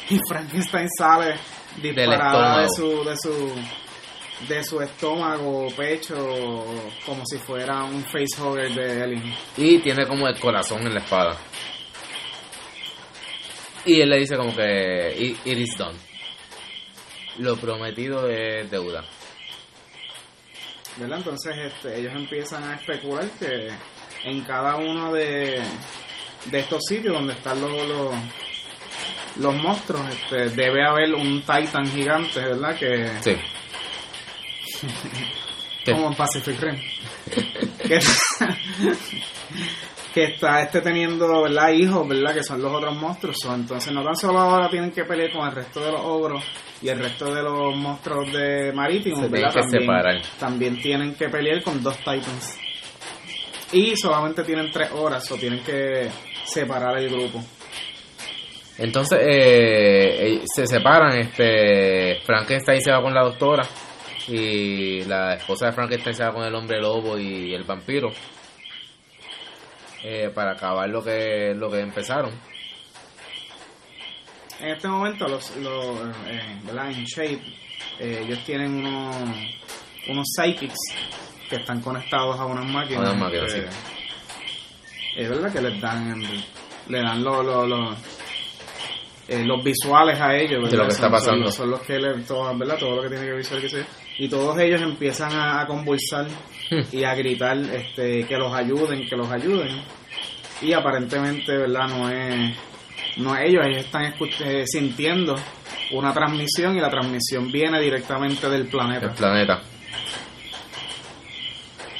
y 0.08 0.18
Frankenstein 0.26 0.88
sale 0.96 1.36
disparada 1.82 2.62
de 2.62 2.70
su, 2.70 3.04
de 3.04 3.14
su 3.18 3.52
de 4.48 4.62
su 4.64 4.80
estómago, 4.82 5.68
pecho, 5.76 6.14
como 7.06 7.22
si 7.26 7.38
fuera 7.38 7.84
un 7.84 8.04
facehugger 8.04 8.74
de 8.74 9.02
Alien. 9.02 9.34
Y 9.56 9.78
tiene 9.78 10.06
como 10.06 10.28
el 10.28 10.38
corazón 10.38 10.86
en 10.86 10.94
la 10.94 11.00
espada. 11.00 11.36
Y 13.84 14.00
él 14.00 14.10
le 14.10 14.18
dice 14.18 14.36
como 14.36 14.54
que 14.54 15.14
"It- 15.18 15.38
it 15.46 15.58
is 15.58 15.76
done. 15.78 15.96
Lo 17.38 17.56
prometido 17.56 18.28
es 18.28 18.70
deuda. 18.70 19.04
¿verdad? 20.96 21.18
Entonces 21.18 21.54
este, 21.58 21.98
ellos 22.00 22.12
empiezan 22.14 22.64
a 22.64 22.74
especular 22.76 23.28
que 23.38 23.68
en 24.24 24.40
cada 24.44 24.76
uno 24.76 25.12
de, 25.12 25.62
de 26.46 26.58
estos 26.58 26.82
sitios 26.88 27.12
donde 27.14 27.34
están 27.34 27.60
los, 27.60 27.70
los, 27.86 28.14
los 29.36 29.54
monstruos 29.56 30.02
este, 30.08 30.48
debe 30.56 30.84
haber 30.86 31.14
un 31.14 31.40
Titan 31.42 31.86
gigante, 31.86 32.40
¿verdad? 32.40 32.76
Que, 32.78 33.10
Sí. 33.22 33.36
Como 35.84 36.08
en 36.08 36.14
Pacific 36.14 36.60
Rim. 36.60 36.80
que, 37.86 37.98
que 40.12 40.24
está 40.24 40.62
este 40.62 40.80
teniendo, 40.80 41.42
¿verdad? 41.42 41.70
Hijos, 41.70 42.08
¿verdad? 42.08 42.34
Que 42.34 42.42
son 42.42 42.60
los 42.60 42.72
otros 42.74 42.96
monstruos. 42.96 43.36
Entonces 43.54 43.92
no 43.92 44.02
tan 44.02 44.16
solo 44.16 44.38
ahora 44.40 44.68
tienen 44.68 44.90
que 44.90 45.04
pelear 45.04 45.30
con 45.32 45.46
el 45.46 45.54
resto 45.54 45.80
de 45.84 45.92
los 45.92 46.00
ogros 46.02 46.42
y 46.82 46.88
el 46.88 46.98
resto 46.98 47.32
de 47.32 47.42
los 47.42 47.76
monstruos 47.76 48.32
de 48.32 48.72
marítimos, 48.72 49.20
Se 49.20 49.28
¿verdad? 49.28 49.52
tienen 49.52 49.70
que 49.70 49.78
separar. 49.80 50.22
también 50.40 50.80
tienen 50.80 51.14
que 51.14 51.28
pelear 51.28 51.62
con 51.62 51.82
dos 51.82 51.96
Titans. 51.98 52.58
Y 53.72 53.96
solamente 53.96 54.42
tienen 54.44 54.70
tres 54.70 54.90
horas, 54.92 55.30
o 55.32 55.36
tienen 55.36 55.60
que 55.64 56.08
separar 56.44 56.96
el 56.98 57.08
grupo. 57.10 57.42
Entonces 58.78 59.18
eh, 59.22 60.34
eh, 60.34 60.42
se 60.54 60.66
separan, 60.66 61.16
este 61.18 62.20
Frankenstein 62.24 62.80
se 62.82 62.90
va 62.92 63.00
con 63.02 63.14
la 63.14 63.22
doctora 63.22 63.66
y 64.28 65.04
la 65.04 65.34
esposa 65.34 65.66
de 65.66 65.72
Frankenstein 65.72 66.16
se 66.16 66.24
va 66.24 66.32
con 66.32 66.44
el 66.44 66.54
hombre 66.54 66.80
lobo 66.80 67.18
y 67.18 67.54
el 67.54 67.64
vampiro 67.64 68.10
eh, 70.02 70.30
para 70.34 70.52
acabar 70.52 70.88
lo 70.88 71.02
que 71.02 71.54
lo 71.54 71.70
que 71.70 71.80
empezaron. 71.80 72.32
En 74.60 74.68
este 74.70 74.88
momento, 74.88 75.28
los, 75.28 75.54
los 75.56 76.00
eh. 76.26 76.60
En 76.68 77.04
Shape, 77.04 77.40
eh, 77.98 78.22
ellos 78.24 78.38
tienen 78.44 78.86
unos, 78.86 79.16
unos 80.08 80.26
psychics 80.34 80.78
que 81.48 81.56
están 81.56 81.80
conectados 81.80 82.38
a 82.38 82.46
unas 82.46 82.64
máquinas. 82.66 83.08
A 83.08 83.12
unas 83.12 83.16
máquinas, 83.16 83.52
este, 83.52 83.68
Es 85.16 85.28
verdad 85.28 85.52
que 85.52 85.60
les 85.60 85.80
dan, 85.80 86.22
le 86.88 86.98
dan 87.00 87.22
los, 87.22 87.44
los, 87.44 87.68
los, 87.68 87.98
eh, 89.28 89.44
los 89.44 89.62
visuales 89.62 90.18
a 90.20 90.34
ellos. 90.34 90.62
¿verdad? 90.62 90.70
De 90.70 90.76
lo 90.78 90.84
que 90.84 90.92
está 90.92 91.02
son 91.02 91.12
pasando. 91.12 91.50
Son, 91.50 91.70
los 91.70 91.80
que 91.82 91.98
le, 91.98 92.22
todo, 92.22 92.56
¿verdad? 92.56 92.78
Todo 92.78 92.96
lo 92.96 93.02
que 93.02 93.08
tiene 93.10 93.26
que 93.26 93.36
visualizar. 93.36 93.86
Y 94.18 94.28
todos 94.28 94.58
ellos 94.58 94.80
empiezan 94.82 95.32
a, 95.32 95.60
a 95.60 95.66
convulsar 95.66 96.26
y 96.92 97.04
a 97.04 97.14
gritar 97.14 97.56
este, 97.58 98.24
que 98.26 98.36
los 98.36 98.52
ayuden, 98.54 99.06
que 99.08 99.16
los 99.16 99.30
ayuden. 99.30 99.82
Y 100.62 100.72
aparentemente, 100.72 101.56
¿verdad? 101.56 101.86
No 101.88 102.08
es, 102.08 102.56
no 103.18 103.36
es 103.36 103.42
ellos, 103.50 103.66
ellos 103.66 103.84
están 103.84 104.14
eh, 104.40 104.64
sintiendo 104.66 105.36
una 105.92 106.12
transmisión 106.14 106.76
y 106.76 106.80
la 106.80 106.88
transmisión 106.90 107.52
viene 107.52 107.78
directamente 107.80 108.48
del 108.48 108.62
El 108.62 108.68
planeta. 108.68 109.12
planeta. 109.12 109.60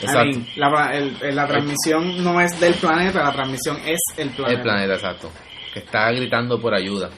I 0.00 0.04
Exacto. 0.04 0.24
mean, 0.38 0.46
la, 0.56 0.96
el- 0.96 1.16
el- 1.22 1.36
la 1.36 1.46
transmisión 1.46 2.22
no 2.22 2.40
es 2.40 2.58
del 2.60 2.74
planeta, 2.74 3.22
la 3.22 3.32
transmisión 3.32 3.78
es 3.86 3.98
el 4.18 4.30
planeta. 4.30 4.58
El 4.58 4.62
planeta, 4.62 4.94
exacto. 4.94 5.30
Que 5.72 5.78
está 5.80 6.10
gritando 6.12 6.60
por 6.60 6.74
ayuda. 6.74 7.10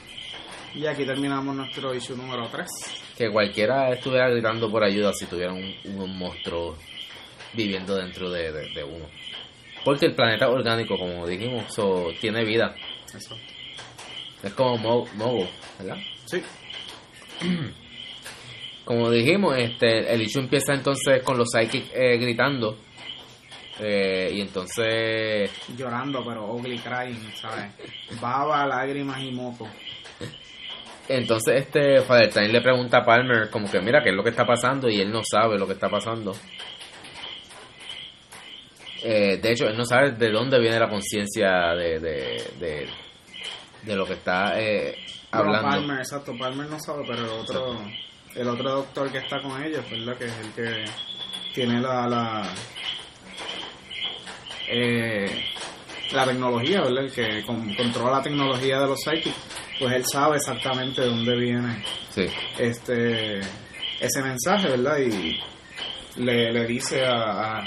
Y 0.75 0.85
aquí 0.85 1.05
terminamos 1.05 1.55
nuestro 1.55 1.93
issue 1.93 2.15
número 2.15 2.47
3. 2.49 2.67
Que 3.19 3.29
cualquiera 3.29 3.91
estuviera 3.91 4.29
gritando 4.29 4.71
por 4.71 4.81
ayuda 4.83 5.11
si 5.13 5.25
tuviera 5.27 5.51
un, 5.53 5.75
un 5.83 6.17
monstruo 6.17 6.75
viviendo 7.53 7.95
dentro 7.95 8.29
de, 8.31 8.51
de- 8.51 8.69
de 8.69 8.83
uno. 8.83 9.05
Porque 9.83 10.05
el 10.07 10.15
planeta 10.15 10.49
orgánico, 10.49 10.97
como 10.97 11.27
dijimos, 11.27 11.65
so, 11.73 12.07
tiene 12.21 12.43
vida. 12.45 12.73
Eso. 13.13 13.35
Es 14.41 14.53
como 14.53 14.77
Mo- 14.77 15.07
Mogo, 15.15 15.47
¿verdad? 15.77 15.97
Sí. 16.25 16.41
Como 18.85 19.11
dijimos, 19.11 19.55
este, 19.55 20.11
el 20.11 20.21
issue 20.23 20.39
empieza 20.41 20.73
entonces 20.73 21.21
con 21.21 21.37
los 21.37 21.49
psychics 21.51 21.91
eh, 21.93 22.17
gritando. 22.17 22.75
Eh, 23.79 24.31
y 24.33 24.41
entonces 24.41 25.51
Llorando, 25.77 26.25
pero 26.25 26.51
ugly 26.53 26.79
crying, 26.79 27.31
¿sabes? 27.35 27.71
Baba, 28.19 28.65
lágrimas 28.65 29.21
y 29.21 29.31
moco. 29.31 29.69
Entonces 31.09 31.63
este 31.65 32.01
Father 32.01 32.29
Time 32.31 32.49
le 32.49 32.61
pregunta 32.61 32.99
a 32.99 33.03
Palmer 33.05 33.49
como 33.49 33.69
que 33.69 33.81
mira 33.81 34.01
qué 34.03 34.09
es 34.11 34.15
lo 34.15 34.23
que 34.23 34.29
está 34.29 34.45
pasando 34.45 34.87
y 34.89 35.01
él 35.01 35.11
no 35.11 35.21
sabe 35.29 35.57
lo 35.57 35.65
que 35.67 35.73
está 35.73 35.89
pasando. 35.89 36.35
Eh, 39.01 39.37
de 39.41 39.51
hecho, 39.51 39.65
él 39.67 39.77
no 39.77 39.85
sabe 39.85 40.11
de 40.11 40.29
dónde 40.29 40.59
viene 40.59 40.77
la 40.79 40.89
conciencia 40.89 41.73
de, 41.73 41.99
de, 41.99 42.43
de, 42.59 42.89
de 43.83 43.95
lo 43.95 44.05
que 44.05 44.13
está 44.13 44.59
eh, 44.61 44.97
hablando. 45.31 45.69
Palmer, 45.69 45.97
exacto, 45.99 46.33
Palmer 46.37 46.67
no 46.69 46.77
sabe, 46.79 47.03
pero 47.07 47.21
el 47.23 47.29
otro, 47.29 47.79
el 48.35 48.47
otro 48.47 48.71
doctor 48.71 49.11
que 49.11 49.19
está 49.19 49.41
con 49.41 49.63
ellos, 49.63 49.89
¿verdad? 49.89 50.17
Que 50.17 50.25
es 50.25 50.37
el 50.37 50.51
que 50.53 50.85
tiene 51.55 51.79
la, 51.81 52.07
la, 52.07 52.43
eh, 54.69 55.45
la 56.11 56.25
tecnología, 56.25 56.81
¿verdad? 56.81 57.05
El 57.05 57.11
que 57.13 57.43
con- 57.45 57.73
controla 57.75 58.17
la 58.17 58.23
tecnología 58.23 58.79
de 58.81 58.87
los 58.87 58.99
psychics, 59.01 59.48
pues 59.79 59.93
él 59.95 60.03
sabe 60.11 60.35
exactamente 60.35 61.01
de 61.01 61.07
dónde 61.07 61.35
viene 61.37 61.83
Sí, 62.09 62.25
este 62.57 63.39
ese 63.99 64.21
mensaje, 64.23 64.69
¿verdad? 64.69 64.97
Y 64.99 65.39
le, 66.21 66.51
le 66.51 66.65
dice 66.65 67.05
a, 67.05 67.59
a, 67.59 67.63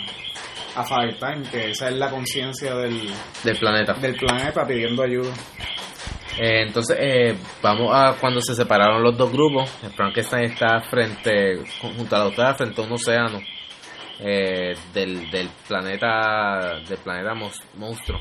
a 0.76 1.42
que 1.50 1.70
esa 1.70 1.88
es 1.88 1.96
la 1.96 2.10
conciencia 2.10 2.74
del, 2.74 3.10
del 3.44 3.58
planeta. 3.58 3.94
del 3.94 4.14
planeta 4.16 4.66
pidiendo 4.66 5.02
ayuda. 5.02 5.32
Eh, 6.38 6.62
entonces, 6.66 6.96
eh, 6.98 7.36
vamos 7.60 7.90
a 7.94 8.14
cuando 8.18 8.40
se 8.40 8.54
separaron 8.54 9.02
los 9.02 9.16
dos 9.16 9.30
grupos. 9.30 9.70
Frankenstein 9.94 10.44
está 10.44 10.80
frente, 10.80 11.58
junto 11.80 12.16
a 12.16 12.18
la 12.20 12.24
doctora, 12.24 12.54
frente 12.54 12.80
a 12.80 12.84
un 12.84 12.92
océano 12.92 13.40
eh, 14.18 14.74
del, 14.94 15.30
del 15.30 15.50
planeta, 15.68 16.80
del 16.88 16.98
planeta 16.98 17.34
monstruo, 17.74 18.18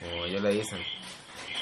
como 0.00 0.24
ellos 0.26 0.42
le 0.42 0.50
dicen. 0.52 0.78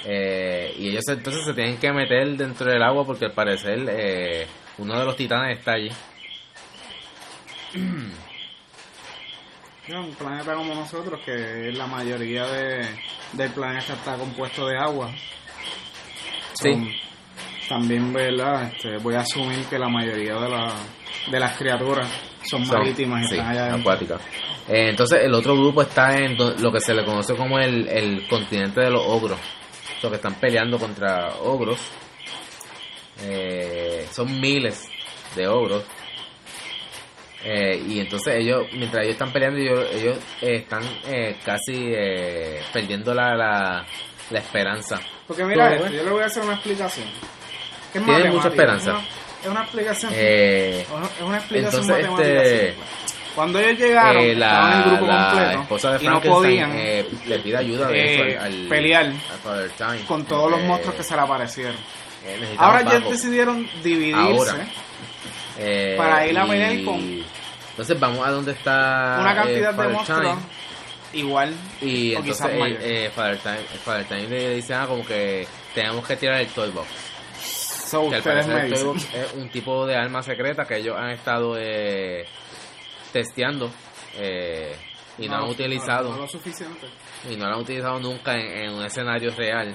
Eh, 0.07 0.75
y 0.79 0.89
ellos 0.91 1.05
entonces 1.09 1.45
se 1.45 1.53
tienen 1.55 1.77
que 1.79 1.93
meter 1.93 2.29
dentro 2.37 2.71
del 2.71 2.83
agua 2.83 3.05
porque 3.05 3.27
al 3.27 3.33
parecer 3.33 3.87
eh, 3.91 4.47
uno 4.79 4.99
de 4.99 5.05
los 5.05 5.17
titanes 5.17 5.59
está 5.59 5.73
allí. 5.73 5.91
Un 9.89 10.15
planeta 10.15 10.55
como 10.55 10.73
nosotros, 10.75 11.21
que 11.25 11.73
la 11.73 11.87
mayoría 11.89 12.47
de, 12.47 12.87
del 13.33 13.51
planeta 13.51 13.95
está 13.95 14.15
compuesto 14.17 14.67
de 14.69 14.79
agua. 14.79 15.11
Sí. 16.55 16.71
Son- 16.73 16.89
también, 17.69 18.13
¿verdad? 18.13 18.65
Este, 18.73 18.99
voy 18.99 19.15
a 19.15 19.21
asumir 19.21 19.65
que 19.67 19.79
la 19.79 19.89
mayoría 19.89 20.35
de, 20.35 20.49
la, 20.49 20.73
de 21.31 21.41
las 21.41 21.57
criaturas 21.57 22.09
son, 22.49 22.65
Son- 22.67 22.79
marítimas 22.79 23.23
y 23.25 23.29
sí, 23.29 23.35
están 23.37 23.49
allá 23.51 23.75
acuáticas. 23.75 24.21
Eh, 24.69 24.91
entonces 24.91 25.21
el 25.25 25.35
otro 25.35 25.55
grupo 25.57 25.83
está 25.83 26.17
en 26.19 26.37
lo 26.37 26.71
que 26.73 26.81
se 26.81 26.95
le 26.95 27.05
conoce 27.05 27.35
como 27.37 27.59
el, 27.59 27.89
el 27.89 28.29
continente 28.29 28.81
de 28.81 28.91
los 28.91 29.03
ogros. 29.05 29.39
Los 30.03 30.11
que 30.11 30.17
están 30.17 30.35
peleando 30.37 30.79
contra 30.79 31.35
ogros. 31.43 31.79
Eh, 33.23 34.07
son 34.11 34.41
miles 34.41 34.89
de 35.37 35.47
ogros. 35.47 35.85
Eh, 37.43 37.83
y 37.89 38.01
entonces 38.01 38.37
ellos, 38.37 38.67
mientras 38.73 39.03
ellos 39.03 39.15
están 39.15 39.33
peleando, 39.33 39.59
ellos, 39.59 39.87
ellos 39.93 40.19
eh, 40.43 40.57
están 40.57 40.83
eh, 41.07 41.37
casi 41.45 41.75
eh, 41.95 42.61
perdiendo 42.73 43.15
la, 43.15 43.35
la, 43.35 43.87
la 44.31 44.39
esperanza. 44.39 45.01
Porque 45.27 45.45
mira, 45.45 45.75
esto, 45.75 45.87
¿eh? 45.87 45.97
yo 45.97 46.03
le 46.05 46.11
voy 46.11 46.23
a 46.23 46.27
hacer 46.27 46.43
una 46.43 46.55
explicación. 46.55 47.07
Es 47.95 48.05
Tiene 48.05 48.31
mucha 48.31 48.49
esperanza. 48.49 48.91
Es 48.91 48.97
una, 48.97 49.05
es 49.43 49.49
una 49.49 49.63
explicación. 49.63 50.13
Eh, 50.15 50.81
es 50.83 51.23
una 51.23 51.39
explicación 51.39 51.83
entonces, 51.83 52.09
matemática 52.11 52.43
este, 52.43 52.73
simple. 52.73 52.85
Cuando 53.41 53.59
ellos 53.59 53.79
llegaron, 53.81 54.23
eh, 54.23 54.33
estaban 54.33 54.73
en 54.73 54.79
el 54.79 54.85
la, 54.85 54.87
grupo 54.97 55.07
la 55.07 55.31
completo 55.31 55.61
esposa 55.63 55.93
de 55.99 56.05
y 56.05 56.09
no 56.09 56.21
podían 56.21 56.73
eh, 56.75 57.07
le 57.27 57.39
pide 57.39 57.57
ayuda 57.57 57.89
de 57.89 57.99
eh, 57.99 58.15
hecho, 58.33 58.41
al, 58.41 58.53
al- 58.53 58.69
pelear 58.69 59.07
a 59.07 59.37
Father 59.43 59.71
Time. 59.71 60.01
con 60.07 60.25
todos 60.27 60.51
los 60.51 60.61
Eh, 60.61 60.65
monstruos 60.67 60.95
que 60.97 61.03
se 61.03 61.15
le 61.17 61.21
aparecieron. 61.23 61.75
eh, 62.27 62.55
Ahora 62.59 62.83
ya 62.83 62.91
Paco. 62.99 63.11
decidieron 63.11 63.69
dividirse. 63.83 64.21
Ahora. 64.21 64.67
Eh, 65.59 65.95
para 65.99 66.27
ir 66.27 66.39
a 66.39 66.47
pelear 66.47 66.85
con- 66.85 67.25
Entonces 67.71 67.99
vamos 68.01 68.27
a 68.27 68.31
donde 68.31 68.53
está 68.53 69.19
una 69.21 69.35
cantidad 69.35 69.75
de 69.75 69.89
monstruos 69.89 70.21
Time, 70.21 70.37
igual 71.15 71.55
y 71.81 72.15
o 72.15 72.19
entonces 72.19 72.45
quizás 72.47 72.59
mayor. 72.59 73.11
Father, 73.15 73.39
Time, 73.39 73.59
Father 73.85 74.05
Time 74.07 74.29
le 74.29 74.55
dice 74.57 74.75
ah, 74.75 74.87
como 74.87 75.05
que 75.07 75.47
tenemos 75.75 76.07
que 76.07 76.17
tirar 76.17 76.41
el 76.41 76.47
Toy 76.49 76.71
Box. 76.71 76.89
So, 77.91 78.09
Que 78.09 78.17
al 78.17 78.23
parecer 78.23 78.57
el 78.67 78.73
Toy. 78.75 78.83
Box 78.85 79.07
es 79.15 79.33
un 79.35 79.49
tipo 79.49 79.87
de 79.87 79.97
arma 79.97 80.23
secreta 80.23 80.65
que 80.67 80.77
ellos 80.77 80.97
han 80.97 81.11
estado 81.11 81.57
eh, 81.59 82.25
testeando 83.13 83.71
eh, 84.17 84.75
y 85.19 85.29
no, 85.29 85.37
han 85.37 85.51
utilizado 85.51 86.11
No, 86.13 86.19
lo 86.19 86.29
suficiente. 86.29 86.87
y 87.29 87.37
no 87.37 87.47
lo 87.49 87.55
han 87.55 87.61
utilizado 87.61 87.99
nunca 88.01 88.35
en, 88.35 88.47
en 88.65 88.71
un 88.75 88.85
escenario 88.85 89.35
real. 89.35 89.75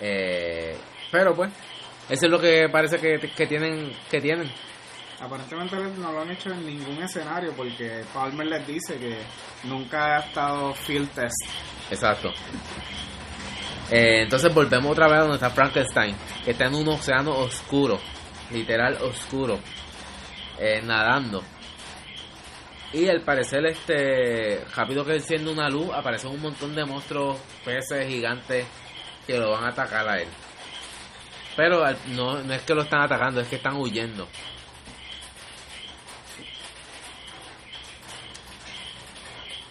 Eh, 0.00 0.76
pero 1.10 1.34
pues, 1.34 1.50
eso 2.08 2.26
es 2.26 2.30
lo 2.30 2.40
que 2.40 2.68
parece 2.70 2.98
que, 2.98 3.18
que 3.34 3.46
tienen 3.46 3.92
que 4.10 4.20
tienen. 4.20 4.50
Aparentemente 5.20 5.76
no 5.76 6.12
lo 6.12 6.20
han 6.20 6.30
hecho 6.30 6.50
en 6.50 6.64
ningún 6.64 7.02
escenario 7.02 7.52
porque 7.56 8.04
Palmer 8.14 8.46
les 8.46 8.66
dice 8.66 8.96
que 8.98 9.18
nunca 9.64 10.16
ha 10.16 10.20
estado 10.20 10.72
field 10.74 11.10
test. 11.10 11.34
Exacto. 11.90 12.32
Eh, 13.90 14.22
entonces 14.22 14.52
volvemos 14.54 14.92
otra 14.92 15.08
vez 15.08 15.16
a 15.16 15.20
donde 15.22 15.34
está 15.36 15.50
Frankenstein, 15.50 16.14
que 16.44 16.52
está 16.52 16.66
en 16.66 16.74
un 16.76 16.88
océano 16.88 17.36
oscuro, 17.36 17.98
literal 18.52 18.96
oscuro, 19.02 19.58
eh, 20.58 20.80
nadando. 20.84 21.42
Y 22.92 23.08
al 23.08 23.20
parecer, 23.20 23.66
este, 23.66 24.64
rápido 24.74 25.04
que 25.04 25.14
enciende 25.16 25.50
una 25.52 25.68
luz, 25.68 25.90
aparecen 25.94 26.30
un 26.30 26.40
montón 26.40 26.74
de 26.74 26.84
monstruos, 26.86 27.36
peces 27.64 28.08
gigantes 28.08 28.66
que 29.26 29.38
lo 29.38 29.50
van 29.50 29.64
a 29.64 29.68
atacar 29.68 30.08
a 30.08 30.20
él. 30.20 30.28
Pero 31.54 31.84
al- 31.84 31.98
no, 32.14 32.42
no 32.42 32.54
es 32.54 32.62
que 32.62 32.74
lo 32.74 32.82
están 32.82 33.02
atacando, 33.02 33.40
es 33.40 33.48
que 33.48 33.56
están 33.56 33.76
huyendo. 33.76 34.26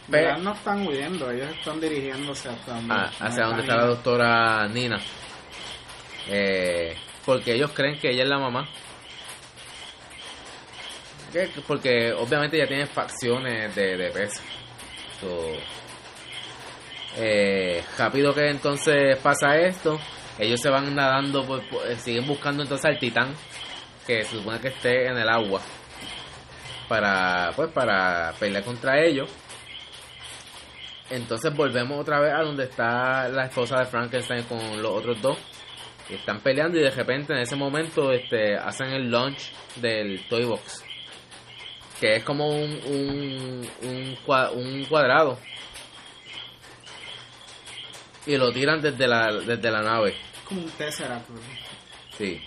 Pe- 0.10 0.22
¿Verdad? 0.22 0.38
No 0.40 0.54
están 0.54 0.88
huyendo, 0.88 1.30
ellos 1.32 1.50
están 1.58 1.82
dirigiéndose 1.82 2.50
hacia 2.50 2.74
donde, 2.74 2.94
a- 2.94 3.12
hacia 3.20 3.44
donde 3.46 3.62
está 3.64 3.76
la 3.76 3.86
doctora 3.88 4.68
Nina. 4.70 5.00
Eh, 6.30 6.96
porque 7.26 7.54
ellos 7.56 7.72
creen 7.72 8.00
que 8.00 8.10
ella 8.12 8.24
es 8.24 8.30
la 8.30 8.38
mamá. 8.40 8.70
Que- 11.32 11.50
porque 11.68 12.12
obviamente 12.14 12.58
ya 12.58 12.68
tienen 12.68 12.88
facciones 12.88 13.74
de, 13.76 13.98
de 13.98 14.10
peso. 14.12 14.42
So, 15.22 15.52
eh, 17.18 17.84
rápido 17.98 18.34
que 18.34 18.50
entonces 18.50 19.18
pasa 19.20 19.58
esto, 19.58 20.00
ellos 20.38 20.60
se 20.62 20.70
van 20.70 20.94
nadando, 20.96 21.46
por- 21.46 21.68
por- 21.70 21.88
eh, 21.88 21.96
siguen 21.96 22.28
buscando 22.28 22.64
entonces 22.64 22.86
al 22.86 23.00
titán, 23.00 23.34
que 24.06 24.24
se 24.24 24.38
supone 24.38 24.60
que 24.60 24.70
esté 24.70 25.08
en 25.08 25.18
el 25.18 25.28
agua, 25.30 25.62
para 26.88 27.52
pues 27.56 27.72
para 27.72 28.34
pelear 28.40 28.64
contra 28.64 29.04
ellos. 29.04 29.30
Entonces 31.10 31.54
volvemos 31.56 32.00
otra 32.02 32.20
vez 32.20 32.34
a 32.34 32.42
donde 32.44 32.66
está 32.66 33.30
la 33.30 33.46
esposa 33.46 33.80
de 33.80 33.86
Frankenstein 33.86 34.44
con 34.44 34.82
los 34.82 34.92
otros 34.92 35.22
dos. 35.22 35.38
Están 36.10 36.40
peleando 36.42 36.78
y 36.78 36.82
de 36.84 36.90
repente 36.92 37.34
en 37.34 37.40
ese 37.40 37.56
momento 37.56 38.12
este, 38.12 38.56
hacen 38.58 38.88
el 38.92 39.10
launch 39.10 39.52
del 39.76 40.26
Toy 40.28 40.46
Box. 40.46 40.84
Que 42.00 42.18
es 42.18 42.24
como 42.24 42.48
un, 42.50 42.72
un, 42.86 43.70
un, 43.82 44.18
un 44.54 44.86
cuadrado. 44.86 45.40
Y 48.26 48.38
lo 48.38 48.52
tiran 48.52 48.82
desde 48.82 49.08
la, 49.08 49.32
desde 49.34 49.72
la 49.72 49.82
nave. 49.82 50.16
Como 50.46 50.62
un 50.62 50.70
Tesseract. 50.72 51.28
Sí. 52.18 52.42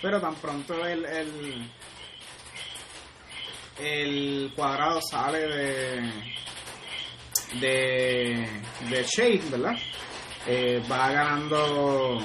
Pero 0.00 0.20
tan 0.20 0.34
pronto 0.36 0.84
el, 0.86 1.04
el, 1.04 1.70
el 3.78 4.52
cuadrado 4.56 5.00
sale 5.00 5.38
de, 5.38 6.12
de, 7.60 8.62
de 8.88 9.04
Shade, 9.04 9.42
¿verdad? 9.50 9.76
Eh, 10.46 10.82
va 10.90 11.12
ganando, 11.12 12.20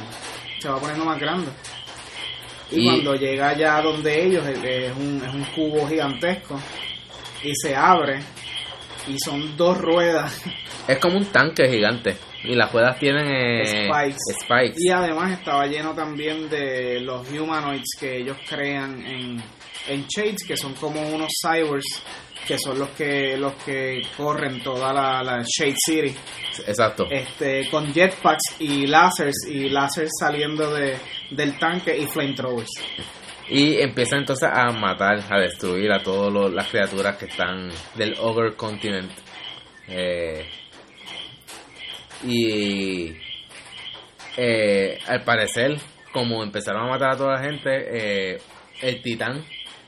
se 0.60 0.70
va 0.70 0.80
poniendo 0.80 1.06
más 1.06 1.20
grande. 1.20 1.52
Y, 2.72 2.82
Y- 2.82 2.86
cuando 2.86 3.16
llega 3.16 3.54
ya 3.58 3.82
donde 3.82 4.26
ellos, 4.26 4.46
es 4.46 4.96
un, 4.96 5.22
es 5.26 5.34
un 5.34 5.44
cubo 5.56 5.88
gigantesco 5.88 6.60
y 7.44 7.52
se 7.56 7.76
abre 7.76 8.20
y 9.08 9.18
son 9.20 9.56
dos 9.56 9.78
ruedas 9.78 10.42
Es 10.88 10.98
como 11.00 11.18
un 11.18 11.26
tanque 11.26 11.68
gigante. 11.70 12.16
Y 12.46 12.56
las 12.56 12.72
ruedas 12.72 12.98
tienen 12.98 13.28
eh, 13.28 13.90
Spikes. 13.90 14.18
spikes. 14.46 14.76
Y 14.78 14.90
además 14.90 15.32
estaba 15.38 15.66
lleno 15.68 15.94
también 15.94 16.48
de 16.50 17.02
los 17.02 17.30
humanoids 17.30 17.90
que 18.00 18.20
ellos 18.20 18.38
crean 18.48 19.06
en, 19.06 19.44
en 19.88 20.06
Shades, 20.08 20.46
que 20.46 20.58
son 20.58 20.74
como 20.74 21.02
unos 21.02 21.32
cyborgs, 21.42 22.04
que 22.48 22.58
son 22.58 22.80
los 22.80 22.90
que 22.90 23.36
los 23.38 23.54
que 23.64 24.02
corren 24.16 24.62
toda 24.62 24.94
la, 24.94 25.22
la 25.22 25.44
Shade 25.44 25.76
City, 25.86 26.16
Exacto. 26.66 27.08
este, 27.12 27.70
con 27.70 27.94
jetpacks 27.94 28.56
y 28.60 28.88
lasers, 28.88 29.48
y 29.50 29.70
lasers 29.70 30.12
saliendo 30.20 30.74
de, 30.74 30.98
del 31.32 31.58
tanque 31.60 31.98
y 31.98 32.06
flamethrowers. 32.08 32.70
Y 33.50 33.78
empiezan 33.82 34.20
entonces 34.20 34.50
a 34.52 34.72
matar, 34.72 35.24
a 35.30 35.40
destruir 35.40 35.92
a 35.92 36.04
todas 36.04 36.52
las 36.54 36.68
criaturas 36.68 37.18
que 37.18 37.26
están 37.26 37.70
del 37.96 38.16
Ogre 38.20 38.56
Continent. 38.56 39.12
Eh, 39.88 40.46
y 42.24 43.14
eh, 44.36 45.00
al 45.08 45.24
parecer, 45.24 45.78
como 46.12 46.44
empezaron 46.44 46.88
a 46.88 46.90
matar 46.90 47.12
a 47.12 47.18
toda 47.18 47.34
la 47.34 47.44
gente, 47.44 47.70
eh, 48.34 48.42
el 48.82 49.02
titán 49.02 49.46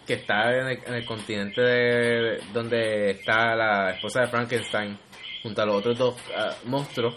que 0.09 0.15
está 0.15 0.51
en 0.57 0.67
el, 0.69 0.79
en 0.87 0.93
el 0.95 1.05
continente 1.05 1.61
de- 1.61 2.39
donde 2.51 3.11
está 3.11 3.55
la 3.55 3.91
esposa 3.91 4.21
de 4.21 4.27
Frankenstein, 4.27 4.97
junto 5.43 5.61
a 5.61 5.65
los 5.67 5.75
otros 5.75 5.97
dos 5.97 6.15
ah, 6.35 6.55
monstruos, 6.65 7.15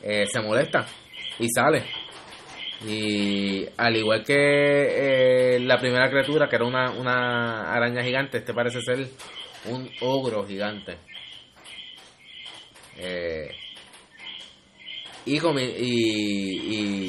eh, 0.00 0.26
se 0.32 0.40
molesta 0.40 0.86
y 1.40 1.48
sale. 1.48 1.82
Y 2.86 3.66
al 3.76 3.96
igual 3.96 4.22
que 4.24 5.56
eh, 5.56 5.60
la 5.60 5.76
primera 5.78 6.08
criatura, 6.08 6.48
que 6.48 6.54
era 6.56 6.64
una, 6.64 6.90
una 6.92 7.72
araña 7.74 8.02
gigante, 8.04 8.38
este 8.38 8.54
parece 8.54 8.80
ser 8.80 9.08
un 9.66 9.90
ogro 10.00 10.46
gigante. 10.46 10.96
Eh, 12.96 13.50
y, 15.26 15.36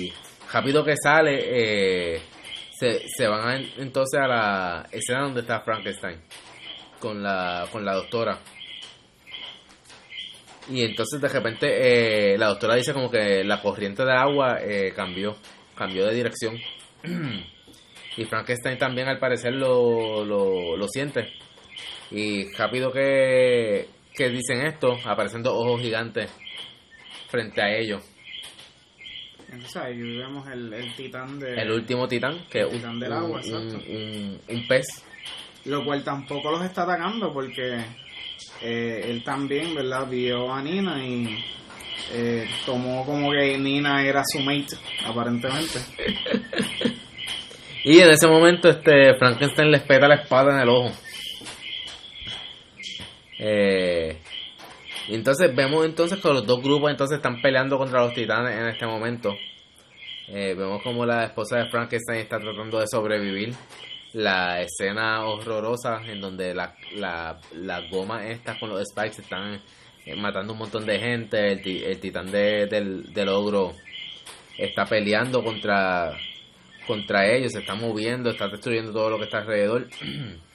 y 0.05 0.13
rápido 0.51 0.83
que 0.83 0.95
sale, 1.01 1.39
eh, 2.15 2.21
se, 3.17 3.27
van 3.27 3.47
a- 3.47 3.81
entonces 3.81 4.19
a 4.19 4.27
la 4.27 4.87
escena 4.91 5.21
donde 5.21 5.41
está 5.41 5.61
Frankenstein 5.61 6.19
con 6.99 7.21
la, 7.21 7.67
con 7.71 7.83
la 7.85 7.93
doctora. 7.95 8.39
Y 10.69 10.83
entonces 10.83 11.19
de 11.19 11.27
repente 11.27 12.33
eh, 12.33 12.37
la 12.37 12.47
doctora 12.47 12.75
dice 12.75 12.93
como 12.93 13.09
que 13.09 13.43
la 13.43 13.61
corriente 13.61 14.05
de 14.05 14.13
agua 14.13 14.59
eh, 14.61 14.93
cambió, 14.95 15.35
cambió 15.75 16.05
de 16.05 16.13
dirección. 16.13 16.57
y 18.17 18.25
Frankenstein 18.25 18.77
también 18.77 19.07
al 19.07 19.19
parecer 19.19 19.53
lo, 19.53 20.23
lo, 20.23 20.77
lo 20.77 20.87
siente. 20.87 21.33
Y 22.11 22.51
rápido 22.53 22.91
que, 22.91 23.87
que 24.13 24.29
dicen 24.29 24.65
esto, 24.65 24.97
aparecen 25.05 25.41
dos 25.43 25.53
ojos 25.55 25.81
gigantes 25.81 26.29
frente 27.29 27.61
a 27.61 27.75
ellos. 27.77 28.03
Entonces 29.51 29.75
ahí 29.77 29.97
vemos 30.17 30.47
el, 30.47 30.73
el 30.73 30.95
titán 30.95 31.37
de... 31.39 31.55
El 31.61 31.71
último 31.71 32.07
titán, 32.07 32.45
que 32.49 32.59
es 32.61 32.65
un, 32.67 32.71
titán 32.73 32.99
del 32.99 33.11
agua, 33.11 33.41
un- 33.43 33.75
un- 33.75 34.41
un 34.47 34.67
pez. 34.67 34.85
Lo 35.65 35.83
cual 35.83 36.03
tampoco 36.03 36.51
los 36.51 36.63
está 36.63 36.83
atacando 36.83 37.31
porque 37.33 37.77
eh, 38.61 39.01
él 39.05 39.23
también, 39.23 39.75
¿verdad? 39.75 40.07
Vio 40.09 40.51
a 40.51 40.61
Nina 40.61 41.05
y 41.05 41.37
eh, 42.13 42.47
tomó 42.65 43.05
como 43.05 43.31
que 43.31 43.57
Nina 43.57 44.03
era 44.03 44.23
su 44.25 44.39
mate, 44.39 44.75
aparentemente. 45.05 45.79
Y 47.83 47.97
en 47.99 48.11
ese 48.11 48.27
momento 48.27 48.69
este 48.69 49.15
Frankenstein 49.17 49.71
le 49.71 49.77
espeta 49.77 50.07
la 50.07 50.13
espada 50.21 50.53
en 50.53 50.59
el 50.59 50.69
ojo. 50.69 50.91
Eh, 53.39 54.17
entonces 55.09 55.55
vemos 55.55 55.85
entonces 55.85 56.19
que 56.19 56.27
los 56.27 56.45
dos 56.45 56.61
grupos 56.61 56.91
entonces 56.91 57.17
están 57.17 57.41
peleando 57.41 57.77
contra 57.77 58.01
los 58.01 58.13
titanes 58.13 58.57
en 58.57 58.67
este 58.67 58.85
momento. 58.85 59.35
Eh, 60.27 60.53
vemos 60.57 60.81
como 60.83 61.05
la 61.05 61.25
esposa 61.25 61.57
de 61.57 61.69
Frankenstein 61.69 62.19
está 62.19 62.39
tratando 62.39 62.79
de 62.79 62.87
sobrevivir. 62.87 63.53
La 64.13 64.61
escena 64.61 65.23
horrorosa 65.25 66.01
en 66.05 66.19
donde 66.21 66.53
la, 66.53 66.75
la, 66.95 67.39
las 67.55 67.89
gomas 67.89 68.25
estas 68.25 68.57
con 68.59 68.69
los 68.69 68.83
spikes 68.89 69.21
están 69.21 69.61
eh, 70.05 70.15
matando 70.15 70.53
un 70.53 70.59
montón 70.59 70.85
de 70.85 70.99
gente. 70.99 71.51
El, 71.53 71.61
ti- 71.61 71.83
el 71.83 71.99
titán 71.99 72.29
de- 72.31 72.67
del, 72.67 73.13
del 73.13 73.29
ogro 73.29 73.73
está 74.57 74.85
peleando 74.85 75.43
contra, 75.43 76.17
contra 76.85 77.25
ellos, 77.25 77.53
se 77.53 77.59
está 77.59 77.73
moviendo, 77.75 78.29
está 78.29 78.47
destruyendo 78.49 78.91
todo 78.91 79.09
lo 79.09 79.17
que 79.17 79.23
está 79.25 79.39
alrededor. 79.39 79.87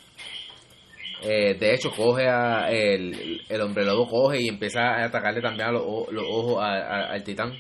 Eh, 1.23 1.55
de 1.59 1.75
hecho, 1.75 1.91
coge 1.91 2.29
a 2.29 2.71
el, 2.71 3.43
el 3.49 3.61
hombre 3.63 3.85
lobo 3.85 4.07
coge 4.09 4.41
y 4.43 4.49
empieza 4.49 4.81
a 4.83 5.05
atacarle 5.07 5.41
también 5.41 5.69
a 5.69 5.73
los, 5.73 5.83
los 6.13 6.25
ojos 6.29 6.63
a- 6.63 6.77
a- 6.77 7.13
al 7.13 7.25
titán. 7.25 7.53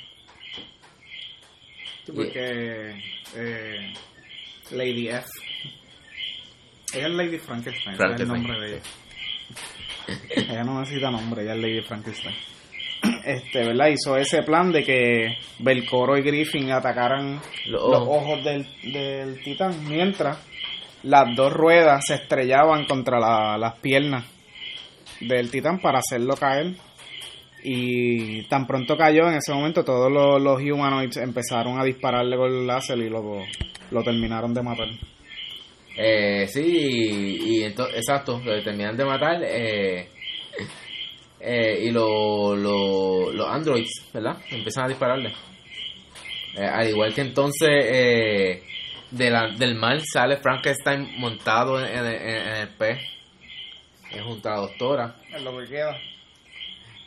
Porque 2.06 2.94
eh, 3.36 3.92
Lady 4.70 5.08
F. 5.08 5.24
Ella 6.94 7.06
es 7.08 7.12
Lady 7.14 7.38
Frankenstein, 7.38 7.94
ese 7.94 8.04
es 8.04 8.20
el 8.20 8.26
Frankenstein, 8.26 8.42
nombre 8.42 8.60
de 8.60 8.76
ella. 8.76 10.52
ella 10.52 10.64
no 10.64 10.80
necesita 10.80 11.10
nombre, 11.10 11.42
ella 11.42 11.54
es 11.54 11.60
Lady 11.60 11.82
Frankenstein. 11.82 12.34
Este, 13.24 13.58
¿verdad? 13.66 13.88
Hizo 13.88 14.16
ese 14.16 14.42
plan 14.42 14.70
de 14.72 14.82
que 14.84 15.36
Belcoro 15.58 16.16
y 16.16 16.22
Griffin 16.22 16.70
atacaran 16.70 17.40
Los 17.66 17.82
los 17.82 18.00
ojos. 18.02 18.22
ojos 18.22 18.44
del, 18.44 18.66
del 18.92 19.42
titán, 19.42 19.86
mientras 19.88 20.38
las 21.06 21.34
dos 21.36 21.52
ruedas 21.52 22.04
se 22.06 22.14
estrellaban 22.14 22.84
contra 22.86 23.18
la- 23.18 23.56
las 23.58 23.78
piernas 23.80 24.24
del 25.20 25.50
titán 25.50 25.80
para 25.80 25.98
hacerlo 26.00 26.34
caer. 26.36 26.74
Y 27.64 28.42
tan 28.44 28.66
pronto 28.66 28.96
cayó, 28.96 29.28
en 29.28 29.34
ese 29.36 29.52
momento 29.52 29.84
todos 29.84 30.10
los, 30.12 30.40
los 30.40 30.60
humanoids 30.62 31.16
empezaron 31.16 31.80
a 31.80 31.84
dispararle 31.84 32.36
con 32.36 32.52
el 32.52 32.66
láser 32.66 32.98
y 32.98 33.08
lo, 33.08 33.42
lo 33.90 34.02
terminaron 34.04 34.54
de 34.54 34.62
matar. 34.62 34.88
Eh, 35.98 36.46
sí, 36.48 36.60
y, 36.62 37.58
y 37.58 37.62
ento- 37.64 37.88
exacto, 37.92 38.40
lo 38.44 38.62
terminan 38.62 38.96
de 38.96 39.04
matar. 39.04 39.42
Eh, 39.42 40.08
eh, 41.40 41.80
y 41.86 41.90
lo- 41.90 42.54
lo- 42.54 43.32
los 43.32 43.48
androids, 43.48 44.10
¿verdad? 44.12 44.36
Empiezan 44.50 44.84
a 44.84 44.88
dispararle. 44.88 45.32
Eh, 46.56 46.64
al 46.64 46.88
igual 46.88 47.14
que 47.14 47.22
entonces 47.22 47.68
de 49.16 49.30
la- 49.30 49.48
del 49.48 49.74
mal 49.74 50.02
sale 50.04 50.36
Frankenstein 50.38 51.18
montado 51.18 51.80
en, 51.84 51.86
en- 51.98 52.06
en- 52.28 52.48
el 52.62 52.68
pez 52.70 52.98
eh, 54.12 54.20
junto 54.22 54.48
a 54.48 54.52
la 54.52 54.58
doctora. 54.58 55.16
Es 55.34 55.42
lo 55.42 55.58
que 55.58 55.66
queda. 55.66 55.96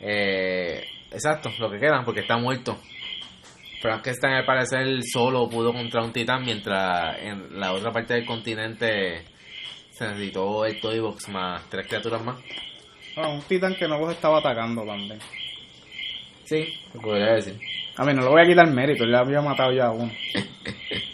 Eh, 0.00 0.84
exacto, 1.10 1.50
lo 1.58 1.70
que 1.70 1.78
quedan, 1.78 2.04
porque 2.04 2.20
está 2.20 2.36
muerto. 2.36 2.78
Frankenstein 3.80 4.34
al 4.34 4.44
parecer 4.44 4.86
solo 5.10 5.48
pudo 5.48 5.72
contra 5.72 6.02
un 6.02 6.12
titán, 6.12 6.44
mientras 6.44 7.18
en 7.20 7.58
la 7.58 7.72
otra 7.72 7.90
parte 7.92 8.14
del 8.14 8.26
continente 8.26 9.24
se 9.90 10.06
necesitó 10.06 10.64
el 10.66 10.80
Toy 10.80 10.98
Box 11.00 11.28
más 11.28 11.62
tres 11.70 11.86
criaturas 11.86 12.22
más. 12.22 12.38
Bueno, 13.16 13.34
un 13.34 13.42
titán 13.42 13.74
que 13.74 13.88
no 13.88 13.98
los 13.98 14.12
estaba 14.12 14.38
atacando 14.38 14.84
también. 14.84 15.18
Sí, 16.44 16.78
se 16.92 16.98
podría 16.98 17.34
decir. 17.34 17.58
A 17.96 18.04
mí 18.04 18.12
no 18.14 18.22
le 18.22 18.28
voy 18.28 18.42
a 18.42 18.46
quitar 18.46 18.66
mérito, 18.68 19.04
él 19.04 19.10
le 19.12 19.18
había 19.18 19.40
matado 19.40 19.72
ya 19.72 19.86
a 19.86 19.90
uno. 19.92 20.12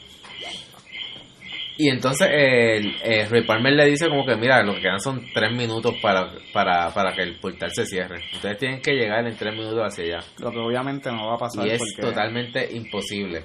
Y 1.79 1.91
entonces 1.91 2.29
el, 2.33 2.97
el 3.03 3.29
Ray 3.29 3.43
Palmer 3.45 3.73
le 3.75 3.85
dice 3.87 4.09
como 4.09 4.25
que, 4.25 4.35
mira, 4.37 4.63
lo 4.63 4.75
que 4.75 4.81
quedan 4.81 4.99
son 5.01 5.27
tres 5.35 5.53
minutos 5.53 5.95
para, 6.01 6.33
para, 6.53 6.89
para 6.95 7.13
que 7.15 7.23
el 7.23 7.39
portal 7.39 7.71
se 7.75 7.85
cierre. 7.85 8.23
Ustedes 8.33 8.57
tienen 8.59 8.81
que 8.81 8.93
llegar 8.93 9.27
en 9.27 9.37
tres 9.37 9.53
minutos 9.55 9.81
hacia 9.85 10.05
allá. 10.17 10.27
Lo 10.39 10.51
que 10.51 10.59
obviamente 10.59 11.11
no 11.13 11.27
va 11.29 11.35
a 11.35 11.39
pasar 11.39 11.67
Y 11.67 11.71
es 11.71 11.79
porque 11.79 12.01
totalmente 12.01 12.67
imposible. 12.73 13.43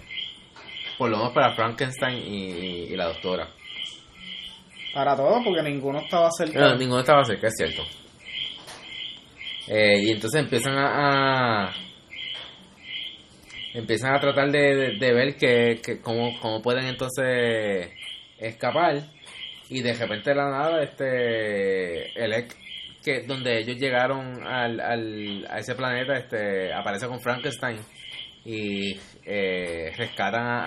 Por 0.98 1.10
lo 1.10 1.18
menos 1.18 1.34
para 1.34 1.54
Frankenstein 1.56 2.18
y, 2.20 2.46
y 2.94 2.96
la 2.96 3.08
doctora. 3.08 3.50
para 4.94 5.16
todos 5.16 5.44
porque 5.44 5.64
ninguno 5.64 6.00
estaba 6.00 6.30
cerca. 6.32 6.58
No, 6.60 6.76
ninguno 6.78 7.02
estaba 7.02 7.26
cerca, 7.26 7.48
es 7.48 7.56
cierto. 7.58 7.84
Eh, 9.68 10.00
y 10.04 10.12
entonces 10.12 10.42
empiezan 10.42 10.78
a, 10.78 11.66
a- 11.68 11.74
empiezan 13.74 14.16
a 14.16 14.20
tratar 14.20 14.52
de, 14.52 14.60
de- 14.76 14.98
de 14.98 15.14
ver 15.14 15.36
que, 15.36 15.82
que 15.84 16.02
cómo, 16.02 16.38
cómo 16.40 16.62
pueden 16.62 16.86
entonces 16.86 17.92
escapar 18.42 19.02
y 19.70 19.82
de 19.82 19.94
repente 19.94 20.32
de 20.32 20.36
la 20.36 20.50
nada 20.50 20.84
este 20.84 22.12
el 22.24 22.34
ex- 22.34 22.58
que 23.04 23.22
donde 23.22 23.60
ellos 23.60 23.78
llegaron 23.78 24.46
al, 24.46 24.80
al, 24.80 25.48
a 25.50 25.60
ese 25.60 25.76
planeta 25.76 26.16
este 26.18 26.74
aparece 26.74 27.08
con 27.08 27.20
Frankenstein 27.22 27.80
y 28.46 29.00
eh, 29.26 29.92
rescatan 29.98 30.46
a, 30.46 30.66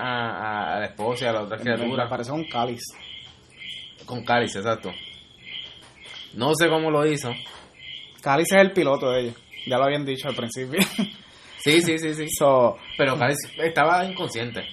a, 0.72 0.76
a 0.76 0.80
la 0.80 0.86
esposa 0.86 1.24
y 1.26 1.28
a 1.28 1.32
la 1.32 1.42
otra 1.42 1.58
criatura 1.58 2.08
parece 2.08 2.32
un 2.32 2.44
cáliz. 2.48 2.80
con 4.06 4.24
cáliz 4.24 4.54
exacto 4.56 4.92
no 6.34 6.54
sé 6.54 6.68
cómo 6.68 6.90
lo 6.90 7.06
hizo 7.06 7.30
Cáliz 8.22 8.46
es 8.52 8.60
el 8.62 8.72
piloto 8.72 9.10
de 9.10 9.20
ellos. 9.20 9.34
Ya 9.66 9.76
lo 9.76 9.84
habían 9.84 10.06
dicho 10.06 10.28
al 10.28 10.34
principio. 10.34 10.80
sí 11.58 11.82
sí 11.82 11.98
sí 11.98 12.14
sí 12.14 12.26
So, 12.38 12.78
pero 12.96 13.18
cáliz 13.18 13.36
estaba 13.62 14.02
inconsciente 14.06 14.64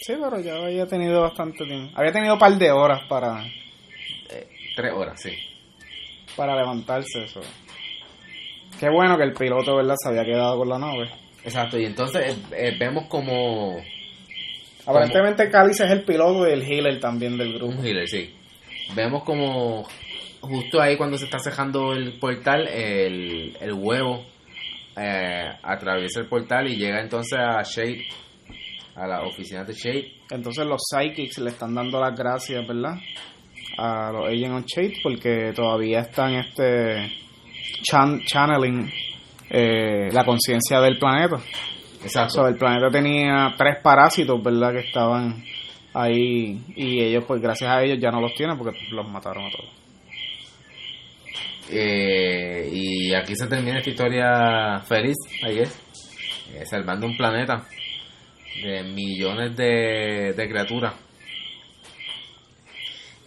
sí, 0.00 0.14
pero 0.20 0.40
ya 0.40 0.56
había 0.56 0.86
tenido 0.86 1.22
bastante 1.22 1.64
tiempo. 1.64 1.92
Había 1.98 2.12
tenido 2.12 2.34
un 2.34 2.38
par 2.40 2.52
de 2.56 2.70
horas 2.70 3.00
para, 3.08 3.44
Eh, 4.30 4.48
tres 4.76 4.92
horas 4.92 5.20
sí 5.20 5.32
para 6.36 6.54
levantarse. 6.56 7.24
Eso. 7.24 7.40
Qué 8.78 8.88
bueno 8.88 9.16
que 9.16 9.24
el 9.24 9.32
piloto, 9.32 9.74
¿verdad? 9.76 9.96
Se 10.00 10.08
había 10.08 10.24
quedado 10.24 10.56
con 10.58 10.68
la 10.68 10.78
nave. 10.78 11.10
exacto 11.44 11.78
y 11.78 11.84
entonces 11.84 12.32
eh, 12.32 12.68
eh, 12.68 12.76
vemos 12.78 13.06
como 13.08 13.76
Aparentemente 14.86 15.50
Cáliz 15.50 15.80
es 15.80 15.90
el 15.90 16.02
piloto 16.02 16.48
y 16.48 16.52
el 16.52 16.62
healer 16.62 16.98
también 16.98 17.36
del 17.36 17.54
grupo. 17.54 17.74
Un 17.74 17.84
healer, 17.84 18.08
sí. 18.08 18.34
Vemos 18.94 19.22
como 19.24 19.86
justo 20.40 20.80
ahí 20.80 20.96
cuando 20.96 21.18
se 21.18 21.24
está 21.26 21.38
cejando 21.40 21.92
el 21.92 22.18
portal, 22.18 22.66
el, 22.68 23.54
el 23.60 23.72
huevo 23.74 24.24
eh, 24.96 25.50
atraviesa 25.62 26.20
el 26.20 26.26
portal 26.26 26.68
y 26.68 26.76
llega 26.76 27.00
entonces 27.02 27.38
a 27.38 27.62
Shade, 27.62 28.06
a 28.98 29.06
la 29.06 29.22
oficina 29.22 29.64
de 29.64 29.72
Shade. 29.74 30.12
Entonces 30.30 30.66
los 30.66 30.80
Psychics 30.90 31.38
le 31.38 31.50
están 31.50 31.74
dando 31.74 32.00
las 32.00 32.14
gracias, 32.18 32.66
¿verdad? 32.66 32.96
A 33.78 34.10
los 34.12 34.26
Agent 34.28 34.54
on 34.54 34.64
Shade 34.66 34.94
porque 35.02 35.52
todavía 35.54 36.00
están 36.00 36.34
este 36.34 37.12
chan- 37.82 38.20
channeling 38.24 38.90
eh, 39.50 40.08
la 40.12 40.24
conciencia 40.24 40.80
del 40.80 40.98
planeta. 40.98 41.36
Exacto. 42.02 42.46
El 42.46 42.56
planeta 42.56 42.88
tenía 42.90 43.54
tres 43.56 43.76
parásitos, 43.82 44.42
¿verdad? 44.42 44.72
Que 44.72 44.80
estaban 44.80 45.44
ahí 45.94 46.60
y 46.76 47.00
ellos, 47.00 47.24
pues 47.26 47.40
gracias 47.40 47.70
a 47.70 47.82
ellos 47.82 47.98
ya 48.00 48.10
no 48.10 48.20
los 48.20 48.34
tienen 48.34 48.56
porque 48.58 48.78
los 48.90 49.08
mataron 49.08 49.46
a 49.46 49.50
todos. 49.50 49.70
Eh, 51.70 52.68
y 52.72 53.14
aquí 53.14 53.34
se 53.36 53.46
termina 53.46 53.78
esta 53.78 53.90
historia 53.90 54.80
feliz, 54.86 55.16
I 55.46 55.54
guess. 55.54 55.78
Eh, 56.54 56.64
salvando 56.64 57.06
un 57.06 57.16
planeta 57.16 57.66
de 58.62 58.82
millones 58.82 59.56
de, 59.56 60.34
de 60.36 60.48
criaturas. 60.48 60.94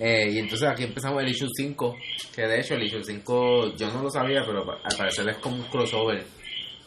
Eh, 0.04 0.32
y 0.32 0.40
entonces 0.40 0.68
aquí 0.68 0.84
empezamos 0.84 1.22
el 1.22 1.30
issue 1.30 1.48
5, 1.56 1.98
que 2.36 2.42
de 2.42 2.60
hecho 2.60 2.74
el 2.74 2.84
issue 2.84 3.04
5 3.04 3.76
yo 3.76 3.92
no 3.94 4.02
lo 4.02 4.10
sabía, 4.10 4.42
pero 4.44 4.62
al 4.62 4.98
parecer 4.98 5.30
es 5.30 5.38
como 5.38 5.58
un 5.58 5.64
crossover 5.66 6.26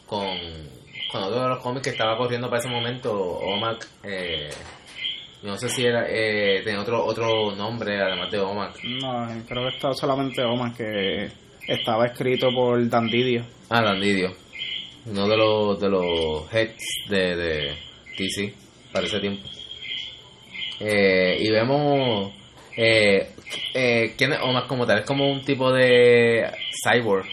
con, 0.05 0.27
con 1.09 1.23
otro 1.23 1.43
de 1.43 1.47
los 1.47 1.63
cómics 1.63 1.83
que 1.83 1.89
estaba 1.91 2.17
corriendo 2.17 2.49
para 2.49 2.59
ese 2.59 2.69
momento, 2.69 3.13
OMAC. 3.13 3.87
Eh, 4.03 4.49
no 5.43 5.55
sé 5.57 5.69
si 5.69 5.85
era 5.85 6.07
eh, 6.09 6.61
tenía 6.63 6.81
otro 6.81 7.05
otro 7.05 7.55
nombre 7.55 8.01
además 8.01 8.29
de 8.31 8.39
OMAC. 8.39 8.83
No, 8.83 9.27
creo 9.47 9.63
que 9.69 9.75
estaba 9.75 9.93
solamente 9.93 10.43
Oman, 10.43 10.73
que 10.73 11.29
estaba 11.67 12.07
escrito 12.07 12.49
por 12.53 12.85
Dandidio. 12.89 13.45
Ah, 13.69 13.81
Dandidio. 13.81 14.35
Uno 15.05 15.27
de 15.27 15.37
los, 15.37 15.79
de 15.79 15.89
los 15.89 16.53
heads 16.53 16.83
de, 17.07 17.35
de 17.35 17.84
DC 18.17 18.53
para 18.91 19.05
ese 19.05 19.19
tiempo. 19.19 19.47
Eh, 20.79 21.37
y 21.39 21.49
vemos. 21.51 22.33
Eh, 22.77 23.31
eh, 23.73 24.13
¿quién 24.17 24.33
es 24.33 24.39
Omar 24.41 24.67
como 24.67 24.85
tal? 24.85 24.99
Es 24.99 25.05
como 25.05 25.31
un 25.31 25.41
tipo 25.41 25.71
de 25.71 26.51
cyborg. 26.83 27.25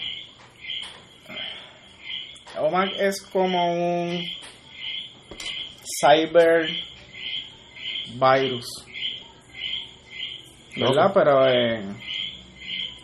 Oman 2.59 2.91
es 2.99 3.21
como 3.21 3.73
un 3.73 4.25
cyber 6.01 6.69
virus. 8.13 8.65
¿Verdad? 10.75 11.11
Pero 11.13 11.47
eh, 11.47 11.81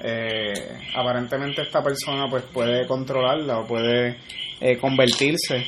eh, 0.02 0.54
aparentemente 0.96 1.62
esta 1.62 1.84
persona 1.84 2.28
pues 2.30 2.44
puede 2.46 2.88
controlarla 2.88 3.60
o 3.60 3.68
puede 3.68 4.18
eh, 4.60 4.78
convertirse 4.78 5.66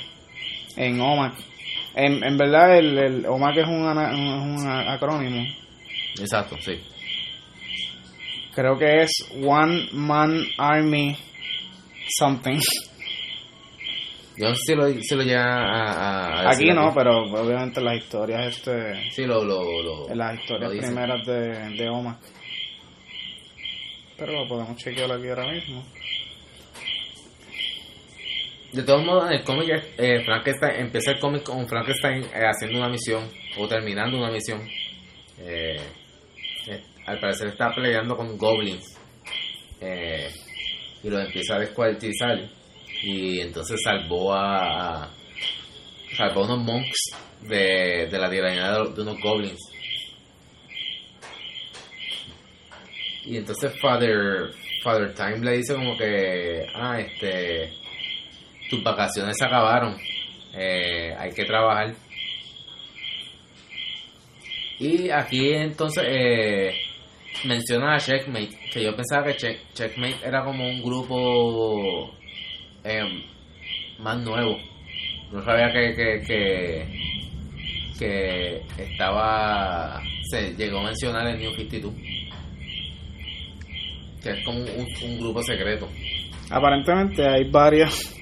en 0.77 0.99
OMAC. 0.99 1.50
En, 1.95 2.23
en 2.23 2.37
verdad 2.37 2.77
el, 2.77 2.97
el 2.97 3.25
OMAC 3.25 3.57
es 3.57 3.67
un, 3.67 3.85
ana- 3.85 4.13
un, 4.13 4.59
un 4.59 4.67
acrónimo. 4.67 5.45
Exacto, 6.19 6.57
sí. 6.61 6.79
Creo 8.53 8.77
que 8.77 9.01
es 9.03 9.11
One 9.45 9.89
Man 9.93 10.41
Army 10.57 11.15
Something. 12.17 12.59
Yo 14.37 14.49
no 14.49 14.55
sé 14.55 14.61
si 14.67 14.75
lo, 14.75 14.87
si 15.01 15.15
lo 15.15 15.23
llega 15.23 15.43
a, 15.43 15.91
a- 15.91 16.41
a 16.47 16.49
Aquí 16.51 16.71
no, 16.71 16.93
pero 16.93 17.23
obviamente 17.31 17.81
las 17.81 17.97
historias 17.97 18.55
este 18.57 19.11
Sí, 19.11 19.25
lo, 19.25 19.43
lo, 19.43 19.81
lo, 19.83 20.15
las 20.15 20.39
historias 20.39 20.73
lo 20.73 20.79
primeras 20.81 21.25
de, 21.25 21.69
de 21.77 21.89
OMAC. 21.89 22.17
Pero 24.17 24.31
lo 24.33 24.47
podemos 24.47 24.77
chequear 24.77 25.11
aquí 25.11 25.27
ahora 25.29 25.51
mismo. 25.51 25.83
De 28.73 28.83
todos 28.83 29.03
modos, 29.05 29.25
en 29.29 29.33
el 29.39 29.43
cómic, 29.43 29.69
eh, 29.97 30.23
Frankenstein 30.23 30.79
empieza 30.85 31.11
el 31.11 31.19
cómic 31.19 31.43
con 31.43 31.67
Frankenstein 31.67 32.23
eh, 32.23 32.45
haciendo 32.47 32.77
una 32.79 32.87
misión 32.89 33.29
o 33.57 33.67
terminando 33.67 34.17
una 34.17 34.31
misión. 34.31 34.61
Eh, 35.39 35.75
eh, 36.67 36.81
al 37.05 37.19
parecer 37.19 37.49
está 37.49 37.73
peleando 37.75 38.15
con 38.15 38.37
goblins 38.37 38.97
eh, 39.81 40.29
y 41.03 41.09
los 41.09 41.25
empieza 41.25 41.55
a 41.55 41.59
descuartizar. 41.59 42.39
Y 43.03 43.39
entonces 43.41 43.79
salvó 43.83 44.33
a, 44.33 45.03
a- 45.03 45.09
salvó 46.15 46.41
a 46.41 46.45
unos 46.45 46.59
monks 46.59 46.99
de, 47.41 48.07
de 48.09 48.19
la 48.19 48.29
tiranía 48.29 48.71
de, 48.71 48.93
de 48.93 49.01
unos 49.01 49.19
goblins. 49.21 49.59
Y 53.25 53.37
entonces 53.37 53.73
Father, 53.81 54.51
Father 54.83 55.13
Time 55.13 55.39
le 55.39 55.57
dice 55.57 55.73
como 55.75 55.97
que, 55.97 56.65
ah, 56.73 56.99
este, 56.99 57.73
tus 58.71 58.81
vacaciones 58.83 59.35
se 59.37 59.45
acabaron, 59.45 59.95
eh, 60.55 61.13
hay 61.19 61.31
que 61.33 61.43
trabajar. 61.45 61.93
Y 64.79 65.09
aquí 65.11 65.51
entonces 65.53 66.03
eh, 66.07 66.73
menciona 67.45 67.95
a 67.95 67.99
Checkmate, 67.99 68.57
que 68.73 68.83
yo 68.83 68.95
pensaba 68.95 69.25
que 69.25 69.35
Check- 69.37 69.59
Checkmate 69.73 70.25
era 70.25 70.43
como 70.43 70.67
un 70.67 70.81
grupo 70.81 72.11
eh, 72.83 73.23
más 73.99 74.17
nuevo. 74.19 74.57
No 75.31 75.43
sabía 75.43 75.71
que, 75.71 75.93
que, 76.25 76.85
que, 77.99 78.61
estaba, 78.77 80.01
se 80.31 80.55
llegó 80.55 80.79
a 80.79 80.83
mencionar 80.85 81.27
el 81.27 81.39
New 81.39 81.51
52. 81.55 81.93
Que 84.23 84.29
es 84.31 84.45
como 84.45 84.59
un, 84.59 84.87
un 85.03 85.19
grupo 85.19 85.41
secreto, 85.43 85.87
Aparentemente 86.49 87.25
hay 87.27 87.49
varios 87.49 88.13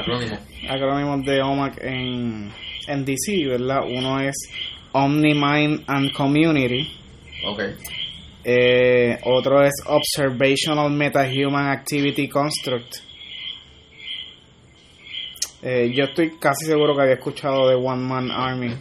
acrónimo. 0.00 0.38
acrónimos 0.68 1.24
de 1.24 1.42
OMAC 1.42 1.78
en, 1.82 2.50
en 2.86 3.04
DC, 3.04 3.46
¿verdad? 3.46 3.80
Uno 3.86 4.20
es 4.20 4.34
Omnimind 4.92 5.84
and 5.86 6.12
Community. 6.12 6.90
Ok. 7.46 7.60
Eh, 8.44 9.18
otro 9.24 9.62
es 9.62 9.74
Observational 9.86 10.90
Metahuman 10.90 11.68
Activity 11.70 12.28
Construct. 12.28 12.96
Eh, 15.62 15.92
yo 15.94 16.04
estoy 16.04 16.30
casi 16.38 16.66
seguro 16.66 16.94
que 16.94 17.02
había 17.02 17.14
escuchado 17.14 17.68
de 17.68 17.74
One 17.74 18.02
Man 18.02 18.30
Army. 18.30 18.74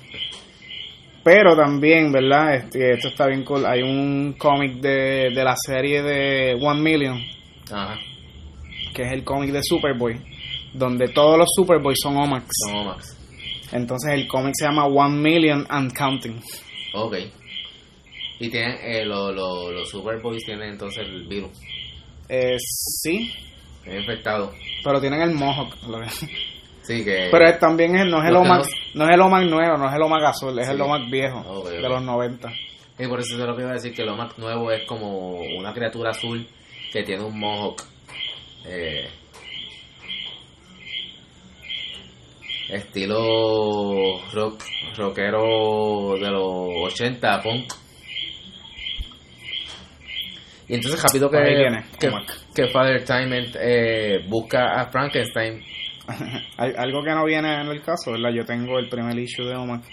Pero 1.24 1.55
también, 1.55 2.11
¿verdad? 2.11 2.55
Este, 2.55 2.93
esto 2.93 3.09
está 3.09 3.28
bien 3.28 3.43
cool. 3.43 3.65
Hay 3.65 3.82
un 3.82 4.36
cómic 4.38 4.76
de, 4.76 5.32
de 5.36 5.43
la 5.43 5.55
serie 5.57 6.01
de 6.01 6.53
One 6.53 6.82
Million, 6.82 7.20
Ajá. 7.70 7.99
que 8.93 9.01
es 9.01 9.11
el 9.11 9.26
cómic 9.26 9.51
de 9.51 9.59
Superboy, 9.61 10.15
donde 10.78 11.07
todos 11.09 11.38
los 11.38 11.47
Superboys 11.55 11.97
son 12.01 12.17
Omax. 12.17 12.47
No, 12.71 12.84
Max. 12.86 13.17
Entonces 13.71 14.13
el 14.13 14.28
cómic 14.28 14.53
se 14.57 14.65
llama 14.65 14.86
One 14.86 15.15
Million 15.17 15.65
and 15.69 15.91
Counting. 15.93 16.41
Ok. 16.93 17.15
Y 18.39 18.49
tienen, 18.49 18.78
eh, 18.82 19.03
lo- 19.05 19.32
lo- 19.32 19.71
los 19.71 19.89
Superboys 19.89 20.45
tienen 20.45 20.69
entonces 20.69 20.99
el 21.05 21.28
virus. 21.28 21.51
Eh, 22.30 22.55
sí, 22.59 23.34
Están 23.84 23.99
infectados. 23.99 24.53
pero 24.84 24.99
tienen 25.01 25.21
el 25.21 25.32
Mohawk. 25.34 25.75
Sí, 26.84 27.03
que... 27.03 27.28
Pero 27.32 27.45
es- 27.49 27.59
también 27.59 27.95
es, 27.97 28.05
no 28.05 28.21
es 28.23 28.30
el 28.30 28.36
OMAC, 28.36 28.65
no 28.93 29.05
es 29.05 29.09
el 29.15 29.21
OMAC 29.21 29.43
nuevo, 29.49 29.78
no 29.78 29.89
es 29.89 29.95
el 29.95 30.01
OMAC 30.01 30.23
azul, 30.23 30.57
es 30.59 30.67
Sí. 30.67 30.71
el 30.73 30.82
OMAC 30.82 31.09
viejo, 31.09 31.69
de 31.69 31.82
los 31.82 32.01
90. 32.03 32.53
Y 32.99 33.07
por 33.07 33.19
eso 33.19 33.34
es 33.34 33.39
lo 33.39 33.55
que 33.55 33.61
iba 33.63 33.71
a 33.71 33.75
decir, 33.75 33.93
que 33.93 34.03
lo 34.05 34.15
más 34.15 34.38
nuevo 34.38 34.71
es 34.71 34.86
como 34.88 35.41
una 35.41 35.73
criatura 35.73 36.11
azul 36.11 36.47
que 36.93 37.03
tiene 37.03 37.23
un 37.23 37.38
mohawk. 37.39 37.82
eh, 38.69 39.07
estilo 42.70 44.22
rock, 44.34 44.63
rockero 44.97 46.13
de 46.20 46.30
los 46.32 46.93
80, 46.93 47.41
punk. 47.41 47.74
Y 50.70 50.76
entonces 50.76 51.01
rápido 51.01 51.30
que, 51.30 51.38
viene, 51.41 51.86
que, 51.97 52.07
Omar. 52.09 52.24
que 52.53 52.68
Father 52.68 53.03
Time 53.05 53.45
eh, 53.61 54.26
busca 54.28 54.82
a 54.82 54.89
Frankenstein. 54.91 55.63
Algo 56.57 57.03
que 57.03 57.11
no 57.11 57.26
viene 57.26 57.53
en 57.61 57.68
el 57.68 57.82
caso, 57.82 58.11
¿verdad? 58.11 58.32
Yo 58.34 58.43
tengo 58.45 58.78
el 58.80 58.89
primer 58.89 59.18
issue 59.18 59.45
de 59.45 59.55
OMAC 59.55 59.84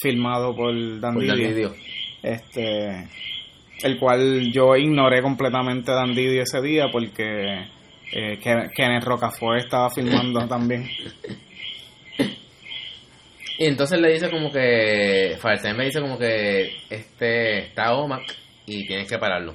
filmado 0.00 0.54
por 0.56 0.72
Dan 1.00 1.14
por 1.14 1.22
Didio, 1.22 1.74
este, 2.22 3.08
el 3.82 3.98
cual 3.98 4.50
yo 4.50 4.76
ignoré 4.76 5.20
completamente 5.22 5.90
a 5.90 5.94
Dan 5.94 6.14
Didio 6.14 6.42
ese 6.42 6.60
día 6.62 6.86
porque 6.90 7.64
eh, 8.12 8.38
Ken- 8.42 8.70
Kenneth 8.74 9.04
Rocafort 9.04 9.58
estaba 9.58 9.90
filmando 9.90 10.40
también. 10.48 10.88
Y 13.58 13.66
entonces 13.66 14.00
le 14.00 14.12
dice 14.12 14.30
como 14.30 14.50
que. 14.50 15.36
Firestime 15.40 15.78
le 15.78 15.84
dice 15.84 16.00
como 16.00 16.18
que 16.18 16.76
este 16.90 17.58
está 17.66 17.94
OMAC 17.94 18.22
y 18.66 18.86
tienes 18.86 19.08
que 19.08 19.18
pararlo. 19.18 19.54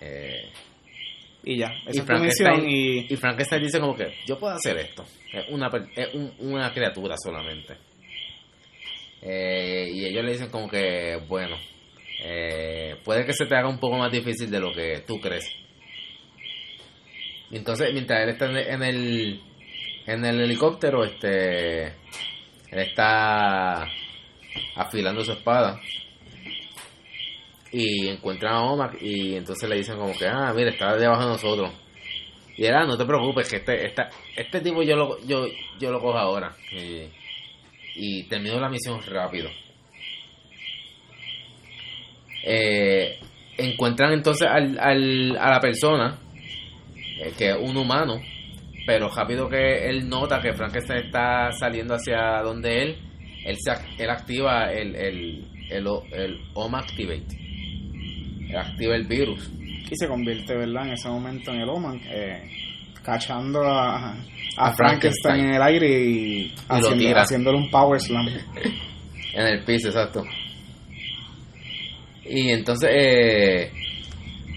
Eh, 0.00 0.48
Y 1.44 1.58
ya, 1.58 1.72
y, 1.86 1.90
esa 1.90 2.00
mi 2.02 2.06
Frankenstein, 2.06 2.68
y 2.70 3.06
y 3.12 3.16
Frankenstein 3.16 3.62
dice 3.62 3.78
como 3.80 3.94
que 3.94 4.12
yo 4.26 4.38
puedo 4.38 4.54
hacer 4.54 4.76
esto. 4.78 5.04
Es 5.32 5.44
una, 5.50 5.70
es 5.94 6.14
un- 6.14 6.32
una 6.40 6.72
criatura 6.72 7.14
solamente. 7.22 7.74
Eh, 9.22 9.90
y 9.92 10.04
ellos 10.06 10.24
le 10.24 10.32
dicen 10.32 10.50
como 10.50 10.68
que, 10.68 11.18
bueno, 11.28 11.56
eh, 12.22 12.96
puede 13.04 13.24
que 13.24 13.32
se 13.32 13.46
te 13.46 13.54
haga 13.56 13.68
un 13.68 13.78
poco 13.78 13.96
más 13.98 14.10
difícil 14.12 14.50
de 14.50 14.60
lo 14.60 14.72
que 14.72 15.02
tú 15.06 15.20
crees. 15.20 15.46
Y 17.50 17.56
entonces, 17.56 17.92
mientras 17.92 18.22
él 18.22 18.30
está 18.30 18.46
en 18.50 18.82
el, 18.82 19.40
en 20.06 20.24
el 20.24 20.40
helicóptero, 20.40 21.04
este, 21.04 21.92
él 22.74 22.80
está 22.80 23.86
afilando 24.74 25.24
su 25.24 25.32
espada. 25.32 25.80
Y 27.70 28.08
encuentran 28.08 28.54
a 28.54 28.62
Omac 28.62 29.00
y 29.00 29.36
entonces 29.36 29.68
le 29.68 29.76
dicen 29.76 29.96
como 29.96 30.12
que, 30.16 30.26
ah, 30.26 30.52
mira, 30.54 30.70
está 30.70 30.96
debajo 30.96 31.22
de 31.22 31.28
nosotros. 31.28 31.70
Y 32.56 32.66
ah, 32.66 32.84
no 32.84 32.96
te 32.96 33.04
preocupes, 33.04 33.48
que 33.48 33.56
este, 33.56 34.02
este 34.36 34.60
tipo 34.60 34.82
yo 34.82 34.96
lo, 34.96 35.24
yo, 35.24 35.46
yo 35.78 35.90
lo 35.90 36.00
cojo 36.00 36.18
ahora. 36.18 36.54
Y, 36.72 37.08
y 37.96 38.22
termino 38.24 38.60
la 38.60 38.68
misión 38.68 39.00
rápido. 39.06 39.50
Eh, 42.44 43.18
encuentran 43.56 44.12
entonces 44.12 44.48
al, 44.48 44.78
al, 44.78 45.36
a 45.36 45.50
la 45.50 45.60
persona, 45.60 46.18
eh, 46.94 47.32
que 47.38 47.50
es 47.50 47.56
un 47.56 47.76
humano, 47.76 48.20
pero 48.86 49.08
rápido 49.08 49.48
que 49.48 49.88
él 49.88 50.08
nota 50.08 50.40
que 50.40 50.52
Frankenstein 50.52 51.06
está 51.06 51.50
saliendo 51.52 51.94
hacia 51.94 52.42
donde 52.42 52.82
él, 52.82 52.96
él, 53.46 53.56
se, 53.58 54.02
él 54.02 54.10
activa 54.10 54.70
el, 54.72 54.94
el, 54.94 55.44
el, 55.70 55.86
el 56.12 56.40
Home 56.54 56.78
Activate. 56.78 57.26
Él 58.50 58.56
activa 58.56 58.94
el 58.96 59.06
virus. 59.06 59.50
y 59.58 59.94
se 59.96 60.06
convierte, 60.08 60.54
¿verdad? 60.54 60.86
En 60.86 60.92
ese 60.94 61.08
momento 61.08 61.50
en 61.52 61.60
el 61.60 61.68
OMAC, 61.68 62.00
eh, 62.06 62.42
cachando 63.02 63.62
a, 63.64 64.10
a, 64.12 64.16
A 64.56 64.74
Frankenstein 64.74 64.76
Frankenstein. 64.76 65.40
en 65.40 65.54
el 65.54 65.62
aire 65.62 66.04
y, 66.04 66.54
haciendo- 66.68 67.18
haciéndole 67.20 67.58
un 67.58 67.70
power 67.70 68.00
slam. 68.00 68.26
En 69.36 69.46
el 69.48 69.64
piso, 69.64 69.88
exacto. 69.88 70.22
Y 72.24 72.50
entonces, 72.50 72.88
eh, 72.92 73.72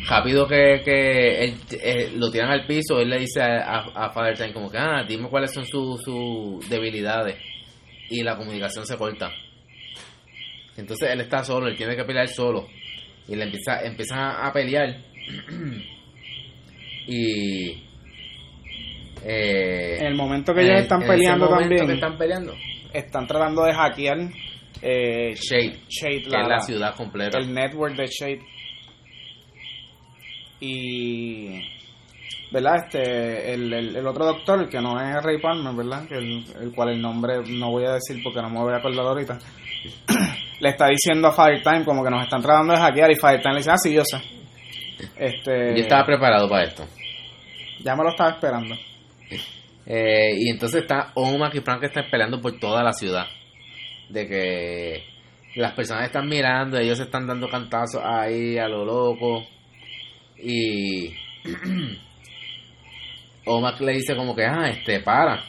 rápido 0.08 0.48
que, 0.48 0.82
que 0.86 1.44
él, 1.46 2.20
lo 2.20 2.30
tiran 2.32 2.50
al 2.52 2.66
piso, 2.66 3.00
él 3.00 3.10
le 3.10 3.20
dice 3.20 3.42
a, 3.42 3.80
a, 3.94 4.10
Father 4.12 4.38
Time 4.38 4.54
como 4.54 4.70
que, 4.72 4.78
ah, 4.78 5.04
dime 5.08 5.28
cuáles 5.30 5.54
son 5.54 5.66
sus 5.66 6.02
sus 6.04 6.70
debilidades. 6.70 7.36
Y 8.10 8.24
la 8.24 8.38
comunicación 8.38 8.86
se 8.86 8.98
corta. 8.98 9.32
Entonces 10.78 11.10
él 11.12 11.22
está 11.22 11.44
solo, 11.44 11.68
él 11.68 11.76
tiene 11.76 11.96
que 11.96 12.04
pelear 12.06 12.28
solo. 12.28 12.68
Y 13.28 13.36
le 13.36 13.44
empieza, 13.46 13.82
empiezan 13.84 14.20
a, 14.20 14.52
pelear. 14.54 14.96
y... 17.08 17.72
eh, 19.24 19.98
En 20.00 20.06
el 20.08 20.16
momento 20.16 20.54
que 20.54 20.62
ellos 20.62 20.76
el- 20.76 20.82
están 20.84 21.02
en 21.02 21.08
peleando 21.08 21.50
también, 21.50 21.86
que 21.88 21.94
están 21.94 22.18
peleando. 22.18 22.54
están 22.94 23.28
tratando 23.28 23.64
de 23.64 23.74
hackear 23.74 24.18
eh, 24.82 25.34
Shade, 25.36 25.80
Shade, 25.90 26.22
que 26.24 26.28
es 26.42 26.48
la 26.48 26.60
ciudad 26.60 26.96
completa. 26.96 27.38
el 27.40 27.54
network 27.54 27.96
de 27.96 28.06
Shade. 28.08 28.42
Y. 30.60 31.62
¿Verdad? 32.52 32.76
Este, 32.86 33.54
el, 33.54 33.74
el, 33.74 33.96
el 33.96 34.08
otro 34.08 34.26
doctor, 34.26 34.62
el 34.62 34.70
que 34.70 34.80
no 34.80 35.00
es 35.02 35.22
Ray 35.22 35.40
Palmer, 35.42 35.74
¿verdad? 35.76 36.06
El, 36.12 36.46
el 36.62 36.72
cual 36.74 36.90
el 36.90 37.02
nombre 37.02 37.42
no 37.46 37.72
voy 37.72 37.86
a 37.86 37.94
decir 37.94 38.22
porque 38.24 38.42
no 38.42 38.50
me 38.50 38.60
voy 38.60 38.74
a 38.74 38.78
acordar 38.78 39.06
ahorita. 39.06 39.38
le 40.60 40.70
está 40.70 40.88
diciendo 40.88 41.28
a 41.28 41.34
Firetime 41.34 41.86
como 41.86 42.04
que 42.04 42.10
nos 42.10 42.24
están 42.24 42.42
tratando 42.42 42.74
de 42.74 42.80
hackear 42.80 43.12
y 43.12 43.16
Firetime 43.16 43.54
le 43.54 43.60
dice, 43.60 43.72
ah, 43.72 43.78
sí, 43.78 43.94
yo 43.94 44.04
sé. 44.04 44.18
Este, 45.18 45.76
Yo 45.76 45.82
estaba 45.82 46.06
preparado 46.06 46.50
para 46.50 46.64
esto. 46.64 46.86
Ya 47.84 47.96
me 47.96 48.04
lo 48.04 48.10
estaba 48.10 48.32
esperando. 48.32 48.76
Eh, 49.86 50.34
y 50.38 50.50
entonces 50.50 50.82
está 50.82 51.12
Omak 51.14 51.56
y 51.56 51.62
Frankenstein 51.62 52.10
peleando 52.10 52.42
por 52.42 52.58
toda 52.60 52.84
la 52.84 52.94
ciudad. 52.94 53.28
De 54.10 54.28
que 54.28 55.04
las 55.56 55.74
personas 55.74 56.06
están 56.06 56.28
mirando, 56.28 56.78
ellos 56.78 56.98
se 56.98 57.04
están 57.04 57.28
dando 57.28 57.50
cantazos 57.50 58.02
ahí 58.04 58.58
a 58.58 58.68
lo 58.68 58.86
loco. 58.86 59.46
Y 60.44 61.14
Omak 63.46 63.80
le 63.82 63.94
dice 63.94 64.16
como 64.16 64.36
que, 64.36 64.46
ah, 64.46 64.70
este, 64.70 65.00
para. 65.02 65.44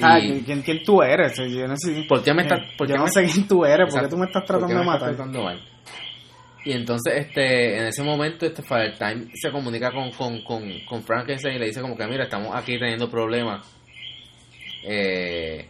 Ah, 0.00 0.18
Y- 0.18 0.40
¿quién, 0.42 0.62
quién 0.62 0.82
tú 0.82 1.02
eres? 1.02 1.36
Yo 1.36 1.68
no 1.68 1.76
sé, 1.76 2.04
¿Por 2.08 2.22
qué 2.22 2.32
me 2.32 2.42
estás- 2.42 2.66
por 2.78 2.88
yo 2.88 2.94
qué 2.94 2.98
no 2.98 3.04
me- 3.04 3.10
sé 3.10 3.24
quién 3.32 3.46
tú 3.46 3.64
eres, 3.64 3.92
¿por 3.92 4.02
qué 4.02 4.08
tú 4.08 4.16
me 4.16 4.26
estás 4.26 4.42
¿Por 4.44 4.56
qué 4.56 4.58
tratando 4.66 4.74
de 4.74 4.80
me 4.80 4.86
matar? 4.86 5.08
tratando 5.10 5.42
mal? 5.44 5.60
Y 6.64 6.72
entonces, 6.72 7.14
este, 7.16 7.76
en 7.78 7.86
ese 7.86 8.02
momento, 8.02 8.46
este 8.46 8.62
Father 8.62 8.96
Time 8.96 9.26
se 9.34 9.50
comunica 9.50 9.90
con, 9.90 10.10
con, 10.12 10.42
con, 10.44 10.62
con 10.88 11.02
Frankenstein 11.02 11.56
y 11.56 11.58
le 11.58 11.66
dice 11.66 11.80
como 11.82 11.96
que, 11.96 12.06
mira, 12.06 12.24
estamos 12.24 12.54
aquí 12.54 12.78
teniendo 12.78 13.10
problemas. 13.10 13.66
Eh, 14.84 15.68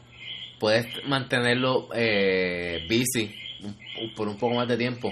puedes 0.60 0.86
mantenerlo 1.06 1.88
eh, 1.94 2.86
busy 2.88 3.34
por 4.14 4.28
un 4.28 4.36
poco 4.38 4.54
más 4.54 4.68
de 4.68 4.76
tiempo. 4.76 5.10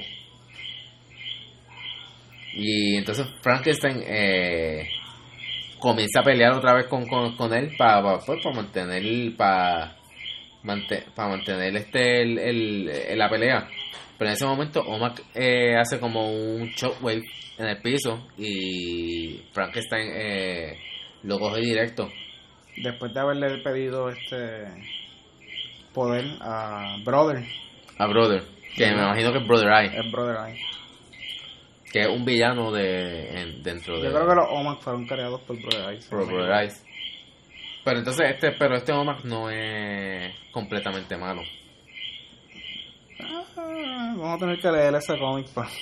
Y 2.63 2.97
entonces 2.97 3.27
Frankenstein 3.41 4.03
eh, 4.07 4.87
comienza 5.79 6.21
a 6.21 6.25
pelear 6.25 6.53
otra 6.53 6.75
vez 6.75 6.87
con, 6.89 7.07
con, 7.07 7.35
con 7.37 7.55
él 7.55 7.75
para 7.79 8.19
pues, 8.19 8.43
para 8.43 8.55
mantener 8.57 9.35
para 9.37 9.97
mantener 11.29 11.75
este 11.77 12.21
el, 12.23 12.39
el- 12.39 13.19
la 13.19 13.31
pelea. 13.31 13.67
Pero 14.19 14.29
en 14.31 14.35
ese 14.35 14.45
momento 14.45 14.83
Omak 14.83 15.23
eh, 15.35 15.75
hace 15.77 15.99
como 15.99 16.31
un 16.31 16.69
shockwave 16.77 17.23
en 17.59 17.67
el 17.67 17.81
piso 17.81 18.29
y 18.37 19.41
Frankenstein 19.53 20.09
eh, 20.13 20.79
lo 21.23 21.39
coge 21.39 21.61
directo. 21.63 22.11
Después 22.77 23.15
de 23.15 23.21
haberle 23.21 23.59
pedido 23.63 24.11
este 24.11 24.67
poder 25.95 26.25
a 26.43 26.97
Brother, 27.05 27.43
A 27.99 28.07
Brother, 28.07 28.43
que 28.77 28.87
me 28.87 28.93
imagino 29.03 29.33
que 29.33 29.39
es 29.39 29.47
Brother 29.47 29.69
Eye, 29.73 29.99
es 29.99 30.13
Brother 30.13 30.37
Eye. 30.47 30.61
Que 31.93 32.01
es 32.03 32.09
un 32.09 32.25
villano 32.25 32.71
de 32.73 33.29
en- 33.41 33.63
dentro 33.63 33.99
de 33.99 34.05
Yo 34.09 34.13
creo 34.15 34.29
que 34.29 34.35
los 34.35 34.47
Omac 34.51 34.81
fueron 34.81 35.07
creados 35.07 35.41
por 35.43 35.57
Brother 35.61 35.99
por 36.09 36.51
Eyes. 36.61 36.85
Pero 37.85 37.99
entonces 37.99 38.27
este, 38.31 38.53
pero 38.53 38.77
este 38.77 38.93
Omak 38.93 39.25
no 39.25 39.51
es 39.51 40.33
completamente 40.53 41.17
malo. 41.17 41.43
Ah, 43.23 43.43
vamos 44.17 44.37
a 44.37 44.39
tener 44.39 44.59
que 44.61 44.71
leer 44.71 44.95
ese 44.95 45.19
cómic 45.19 45.47
pues. 45.55 45.67
pa. 45.69 45.73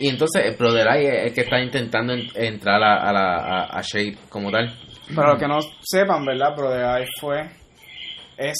Y 0.00 0.08
entonces 0.08 0.44
el 0.44 0.56
Brother 0.56 0.88
Eye 0.88 1.08
es 1.08 1.26
el 1.28 1.34
que 1.34 1.40
está 1.42 1.60
intentando 1.60 2.12
en- 2.14 2.28
entrar 2.34 2.82
a, 2.82 3.08
a 3.08 3.12
la 3.12 3.36
a, 3.36 3.78
a 3.78 3.82
Shade 3.82 4.16
como 4.28 4.50
tal. 4.50 4.74
Para 5.14 5.30
los 5.32 5.38
que 5.40 5.46
no 5.46 5.60
sepan, 5.82 6.24
¿verdad? 6.24 6.56
Brother 6.56 7.00
Eye 7.02 7.08
fue. 7.20 7.42
Es. 8.36 8.56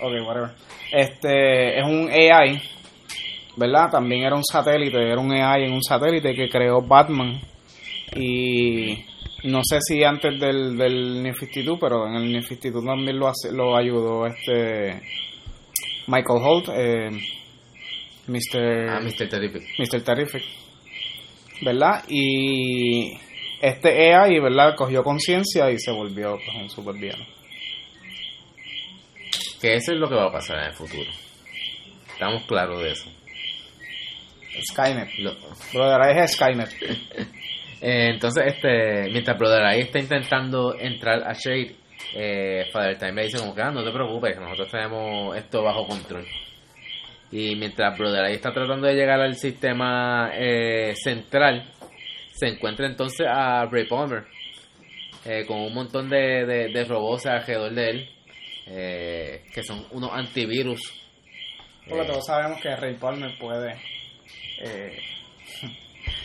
Ok, 0.00 0.12
whatever. 0.26 0.50
Este 0.92 1.78
es 1.78 1.84
un 1.84 2.10
AI, 2.10 2.60
¿verdad? 3.56 3.90
También 3.90 4.22
era 4.22 4.36
un 4.36 4.44
satélite, 4.44 4.96
era 4.96 5.18
un 5.18 5.32
AI 5.32 5.64
en 5.64 5.72
un 5.72 5.82
satélite 5.82 6.34
que 6.34 6.48
creó 6.48 6.82
Batman. 6.82 7.40
Y 8.16 9.04
no 9.44 9.60
sé 9.62 9.78
si 9.80 10.02
antes 10.04 10.38
del, 10.40 10.76
del 10.76 11.22
New 11.22 11.34
52, 11.34 11.78
pero 11.80 12.06
en 12.06 12.14
el 12.14 12.32
New 12.32 12.42
52 12.42 12.84
también 12.84 13.18
lo, 13.18 13.28
hace, 13.28 13.52
lo 13.52 13.76
ayudó 13.76 14.26
este 14.26 15.02
Michael 16.06 16.40
Holt, 16.42 16.68
eh, 16.74 17.10
Mr. 18.26 18.88
Ah, 18.88 19.00
Mr. 19.00 19.28
Terrific. 19.28 19.62
Mr. 19.78 20.02
Terrific, 20.02 20.42
¿verdad? 21.62 22.04
Y 22.08 23.18
este 23.60 24.10
y 24.30 24.40
¿verdad? 24.40 24.74
Cogió 24.76 25.02
conciencia 25.02 25.70
y 25.70 25.78
se 25.78 25.90
volvió 25.90 26.36
pues, 26.36 26.56
un 26.62 26.70
supervillano. 26.70 27.24
Que 29.60 29.76
eso 29.76 29.92
es 29.92 29.98
lo 29.98 30.08
que 30.08 30.14
va 30.14 30.26
a 30.26 30.32
pasar 30.32 30.58
en 30.58 30.64
el 30.66 30.72
futuro. 30.72 31.10
Estamos 32.12 32.42
claros 32.44 32.82
de 32.82 32.92
eso. 32.92 33.10
Skynet. 34.72 35.08
Lo- 35.18 35.36
Brother, 35.72 36.00
ahí 36.02 36.18
es 36.24 36.32
Skynet. 36.32 36.68
Eh, 37.86 38.12
entonces, 38.14 38.44
este, 38.46 39.10
mientras 39.12 39.38
Brother 39.38 39.62
ahí 39.62 39.80
está 39.80 39.98
intentando 39.98 40.74
entrar 40.78 41.22
a 41.22 41.34
Shade, 41.34 41.74
eh, 42.14 42.64
Father 42.72 42.96
Time 42.96 43.12
le 43.12 43.24
dice 43.24 43.36
como 43.38 43.54
que, 43.54 43.60
ah, 43.60 43.70
no 43.72 43.84
te 43.84 43.90
preocupes, 43.92 44.38
nosotros 44.40 44.70
tenemos 44.70 45.36
esto 45.36 45.62
bajo 45.62 45.86
control. 45.86 46.24
Y 47.30 47.56
mientras 47.56 47.98
Brother 47.98 48.24
ahí 48.24 48.34
está 48.36 48.54
tratando 48.54 48.86
de 48.86 48.94
llegar 48.94 49.20
al 49.20 49.34
sistema 49.34 50.30
eh, 50.32 50.94
central, 50.96 51.68
se 52.32 52.46
encuentra 52.46 52.86
entonces 52.86 53.26
a 53.28 53.66
Ray 53.66 53.86
Palmer, 53.86 54.24
eh, 55.26 55.44
con 55.44 55.58
un 55.60 55.74
montón 55.74 56.08
de, 56.08 56.46
de, 56.46 56.68
de 56.72 56.84
robots 56.86 57.26
alrededor 57.26 57.72
de 57.74 57.90
él, 57.90 58.08
eh, 58.66 59.42
que 59.52 59.62
son 59.62 59.84
unos 59.90 60.10
antivirus. 60.10 60.80
Porque 61.86 62.06
todos 62.06 62.24
sabemos 62.24 62.62
que 62.62 62.74
Ray 62.74 62.94
Palmer 62.94 63.36
puede, 63.38 63.74
eh, 64.60 64.96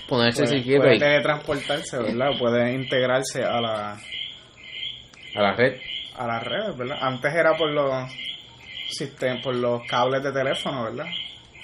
ponerse 0.07 0.43
puede, 0.43 0.57
chiquito 0.57 0.81
puede 0.81 0.99
teletransportarse, 0.99 1.97
¿verdad? 1.97 2.31
Puede 2.39 2.73
integrarse 2.73 3.43
a 3.43 3.61
la, 3.61 3.91
a 5.35 5.41
la 5.41 5.53
red. 5.55 5.79
a 6.17 6.27
las 6.27 6.43
redes, 6.43 6.77
¿verdad? 6.77 6.97
Antes 7.01 7.33
era 7.33 7.55
por 7.57 7.71
los 7.71 8.11
sistem- 8.97 9.41
por 9.41 9.55
los 9.55 9.83
cables 9.87 10.23
de 10.23 10.31
teléfono, 10.31 10.83
¿verdad? 10.83 11.05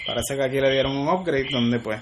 Parece 0.05 0.36
que 0.38 0.43
aquí 0.43 0.59
le 0.61 0.72
dieron 0.72 0.95
un 0.95 1.07
upgrade 1.07 1.49
donde 1.51 1.80
pues 1.80 1.99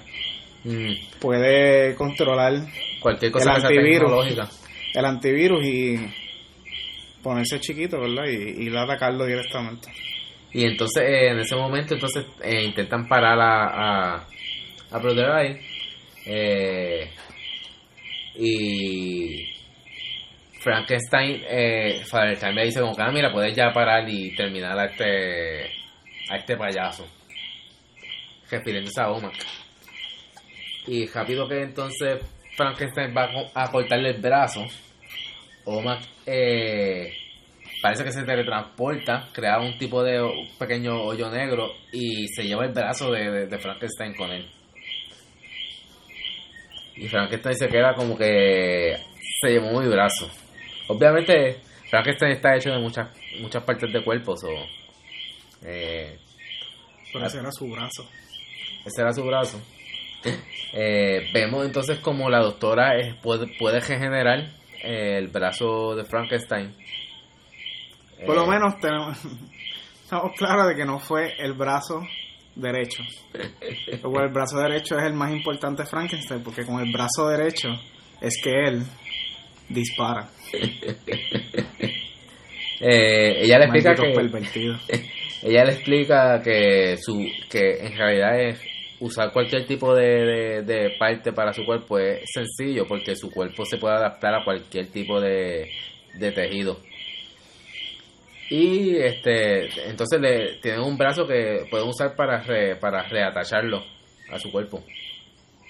Mm, 0.66 1.18
puede 1.20 1.94
controlar 1.94 2.54
cualquier 2.98 3.30
cosa 3.32 3.56
El 3.56 3.62
antivirus. 3.66 4.50
el 4.94 5.04
antivirus 5.04 5.62
y 5.62 5.96
ponerse 7.22 7.60
chiquito, 7.60 8.00
¿verdad? 8.00 8.24
Y, 8.30 8.68
y 8.70 8.74
atacarlo 8.74 9.26
directamente. 9.26 9.88
Y 10.54 10.64
entonces 10.64 11.02
eh, 11.06 11.28
en 11.32 11.38
ese 11.40 11.54
momento 11.54 11.92
entonces 11.92 12.24
eh, 12.42 12.62
intentan 12.64 13.06
parar 13.06 13.38
a, 13.38 14.14
a, 14.14 14.26
a 14.94 15.42
Eye 15.42 15.60
eh, 16.26 17.10
y 18.36 19.46
Frankenstein 20.60 21.42
eh, 21.48 22.02
Time 22.10 22.52
le 22.54 22.64
dice 22.64 22.80
como 22.80 22.94
que 22.96 23.02
ah, 23.02 23.10
mira 23.12 23.32
puedes 23.32 23.54
ya 23.54 23.72
parar 23.72 24.08
y 24.08 24.34
terminar 24.34 24.78
a 24.78 24.86
este 24.86 25.64
a 26.30 26.36
este 26.36 26.56
payaso 26.56 27.06
refiriéndose 28.50 29.00
a 29.00 29.10
Omak 29.10 29.34
y 30.86 31.06
rápido 31.06 31.48
que 31.48 31.62
entonces 31.62 32.20
Frankenstein 32.56 33.14
va 33.16 33.24
a 33.24 33.32
co- 33.32 33.50
a 33.54 33.70
cortarle 33.70 34.10
el 34.10 34.20
brazo 34.20 34.64
Omak 35.66 36.02
eh, 36.26 37.12
parece 37.82 38.04
que 38.04 38.12
se 38.12 38.22
teletransporta, 38.22 39.28
crea 39.32 39.58
un 39.58 39.76
tipo 39.78 40.02
de 40.02 40.22
pequeño 40.58 41.02
hoyo 41.02 41.30
negro 41.30 41.70
y 41.92 42.26
se 42.28 42.44
lleva 42.44 42.64
el 42.64 42.72
brazo 42.72 43.10
de 43.12 43.58
Frankenstein 43.58 44.14
con 44.14 44.30
él. 44.30 44.46
Y 46.96 47.08
Frankenstein 47.08 47.56
se 47.56 47.68
queda 47.68 47.94
como 47.94 48.16
que 48.16 48.96
se 49.40 49.50
llevó 49.50 49.80
mi 49.80 49.88
brazo. 49.88 50.30
Obviamente, 50.88 51.60
Frankenstein 51.90 52.32
está 52.32 52.56
hecho 52.56 52.70
de 52.70 52.78
muchas 52.78 53.08
muchas 53.40 53.62
partes 53.64 53.92
de 53.92 54.02
cuerpo, 54.04 54.36
so, 54.36 54.48
eh, 55.64 56.18
Pero 57.12 57.26
ese 57.26 57.38
era 57.38 57.50
su 57.52 57.68
brazo. 57.68 58.08
ese 58.84 59.00
era 59.02 59.12
su 59.12 59.24
brazo. 59.24 59.60
Eh, 60.76 61.28
vemos 61.32 61.64
entonces 61.64 62.00
como 62.00 62.28
la 62.28 62.40
doctora 62.40 62.94
puede, 63.22 63.46
puede 63.58 63.78
regenerar 63.78 64.48
el 64.82 65.28
brazo 65.28 65.94
de 65.94 66.04
Frankenstein. 66.04 66.74
Por 68.26 68.34
lo 68.34 68.44
Eh, 68.44 68.48
menos 68.48 68.80
tenemos, 68.80 69.16
estamos 70.02 70.32
claros 70.36 70.66
de 70.66 70.74
que 70.74 70.84
no 70.84 70.98
fue 70.98 71.32
el 71.38 71.52
brazo 71.52 72.00
derecho. 72.54 73.02
Luego 74.02 74.20
el 74.20 74.32
brazo 74.32 74.58
derecho 74.58 74.98
es 74.98 75.04
el 75.04 75.14
más 75.14 75.32
importante 75.32 75.84
Frankenstein 75.84 76.42
porque 76.42 76.64
con 76.64 76.80
el 76.80 76.92
brazo 76.92 77.28
derecho 77.28 77.68
es 78.20 78.40
que 78.42 78.50
él 78.50 78.82
dispara. 79.68 80.28
Eh, 82.80 83.44
ella 83.44 83.60
le 83.60 83.64
explica 83.66 83.90
Malditos 83.90 84.06
que 84.06 84.20
pervertidos. 84.20 84.80
ella 85.42 85.64
le 85.64 85.72
explica 85.72 86.42
que 86.42 86.96
su 86.98 87.24
que 87.48 87.86
en 87.86 87.96
realidad 87.96 88.38
es 88.38 88.60
usar 88.98 89.32
cualquier 89.32 89.64
tipo 89.64 89.94
de, 89.94 90.02
de, 90.04 90.62
de 90.62 90.90
parte 90.98 91.32
para 91.32 91.52
su 91.52 91.64
cuerpo 91.64 91.98
es 91.98 92.28
sencillo 92.30 92.84
porque 92.86 93.14
su 93.14 93.30
cuerpo 93.30 93.64
se 93.64 93.78
puede 93.78 93.94
adaptar 93.94 94.34
a 94.34 94.44
cualquier 94.44 94.88
tipo 94.88 95.20
de, 95.20 95.70
de 96.18 96.32
tejido 96.32 96.80
y 98.50 98.96
este 98.96 99.88
entonces 99.88 100.20
le 100.20 100.56
tienen 100.60 100.80
un 100.82 100.96
brazo 100.98 101.26
que 101.26 101.66
pueden 101.70 101.88
usar 101.88 102.14
para 102.14 102.42
re- 102.42 102.76
para 102.76 103.02
reatacharlo 103.08 103.82
a 104.30 104.38
su 104.38 104.50
cuerpo 104.52 104.82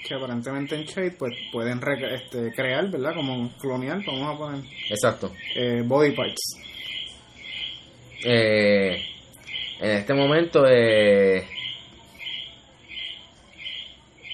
Que 0.07 0.14
aparentemente 0.14 0.75
en 0.75 0.85
Shade 0.85 1.12
pues 1.18 1.33
pueden 1.53 1.81
re- 1.81 2.14
este, 2.16 2.53
crear, 2.53 2.91
¿verdad? 2.91 3.14
Como 3.14 3.51
clonear, 3.59 4.05
vamos 4.05 4.35
a 4.35 4.39
poner 4.39 4.64
exacto 4.91 5.33
eh, 5.55 5.83
body 5.85 6.11
parts. 6.12 6.61
Eh, 8.27 9.03
en 9.81 9.91
este 9.91 10.14
momento, 10.14 10.64
eh, 10.66 11.47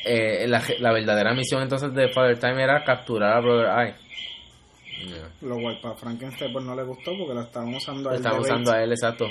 eh, 0.04 0.46
la, 0.48 0.62
la 0.78 0.92
verdadera 0.92 1.34
misión 1.34 1.62
entonces 1.62 1.92
de 1.94 2.08
Father 2.08 2.38
Time 2.38 2.62
era 2.62 2.82
capturar 2.84 3.36
a 3.36 3.40
Brother 3.40 3.66
Eye. 3.68 3.94
Yeah. 5.06 5.30
Lo 5.42 5.60
cual 5.60 5.80
para 5.80 5.94
Frankenstein 5.96 6.52
pues 6.52 6.64
no 6.64 6.74
le 6.74 6.82
gustó 6.84 7.16
porque 7.16 7.34
lo 7.34 7.42
estaban 7.42 7.74
usando 7.74 8.10
a 8.10 8.12
Lo 8.12 8.18
él 8.18 8.24
estaba 8.24 8.36
de 8.36 8.42
usando 8.42 8.72
a 8.72 8.82
él, 8.82 8.90
exacto. 8.90 9.26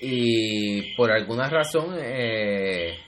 Y 0.00 0.94
por 0.96 1.12
alguna 1.12 1.48
razón, 1.48 1.96
eh, 1.96 2.98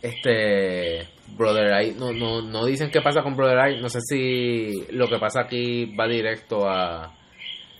este 0.00 1.06
Brother 1.36 1.72
Eye, 1.72 1.94
no, 1.94 2.12
no, 2.12 2.40
no 2.40 2.64
dicen 2.64 2.90
qué 2.90 3.00
pasa 3.00 3.22
con 3.22 3.36
Brother 3.36 3.58
Eye. 3.58 3.80
No 3.80 3.88
sé 3.88 4.00
si 4.00 4.86
lo 4.92 5.08
que 5.08 5.18
pasa 5.18 5.42
aquí 5.42 5.86
va 5.94 6.08
directo 6.08 6.68
a. 6.68 7.14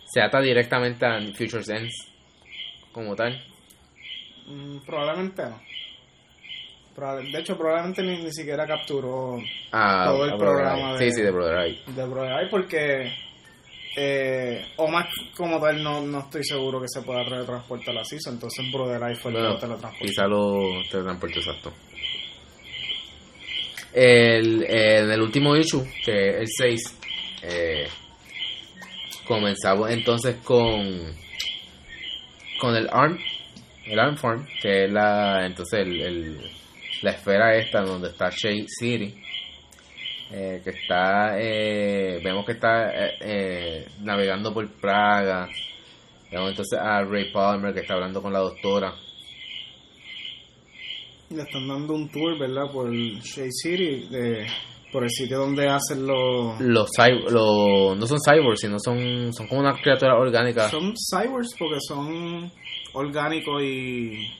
Se 0.07 0.21
ata 0.21 0.41
directamente 0.41 1.07
a 1.07 1.21
Future's 1.21 1.69
Ends, 1.71 2.13
como 2.93 3.17
tal. 3.17 3.43
Mm, 4.47 4.79
probablemente 4.85 5.43
no. 5.43 5.74
De 6.97 7.41
hecho, 7.41 7.57
probablemente 7.57 8.03
ni, 8.03 8.23
ni 8.23 8.33
siquiera 8.33 8.67
capturó 8.67 9.37
A, 9.73 10.05
Todo 10.07 10.25
el 10.27 10.37
programa 10.37 10.93
de- 10.95 10.99
Sí, 10.99 11.11
sí, 11.17 11.23
de 11.23 11.31
Brother 11.33 11.67
Eye. 11.67 11.81
de 11.87 12.05
Brother 12.07 12.33
Eye 12.41 12.49
porque 12.51 13.13
eh, 13.97 14.65
Omar 14.77 15.09
como 15.37 15.61
tal 15.61 15.83
no, 15.83 16.01
no 16.03 16.21
estoy 16.21 16.45
seguro 16.45 16.81
que 16.81 16.87
se 16.89 17.03
pueda 17.03 17.25
teletransportar 17.25 17.97
así, 17.99 18.17
entonces 18.27 18.65
Brother 18.73 19.03
Eye 19.03 19.15
fue 19.17 19.31
el 19.33 19.37
que 19.37 19.43
Bueno, 19.43 19.55
lo 19.55 19.59
teletransportó. 19.61 20.05
quizá 20.07 20.27
lo 20.27 20.83
teletransporte 20.91 21.39
exacto. 21.41 21.73
El, 23.93 24.65
el 24.65 25.21
último 25.21 25.55
issue, 25.57 25.85
que 26.05 26.31
es 26.31 26.37
el 26.41 26.47
6, 26.49 26.99
eh, 27.43 27.87
comenzamos 29.27 29.91
entonces 29.91 30.37
con 30.45 31.25
con 32.61 32.75
el 32.77 32.89
ARM, 32.91 33.19
el 33.87 33.99
ARM 33.99 34.17
Farm, 34.17 34.47
que 34.63 34.85
es 34.85 34.91
la 34.93 35.45
entonces 35.47 35.81
el, 35.81 36.01
el- 36.01 36.51
la 37.05 37.11
esfera 37.11 37.55
esta 37.57 37.83
donde 37.83 38.09
está 38.09 38.31
Shade 38.31 38.67
City. 38.67 39.15
eh, 40.33 40.61
que 40.65 40.71
está 40.71 41.39
eh, 41.39 42.19
vemos 42.25 42.47
que 42.47 42.53
está 42.53 42.91
eh, 42.91 43.19
eh, 43.21 43.89
navegando 44.01 44.53
por 44.55 44.67
Praga 44.81 45.49
vemos 46.31 46.51
entonces 46.51 46.79
a 46.81 47.03
Ray 47.05 47.31
Palmer 47.31 47.75
que 47.75 47.81
está 47.81 47.95
hablando 47.95 48.23
con 48.23 48.33
la 48.33 48.39
doctora 48.41 48.95
Le 51.31 51.43
están 51.43 51.67
dando 51.69 51.95
un 51.95 52.09
tour, 52.11 52.39
¿verdad? 52.39 52.71
Por 52.73 52.91
Shade 52.93 53.51
City, 53.53 54.07
de, 54.09 54.47
por 54.93 55.03
el 55.05 55.11
sitio 55.11 55.39
donde 55.39 55.67
hacen 55.69 56.07
los... 56.07 56.61
los, 56.61 56.89
no 56.99 58.07
son 58.07 58.19
cyborgs 58.27 58.61
sino 58.61 58.79
son 58.79 59.33
son 59.33 59.47
como 59.47 59.61
una 59.61 59.75
criatura 59.75 60.17
orgánica 60.17 60.69
Son 60.71 60.95
cyborgs 60.97 61.55
porque 61.59 61.79
son 61.87 62.51
orgánicos 62.95 63.63
y, 63.63 64.31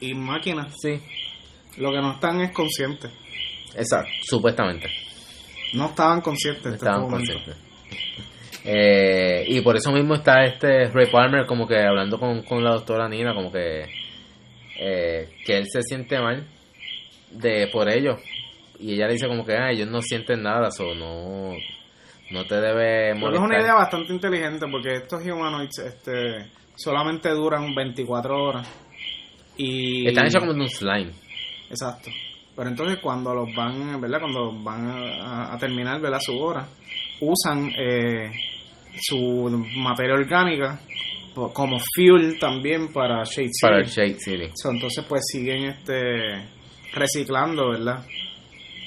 y 0.00 0.14
máquinas. 0.14 0.74
sí 0.82 1.00
Lo 1.80 1.90
que 1.90 2.00
no 2.00 2.12
están 2.12 2.40
es 2.40 2.52
conscientes. 2.52 3.10
exacto 3.74 4.10
supuestamente 4.22 4.88
No 5.74 5.86
estaban 5.86 6.20
conscientes. 6.20 6.66
en 6.66 6.74
este 6.74 6.86
estaban 6.86 7.08
conscientes 7.08 7.56
Eh, 8.62 9.46
y 9.48 9.62
por 9.62 9.74
eso 9.74 9.90
mismo 9.90 10.14
está 10.14 10.44
este 10.44 10.90
Ray 10.90 11.10
Palmer 11.10 11.46
como 11.46 11.66
que 11.66 11.78
hablando 11.78 12.18
con, 12.18 12.42
con 12.42 12.62
la 12.62 12.72
doctora 12.72 13.08
Nina 13.08 13.32
como 13.34 13.50
que 13.50 13.86
eh, 14.78 15.30
que 15.46 15.56
él 15.56 15.64
se 15.66 15.80
siente 15.80 16.20
mal 16.20 16.46
de 17.30 17.68
por 17.72 17.90
ello 17.90 18.18
y 18.80 18.94
ella 18.94 19.06
le 19.06 19.12
dice 19.12 19.28
como 19.28 19.44
que 19.44 19.54
ah, 19.54 19.70
ellos 19.70 19.88
no 19.88 20.00
sienten 20.00 20.42
nada, 20.42 20.68
o 20.80 20.94
no, 20.94 21.52
no 22.30 22.44
te 22.46 22.54
debe 22.56 23.12
Creo 23.12 23.30
que 23.30 23.36
es 23.36 23.42
una 23.42 23.60
idea 23.60 23.74
bastante 23.74 24.12
inteligente 24.12 24.66
porque 24.70 24.94
estos 24.96 25.22
humanoids 25.22 25.78
este, 25.78 26.50
solamente 26.74 27.28
duran 27.30 27.74
24 27.74 28.34
horas. 28.34 28.66
Y... 29.56 30.08
Están 30.08 30.26
hechos 30.26 30.40
como 30.40 30.54
de 30.54 30.60
un 30.60 30.68
slime. 30.68 31.12
Exacto. 31.70 32.10
Pero 32.54 32.68
entonces 32.68 32.98
cuando 32.98 33.32
los 33.34 33.54
van, 33.54 34.00
¿verdad? 34.00 34.20
Cuando 34.20 34.52
van 34.62 34.90
a, 34.90 35.54
a 35.54 35.58
terminar, 35.58 36.00
¿verdad? 36.00 36.18
Su 36.20 36.36
hora, 36.38 36.66
usan 37.20 37.70
eh, 37.78 38.30
su 39.00 39.48
materia 39.76 40.14
orgánica 40.14 40.80
como 41.52 41.78
fuel 41.94 42.38
también 42.38 42.92
para 42.92 43.22
Shade 43.24 43.48
City. 43.48 43.62
Para 43.62 43.78
el 43.78 43.86
Shade 43.86 44.18
City. 44.18 44.50
entonces 44.64 45.04
pues 45.08 45.22
siguen 45.32 45.64
este 45.66 46.48
reciclando, 46.92 47.70
¿verdad? 47.70 48.04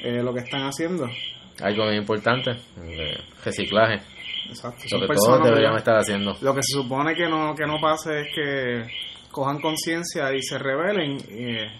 Eh, 0.04 0.22
lo 0.22 0.34
que 0.34 0.42
están 0.42 0.64
haciendo. 0.64 1.10
Algo 1.62 1.86
muy 1.86 1.96
importante, 1.96 2.52
eh, 2.52 3.18
reciclaje. 3.44 4.02
Exacto. 4.50 4.84
Lo 4.92 5.08
que 5.08 5.14
todos 5.16 5.44
deberíamos 5.44 5.78
estar 5.78 5.96
haciendo. 5.96 6.36
Lo 6.42 6.54
que 6.54 6.62
se 6.62 6.74
supone 6.74 7.16
que 7.16 7.28
no, 7.30 7.56
que 7.56 7.66
no 7.66 7.80
pase 7.80 8.22
es 8.22 8.28
que 8.36 8.84
cojan 9.32 9.62
conciencia 9.62 10.34
y 10.34 10.42
se 10.42 10.58
rebelen, 10.58 11.18
eh, 11.30 11.72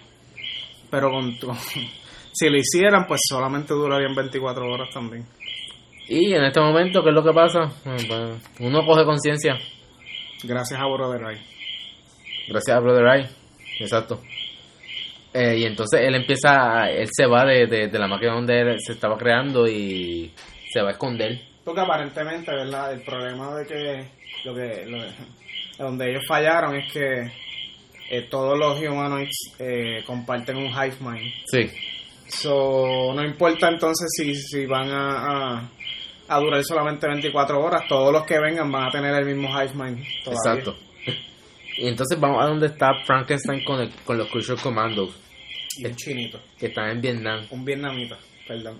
pero 0.94 1.10
con, 1.10 1.32
si 2.32 2.48
lo 2.48 2.56
hicieran, 2.56 3.04
pues 3.08 3.20
solamente 3.28 3.74
durarían 3.74 4.14
24 4.14 4.64
horas 4.64 4.90
también. 4.94 5.26
Y 6.06 6.32
en 6.32 6.44
este 6.44 6.60
momento, 6.60 7.02
¿qué 7.02 7.08
es 7.08 7.14
lo 7.14 7.24
que 7.24 7.32
pasa? 7.32 7.68
Pues, 7.82 8.06
uno 8.60 8.86
coge 8.86 9.04
conciencia. 9.04 9.58
Gracias 10.44 10.78
a 10.78 10.86
Brother 10.86 11.20
Eye. 11.20 11.42
Gracias 12.46 12.76
a 12.76 12.78
Brother 12.78 13.06
Eye, 13.06 13.28
exacto. 13.80 14.20
Eh, 15.32 15.56
y 15.58 15.64
entonces 15.64 16.00
él 16.00 16.14
empieza, 16.14 16.88
él 16.90 17.08
se 17.10 17.26
va 17.26 17.44
de, 17.44 17.66
de, 17.66 17.98
la 17.98 18.06
máquina 18.06 18.34
donde 18.34 18.60
él 18.60 18.76
se 18.78 18.92
estaba 18.92 19.16
creando 19.16 19.66
y 19.66 20.32
se 20.70 20.80
va 20.80 20.90
a 20.90 20.92
esconder. 20.92 21.40
Porque 21.64 21.80
aparentemente, 21.80 22.52
¿verdad? 22.52 22.92
El 22.92 23.00
problema 23.00 23.56
de 23.56 23.66
que, 23.66 24.10
lo 24.44 24.54
que, 24.54 24.86
donde 25.76 26.10
ellos 26.10 26.22
fallaron 26.28 26.76
es 26.76 26.92
que 26.92 27.32
eh, 28.14 28.26
todos 28.30 28.58
los 28.58 28.80
humanoids 28.80 29.54
eh, 29.58 30.02
comparten 30.06 30.56
un 30.56 30.66
hive 30.66 30.96
mind. 31.00 31.32
Sí. 31.46 31.70
So, 32.28 33.12
no 33.14 33.24
importa 33.24 33.68
entonces 33.68 34.08
si, 34.16 34.34
si 34.34 34.66
van 34.66 34.88
a, 34.90 35.70
a, 36.28 36.40
durar 36.40 36.62
solamente 36.64 37.06
24 37.06 37.60
horas, 37.60 37.82
todos 37.88 38.12
los 38.12 38.24
que 38.24 38.38
vengan 38.38 38.70
van 38.70 38.88
a 38.88 38.90
tener 38.90 39.14
el 39.14 39.26
mismo 39.26 39.48
hive 39.48 39.74
mind. 39.74 40.04
Exacto. 40.26 40.76
Y 41.76 41.88
entonces 41.88 42.20
vamos 42.20 42.40
a 42.40 42.46
donde 42.46 42.66
está 42.66 42.92
Frankenstein 43.04 43.64
con, 43.64 43.90
con 44.04 44.16
los 44.16 44.28
Crucial 44.28 44.60
Commandos. 44.60 45.10
Y 45.76 45.84
un 45.84 45.96
chinito. 45.96 46.40
Que 46.56 46.66
están 46.66 46.90
en 46.90 47.00
Vietnam. 47.00 47.46
Un 47.50 47.64
vietnamita, 47.64 48.16
perdón. 48.46 48.78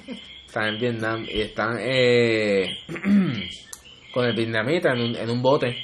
están 0.46 0.74
en 0.74 0.78
Vietnam 0.78 1.26
y 1.28 1.40
están 1.40 1.76
eh, 1.80 2.78
con 4.14 4.26
el 4.26 4.36
vietnamita 4.36 4.92
en 4.92 5.00
un, 5.00 5.16
en 5.16 5.28
un 5.28 5.42
bote. 5.42 5.76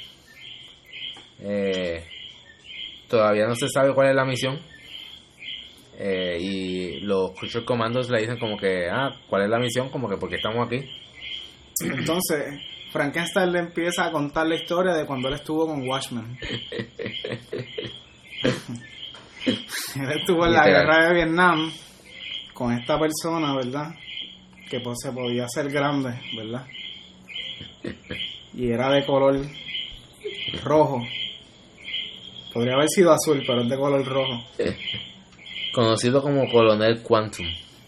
Eh, 1.41 2.01
todavía 3.13 3.45
no 3.45 3.55
se 3.55 3.69
sabe 3.69 3.93
cuál 3.93 4.09
es 4.09 4.15
la 4.15 4.25
misión. 4.25 4.59
Eh, 5.99 6.37
y 6.41 6.99
los 7.01 7.29
Crucial 7.33 7.63
Commandos 7.63 8.09
le 8.09 8.21
dicen 8.21 8.39
como 8.39 8.57
que, 8.57 8.89
ah, 8.89 9.11
¿cuál 9.29 9.43
es 9.43 9.49
la 9.49 9.59
misión? 9.59 9.89
Como 9.89 10.09
que, 10.09 10.17
porque 10.17 10.37
estamos 10.37 10.65
aquí? 10.65 10.79
Entonces, 11.81 12.59
Frankenstein 12.91 13.51
le 13.51 13.59
empieza 13.59 14.05
a 14.05 14.11
contar 14.11 14.47
la 14.47 14.55
historia 14.55 14.95
de 14.95 15.05
cuando 15.05 15.27
él 15.27 15.35
estuvo 15.35 15.67
con 15.67 15.87
Watchmen. 15.87 16.39
él 19.95 20.11
estuvo 20.19 20.47
en 20.47 20.53
la 20.53 20.67
guerra 20.67 21.07
de 21.07 21.13
Vietnam 21.13 21.71
con 22.55 22.73
esta 22.73 22.97
persona, 22.97 23.55
¿verdad? 23.55 23.93
Que 24.71 24.79
pues, 24.79 24.97
se 25.03 25.11
podía 25.11 25.45
hacer 25.45 25.69
grande, 25.69 26.19
¿verdad? 26.35 26.65
Y 28.55 28.71
era 28.71 28.89
de 28.89 29.05
color 29.05 29.39
rojo. 30.63 31.03
Podría 32.53 32.75
haber 32.75 32.87
sido 32.89 33.11
azul, 33.11 33.43
pero 33.45 33.61
es 33.61 33.69
de 33.69 33.77
color 33.77 34.05
rojo. 34.05 34.43
Conocido 35.73 36.21
como 36.21 36.47
Coronel 36.51 37.01
Quantum. 37.01 37.47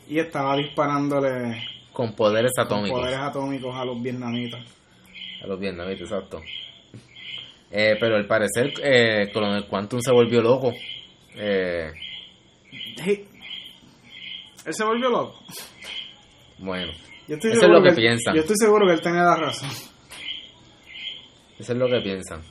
Y 0.10 0.20
estaba 0.20 0.58
disparándole 0.58 1.64
con 1.94 2.14
poderes 2.14 2.52
atómicos. 2.58 2.92
Con 2.92 3.02
poderes 3.02 3.20
atómicos 3.20 3.76
a 3.76 3.86
los 3.86 4.02
vietnamitas. 4.02 4.62
A 5.44 5.48
los 5.48 5.60
vietnamitas, 5.60 6.02
exacto. 6.02 6.42
Eh, 7.72 7.96
pero 8.00 8.16
al 8.16 8.26
parecer, 8.26 8.74
eh, 8.82 9.30
Coronel 9.32 9.66
Quantum 9.66 10.00
se 10.02 10.12
volvió 10.12 10.42
loco. 10.42 10.74
Eh, 11.36 11.92
¿Él 13.06 14.74
se 14.74 14.84
volvió 14.84 15.10
loco? 15.10 15.40
Bueno, 16.58 16.92
eso 17.28 17.48
es 17.48 17.68
lo 17.68 17.84
que, 17.84 17.92
piensan. 17.92 18.34
Yo 18.34 18.42
estoy 18.42 18.56
seguro 18.58 18.88
que 18.88 18.94
él 18.94 19.02
tenía 19.02 19.24
la 19.24 19.36
razón. 19.36 19.70
Eso 21.60 21.72
es 21.74 21.78
lo 21.78 21.88
que 21.88 22.02
piensan. 22.02 22.42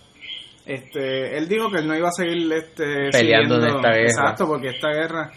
Este, 0.66 1.36
él 1.36 1.46
dijo 1.46 1.70
que 1.70 1.78
él 1.78 1.86
no 1.86 1.96
iba 1.96 2.08
a 2.08 2.12
seguir 2.12 2.50
este, 2.52 3.10
peleando 3.10 3.56
en 3.56 3.66
esta 3.66 3.90
guerra. 3.90 4.02
Exacto, 4.02 4.46
porque 4.46 4.68
esta 4.68 4.88
guerra 4.88 5.30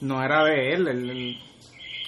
no 0.00 0.24
era 0.24 0.44
de 0.44 0.72
él. 0.72 0.88
Él, 0.88 1.38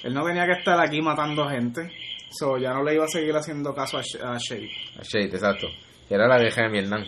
él, 0.05 0.15
no 0.15 0.25
tenía 0.25 0.47
que 0.47 0.53
estar 0.53 0.81
aquí 0.81 1.03
matando 1.03 1.49
gente. 1.49 1.91
So, 2.31 2.57
ya 2.59 2.73
no 2.73 2.83
le 2.83 2.95
iba 2.95 3.05
a 3.05 3.09
seguir 3.09 3.35
haciendo 3.35 3.75
caso 3.75 3.99
a, 3.99 4.01
a 4.01 4.39
Shade. 4.39 4.71
A 4.99 5.03
Shade, 5.03 5.35
exacto. 5.35 5.69
Era 6.09 6.27
la 6.27 6.39
vieja 6.39 6.63
de 6.63 6.69
Vietnam. 6.71 7.05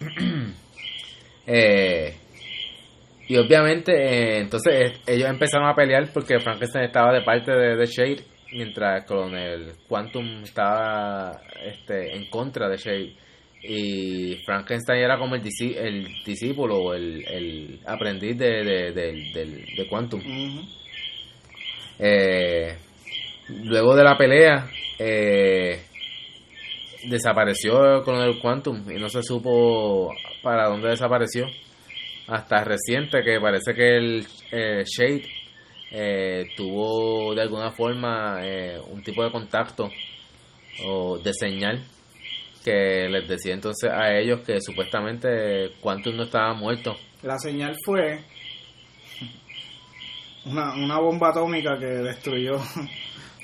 eh, 1.46 2.14
y 3.26 3.36
obviamente, 3.36 3.92
eh, 3.92 4.38
entonces 4.40 5.00
ellos 5.06 5.28
empezaron 5.28 5.68
a 5.68 5.74
pelear 5.74 6.08
porque 6.12 6.38
Frankenstein 6.38 6.84
estaba 6.84 7.12
de 7.12 7.22
parte 7.22 7.52
de, 7.52 7.76
de 7.76 7.86
Shade, 7.86 8.24
mientras 8.52 9.04
con 9.06 9.34
el 9.34 9.72
Quantum 9.88 10.42
estaba 10.42 11.40
este, 11.64 12.14
en 12.14 12.28
contra 12.28 12.68
de 12.68 12.76
Shade. 12.76 13.23
Y 13.66 14.42
Frankenstein 14.44 15.00
era 15.00 15.18
como 15.18 15.36
el, 15.36 15.42
el 15.42 16.22
discípulo 16.24 16.76
o 16.76 16.94
el, 16.94 17.24
el 17.26 17.80
aprendiz 17.86 18.36
de, 18.36 18.62
de, 18.62 18.92
de, 18.92 19.86
Quantum. 19.88 20.20
eh, 21.98 22.76
luego 23.48 23.96
de 23.96 24.04
la 24.04 24.18
pelea, 24.18 24.68
eh, 24.98 25.80
desapareció 27.06 28.02
con 28.04 28.16
el 28.16 28.38
Quantum 28.38 28.90
y 28.90 28.98
no 28.98 29.08
se 29.08 29.22
supo 29.22 30.12
para 30.42 30.68
dónde 30.68 30.90
desapareció. 30.90 31.46
Hasta 32.26 32.64
reciente 32.64 33.22
que 33.22 33.38
parece 33.40 33.74
que 33.74 33.96
el 33.96 34.26
eh, 34.50 34.84
Shade 34.84 35.24
eh, 35.90 36.46
tuvo 36.56 37.34
de 37.34 37.42
alguna 37.42 37.70
forma 37.70 38.38
eh, 38.42 38.80
un 38.90 39.02
tipo 39.02 39.22
de 39.22 39.30
contacto 39.30 39.90
o 40.86 41.18
de 41.18 41.32
señal 41.32 41.82
que 42.64 43.08
les 43.10 43.28
decía 43.28 43.52
entonces 43.52 43.90
a 43.90 44.16
ellos 44.16 44.40
que 44.40 44.58
supuestamente 44.60 45.72
Quantum 45.80 46.16
no 46.16 46.22
estaba 46.24 46.54
muerto. 46.54 46.96
La 47.22 47.38
señal 47.38 47.76
fue 47.84 48.20
una, 50.46 50.74
una 50.74 50.98
bomba 50.98 51.28
atómica 51.28 51.78
que 51.78 51.86
destruyó 51.86 52.56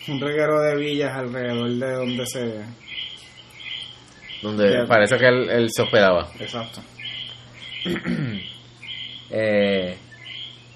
un 0.09 0.21
reguero 0.21 0.61
de 0.61 0.77
villas 0.77 1.13
alrededor 1.13 1.71
de 1.71 1.93
donde 1.93 2.27
se... 2.27 2.65
Donde 4.43 4.87
parece 4.89 5.19
que 5.19 5.29
él, 5.29 5.51
él 5.51 5.69
se 5.71 5.83
hospedaba. 5.83 6.29
Exacto. 6.39 6.81
Eh, 9.33 9.97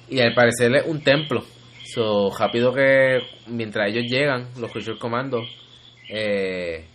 y 0.09 0.21
al 0.21 0.33
parecer 0.33 0.73
es 0.77 0.87
un 0.87 1.03
templo. 1.03 1.45
So, 1.83 2.31
rápido 2.39 2.73
que 2.73 3.19
mientras 3.49 3.91
ellos 3.91 4.05
llegan, 4.09 4.49
los 4.61 4.71
Crucial 4.71 4.97
Commandos, 4.97 5.49
eh, 6.09 6.87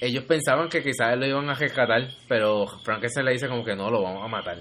ellos 0.00 0.24
pensaban 0.24 0.68
que 0.68 0.82
quizás 0.82 1.16
lo 1.16 1.26
iban 1.26 1.48
a 1.48 1.54
rescatar, 1.54 2.08
pero 2.28 2.66
se 3.08 3.22
le 3.22 3.32
dice 3.32 3.48
como 3.48 3.64
que 3.64 3.74
no, 3.74 3.90
lo 3.90 4.02
vamos 4.02 4.24
a 4.24 4.28
matar. 4.28 4.58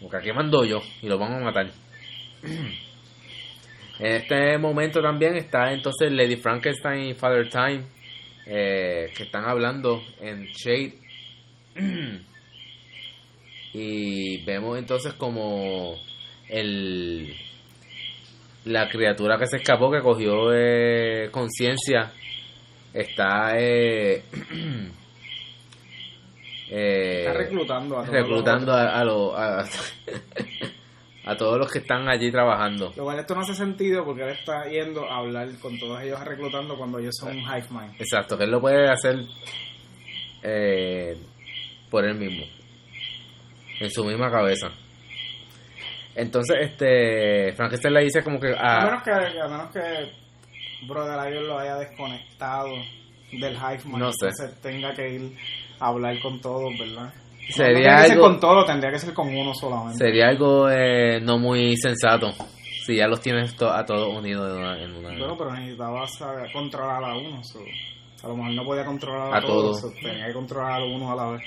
Porque 0.00 0.16
aquí 0.18 0.32
mando 0.32 0.64
yo 0.64 0.80
y 1.02 1.08
lo 1.08 1.18
vamos 1.18 1.40
a 1.40 1.44
matar. 1.44 1.70
en 3.98 4.06
este 4.06 4.58
momento 4.58 5.00
también 5.00 5.36
está 5.36 5.72
entonces 5.72 6.12
Lady 6.12 6.36
Frankenstein 6.36 7.10
y 7.10 7.14
Father 7.14 7.48
Time, 7.48 7.84
eh, 8.46 9.10
que 9.16 9.24
están 9.24 9.44
hablando 9.44 10.02
en 10.20 10.44
Shade 10.46 10.98
y 13.72 14.44
vemos 14.44 14.78
entonces 14.78 15.14
como 15.14 15.96
el 16.48 17.34
la 18.64 18.88
criatura 18.88 19.38
que 19.38 19.46
se 19.46 19.58
escapó 19.58 19.90
que 19.90 20.00
cogió 20.00 20.50
eh, 20.52 21.28
conciencia 21.30 22.12
está 22.92 23.58
eh, 23.58 24.24
está 26.70 27.32
reclutando 27.34 27.98
a 27.98 28.06
reclutando 28.06 28.72
a, 28.72 29.00
a, 31.24 31.36
todos 31.36 31.58
los 31.58 31.70
que 31.70 31.80
están 31.80 32.08
allí 32.08 32.30
trabajando 32.30 32.94
lo 32.96 33.04
cual 33.04 33.18
esto 33.18 33.34
no 33.34 33.42
hace 33.42 33.54
sentido 33.54 34.02
porque 34.04 34.22
él 34.22 34.30
está 34.30 34.66
yendo 34.68 35.10
a 35.10 35.18
hablar 35.18 35.48
con 35.60 35.78
todos 35.78 36.00
ellos 36.02 36.18
reclutando 36.24 36.76
cuando 36.76 36.98
ellos 36.98 37.14
son 37.18 37.36
un 37.36 37.42
hive 37.42 37.66
mind 37.70 37.94
exacto 37.98 38.38
que 38.38 38.44
él 38.44 38.50
lo 38.50 38.60
puede 38.60 38.90
hacer 38.90 39.18
eh, 40.46 41.16
por 41.90 42.04
él 42.04 42.16
mismo, 42.16 42.44
en 43.80 43.90
su 43.90 44.04
misma 44.04 44.30
cabeza. 44.30 44.70
Entonces, 46.16 46.56
este, 46.60 47.52
Frankenstein 47.54 47.94
le 47.94 48.04
dice 48.04 48.22
como 48.22 48.38
que... 48.38 48.54
A 48.56 48.82
A, 48.82 48.84
menos 48.86 49.02
que, 49.02 49.10
a 49.10 49.48
menos 49.48 49.70
que 49.72 50.86
Brother 50.86 51.30
Iron 51.32 51.48
lo 51.48 51.58
haya 51.58 51.76
desconectado 51.76 52.70
del 53.32 53.54
Hive 53.54 53.84
Man, 53.86 54.00
No 54.00 54.12
sé. 54.12 54.26
entonces 54.28 54.60
tenga 54.60 54.92
que 54.94 55.08
ir 55.14 55.36
a 55.80 55.88
hablar 55.88 56.16
con 56.20 56.40
todos, 56.40 56.72
¿verdad? 56.78 57.12
No 57.12 57.52
Sería 57.52 57.72
tendría 57.74 57.96
que 57.96 58.02
ser 58.02 58.12
algo- 58.12 58.22
con 58.28 58.40
todos, 58.40 58.66
tendría 58.66 58.90
que 58.92 58.98
ser 58.98 59.12
con 59.14 59.28
uno 59.28 59.52
solamente. 59.54 59.98
sería 59.98 60.28
algo 60.28 60.70
eh, 60.70 61.20
no 61.20 61.38
muy 61.38 61.76
sensato 61.76 62.30
si 62.86 62.96
ya 62.96 63.06
los 63.08 63.20
tienes 63.20 63.54
to- 63.56 63.70
a 63.72 63.84
todos 63.84 64.16
unidos 64.16 64.50
en 64.52 64.58
una... 64.58 64.82
En 64.82 64.90
una 64.94 65.08
Bueno, 65.18 65.36
pero 65.36 65.52
necesitaba 65.52 66.06
saber 66.06 66.52
controlar 66.52 67.02
a 67.04 67.16
uno. 67.16 67.42
so, 67.42 67.58
a 68.22 68.28
lo 68.28 68.36
mejor 68.36 68.52
no 68.54 68.64
podía 68.64 68.84
controlar 68.84 69.34
a, 69.34 69.38
A 69.38 69.40
todos, 69.42 69.80
so, 69.80 69.90
tenía 70.00 70.26
que 70.28 70.32
controlar 70.32 70.80
a 70.80 70.84
uno 70.84 71.12
a 71.12 71.16
la 71.16 71.30
vez. 71.32 71.42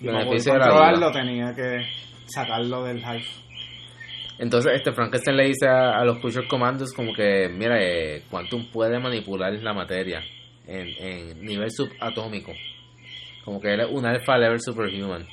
Y 0.00 0.06
para 0.06 0.24
poder 0.24 0.42
controlarlo 0.44 1.12
tenía 1.12 1.54
que 1.54 1.86
sacarlo 2.26 2.82
del 2.84 2.98
Hive. 2.98 3.24
Entonces, 4.40 4.72
este 4.74 4.92
Frankenstein 4.92 5.36
le 5.36 5.48
dice 5.48 5.68
a, 5.68 6.00
a 6.00 6.04
los 6.06 6.18
Creature 6.18 6.48
Commandos 6.48 6.94
como 6.94 7.12
que, 7.12 7.50
mira, 7.50 7.76
eh, 7.78 8.22
Quantum 8.30 8.70
puede 8.72 8.98
manipular 8.98 9.52
la 9.52 9.74
materia 9.74 10.22
en, 10.66 10.88
en 10.98 11.44
nivel 11.44 11.70
subatómico. 11.70 12.50
Como 13.44 13.60
que 13.60 13.74
él 13.74 13.80
es 13.80 13.88
un 13.90 14.06
alpha 14.06 14.38
level 14.38 14.58
superhuman. 14.58 15.28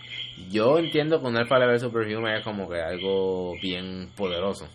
Yo 0.50 0.78
entiendo 0.78 1.22
que 1.22 1.28
un 1.28 1.38
alpha 1.38 1.58
level 1.58 1.80
superhuman 1.80 2.36
es 2.36 2.44
como 2.44 2.68
que 2.68 2.82
algo 2.82 3.54
bien 3.62 4.10
poderoso. 4.16 4.68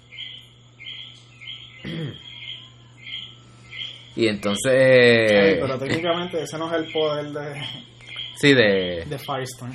Y 4.15 4.29
entonces... 4.29 4.73
Ay, 4.75 5.57
pero 5.59 5.79
técnicamente 5.79 6.43
ese 6.43 6.59
no 6.59 6.71
es 6.71 6.85
el 6.85 6.93
poder 6.93 7.33
de, 7.33 7.63
sí, 8.35 8.53
de... 8.53 9.07
de 9.07 9.19
Firestorm. 9.19 9.73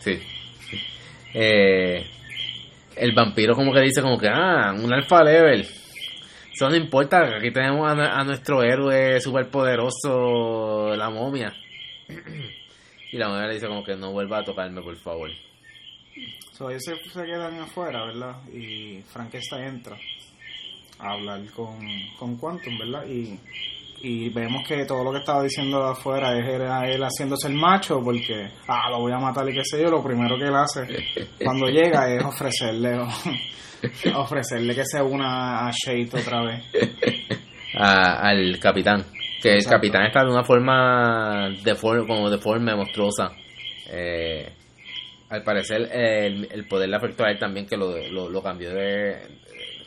Sí. 0.00 0.18
Eh, 1.32 2.04
el 2.96 3.14
vampiro 3.14 3.54
como 3.54 3.72
que 3.72 3.80
dice 3.80 4.02
como 4.02 4.18
que, 4.18 4.28
ah, 4.28 4.72
un 4.76 4.92
alfa 4.92 5.22
level. 5.22 5.60
Eso 6.52 6.68
no 6.68 6.76
importa, 6.76 7.36
aquí 7.36 7.50
tenemos 7.50 7.90
a 7.90 8.24
nuestro 8.24 8.62
héroe 8.62 9.20
superpoderoso, 9.20 10.94
la 10.96 11.10
momia. 11.10 11.52
Y 13.12 13.18
la 13.18 13.28
momia 13.28 13.46
le 13.46 13.54
dice 13.54 13.66
como 13.66 13.84
que 13.84 13.94
no 13.94 14.10
vuelva 14.10 14.38
a 14.38 14.44
tocarme, 14.44 14.80
por 14.80 14.96
favor. 14.96 15.30
So, 16.52 16.70
ellos 16.70 16.82
se, 16.82 16.96
se 17.10 17.24
quedan 17.26 17.60
afuera, 17.60 18.06
¿verdad? 18.06 18.36
Y 18.50 19.02
Frankenstein 19.02 19.64
entra 19.64 19.98
a 20.98 21.12
hablar 21.12 21.44
con, 21.54 21.78
con 22.18 22.36
Quantum, 22.38 22.78
¿verdad? 22.78 23.06
Y, 23.06 23.38
y 24.02 24.28
vemos 24.30 24.66
que 24.66 24.84
todo 24.84 25.04
lo 25.04 25.12
que 25.12 25.18
estaba 25.18 25.42
diciendo 25.42 25.82
afuera 25.84 26.36
es 26.38 26.46
era 26.48 26.88
él 26.90 27.02
haciéndose 27.02 27.48
el 27.48 27.54
macho 27.54 28.00
porque, 28.02 28.48
ah, 28.68 28.90
lo 28.90 29.00
voy 29.00 29.12
a 29.12 29.18
matar 29.18 29.48
y 29.48 29.52
qué 29.54 29.62
sé 29.64 29.80
yo. 29.82 29.90
Lo 29.90 30.02
primero 30.02 30.36
que 30.38 30.44
él 30.46 30.54
hace 30.54 30.86
cuando 31.42 31.66
llega 31.68 32.12
es 32.12 32.24
ofrecerle 32.24 32.98
ofrecerle 34.14 34.74
que 34.74 34.84
se 34.84 35.02
una 35.02 35.66
a 35.66 35.70
Shade 35.72 36.10
otra 36.20 36.42
vez. 36.44 36.62
A- 37.76 38.28
al 38.28 38.58
capitán. 38.58 39.04
Que 39.40 39.54
Exacto. 39.54 39.56
el 39.56 39.80
capitán 39.80 40.06
está 40.06 40.22
de 40.24 40.30
una 40.30 40.44
forma 40.44 41.48
deforme, 41.64 42.06
como 42.06 42.30
deforme, 42.30 42.74
monstruosa. 42.76 43.32
Eh, 43.90 44.48
al 45.30 45.42
parecer 45.42 45.88
el, 45.92 46.46
el 46.52 46.66
poder 46.68 46.88
le 46.88 46.96
afectó 46.96 47.24
a 47.24 47.30
él 47.30 47.38
también 47.38 47.66
que 47.66 47.76
lo, 47.76 47.96
lo, 48.10 48.28
lo 48.28 48.42
cambió 48.42 48.70
de 48.72 49.16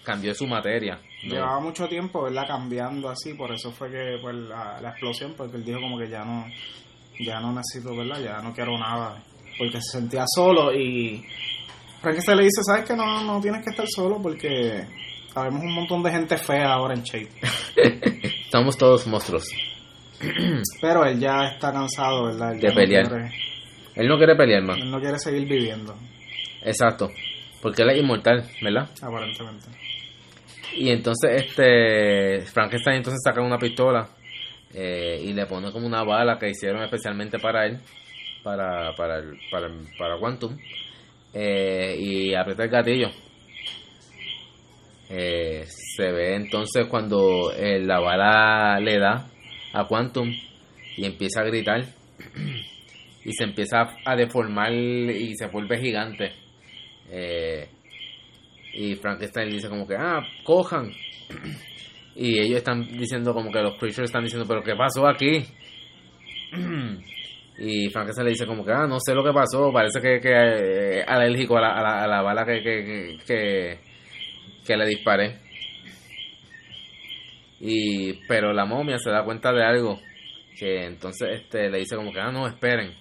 cambió 0.04 0.32
de 0.32 0.36
su 0.36 0.46
materia. 0.48 1.00
Llevaba 1.34 1.60
mucho 1.60 1.88
tiempo, 1.88 2.24
¿verdad? 2.24 2.48
Cambiando 2.48 3.10
así, 3.10 3.34
por 3.34 3.52
eso 3.54 3.72
fue 3.72 3.90
que 3.90 4.18
pues, 4.22 4.36
la, 4.36 4.80
la 4.82 4.90
explosión, 4.92 5.34
porque 5.36 5.58
él 5.58 5.66
dijo 5.66 5.80
como 5.82 5.98
que 5.98 6.10
ya 6.10 6.24
no, 6.24 6.46
ya 7.20 7.40
no 7.40 7.54
necesito, 7.54 7.96
¿verdad? 7.96 8.20
Ya 8.24 8.42
no 8.42 8.54
quiero 8.54 8.78
nada, 8.78 9.22
porque 9.58 9.80
se 9.82 10.00
sentía 10.00 10.26
solo 10.28 10.74
y 10.74 11.26
Frankenstein 12.02 12.38
le 12.38 12.44
dice, 12.44 12.62
¿sabes 12.64 12.86
que 12.86 12.96
no, 12.96 13.24
no 13.24 13.42
tienes 13.42 13.64
que 13.64 13.72
estar 13.72 13.86
solo? 13.88 14.22
Porque 14.22 14.86
sabemos 15.34 15.64
un 15.64 15.74
montón 15.74 16.04
de 16.04 16.12
gente 16.12 16.38
fea 16.38 16.74
ahora 16.74 16.94
en 16.94 17.04
Shade. 17.04 17.30
Somos 18.52 18.78
todos 18.78 19.08
monstruos. 19.08 19.48
Pero 20.82 21.06
él 21.06 21.20
ya 21.20 21.48
está 21.54 21.72
cansado, 21.74 22.26
¿verdad? 22.26 22.54
Él 22.54 22.60
De 22.60 22.68
ya 22.68 22.70
no 22.70 22.76
pelear. 22.76 23.08
quiere- 23.10 23.32
Él 23.96 24.08
no 24.08 24.18
quiere 24.18 24.36
pelear 24.36 24.64
más. 24.64 24.78
él 24.78 24.92
no 24.92 25.00
quiere 25.00 25.18
seguir 25.20 25.48
viviendo, 25.48 25.96
Exacto. 26.62 27.10
Porque 27.62 27.82
él 27.82 27.90
es 27.92 28.00
inmortal, 28.00 28.48
¿verdad? 28.62 28.90
aparentemente. 29.02 29.66
Y 30.76 30.90
entonces 30.90 31.46
este 31.46 32.42
Frankenstein 32.42 32.98
entonces 32.98 33.22
saca 33.24 33.42
una 33.42 33.58
pistola 33.58 34.10
eh, 34.74 35.22
y 35.24 35.34
le 35.34 35.46
pone 35.46 35.72
como 35.72 35.88
una 35.88 36.04
bala 36.04 36.38
que 36.38 36.50
hicieron 36.50 36.84
especialmente 36.84 37.40
para 37.40 37.66
él, 37.66 37.80
para 38.44 38.94
para 38.96 39.22
para, 39.50 39.70
para 39.98 40.18
Quantum, 40.20 40.58
eh, 41.34 41.96
y 41.98 42.34
aprieta 42.34 42.64
el 42.64 42.70
gatillo. 42.70 43.10
Eh, 45.10 45.66
se 45.68 46.12
ve 46.12 46.36
entonces 46.36 46.88
cuando 46.88 47.54
eh, 47.54 47.80
la 47.80 48.00
bala 48.00 48.80
le 48.80 48.98
da 48.98 49.28
a 49.72 49.86
Quantum 49.86 50.30
y 50.98 51.06
empieza 51.06 51.42
a 51.42 51.46
gritar 51.46 51.86
y 53.24 53.32
se 53.32 53.44
empieza 53.44 53.96
a, 54.04 54.16
deformar 54.16 54.74
y 54.74 55.36
se 55.36 55.48
vuelve 55.48 55.80
gigante. 55.80 56.34
Y 58.76 58.96
Frankenstein 58.96 59.50
dice 59.50 59.70
como 59.70 59.88
que, 59.88 59.96
ah, 59.96 60.22
cojan. 60.44 60.92
Y 62.18 62.40
ellos 62.40 62.60
están 62.60 62.82
diciendo 62.98 63.34
como 63.34 63.52
que 63.52 63.60
los 63.60 63.78
creatures 63.78 64.06
están 64.06 64.24
diciendo, 64.24 64.48
pero 64.48 64.64
¿qué 64.64 64.74
pasó 64.74 65.06
aquí? 65.06 65.44
Y 67.58 67.90
Frankenstein 67.90 68.26
le 68.26 68.32
dice 68.32 68.46
como 68.46 68.66
que, 68.66 68.72
ah, 68.74 68.86
no 68.86 68.98
sé 69.00 69.16
lo 69.16 69.24
que 69.24 69.32
pasó, 69.32 69.72
parece 69.72 70.02
que, 70.02 70.20
que 70.20 70.30
eh, 70.30 71.04
alérgico 71.08 71.58
a 71.58 71.62
la, 71.62 71.74
a 71.74 71.82
la, 71.82 72.04
a 72.04 72.08
la 72.08 72.22
bala 72.22 72.46
que, 72.46 72.62
que, 72.62 73.18
que, 73.26 73.80
que, 74.66 74.78
le 74.78 74.86
disparé. 74.88 75.40
Y, 77.62 78.14
pero 78.28 78.52
la 78.52 78.66
momia 78.66 78.98
se 78.98 79.10
da 79.10 79.24
cuenta 79.24 79.54
de 79.54 79.64
algo, 79.64 80.02
que 80.60 80.86
entonces 80.86 81.30
este 81.44 81.70
le 81.70 81.78
dice 81.78 81.96
como 81.96 82.12
que, 82.12 82.20
ah, 82.20 82.32
no, 82.32 82.46
esperen. 82.46 82.94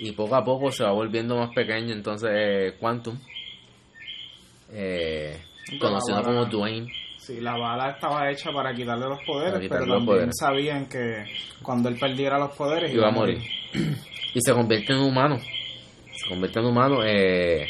Y 0.00 0.12
poco 0.12 0.36
a 0.36 0.44
poco 0.44 0.70
se 0.70 0.84
va 0.84 0.92
volviendo 0.92 1.36
más 1.38 1.54
pequeño, 1.54 1.94
entonces 1.94 2.30
eh, 2.30 2.74
Quantum, 2.78 3.18
eh, 4.70 5.36
conocido 5.80 6.22
como 6.22 6.44
Dwayne, 6.46 6.90
Sí, 7.18 7.40
la 7.42 7.58
bala 7.58 7.90
estaba 7.90 8.30
hecha 8.30 8.50
para 8.52 8.72
quitarle 8.74 9.06
los 9.06 9.22
poderes, 9.26 9.60
quitarle 9.60 9.84
pero 9.84 9.86
los 9.86 10.06
también 10.06 10.06
poderes. 10.06 10.36
sabían 10.38 10.88
que 10.88 11.24
cuando 11.62 11.90
él 11.90 11.96
perdiera 11.98 12.38
los 12.38 12.56
poderes 12.56 12.92
iba 12.94 13.08
a 13.08 13.10
morir. 13.10 13.38
y 14.34 14.40
se 14.40 14.52
convierte 14.54 14.94
en 14.94 15.00
humano. 15.00 15.38
Se 15.38 16.28
convierte 16.28 16.58
en 16.60 16.64
humano. 16.66 17.00
Eh, 17.04 17.68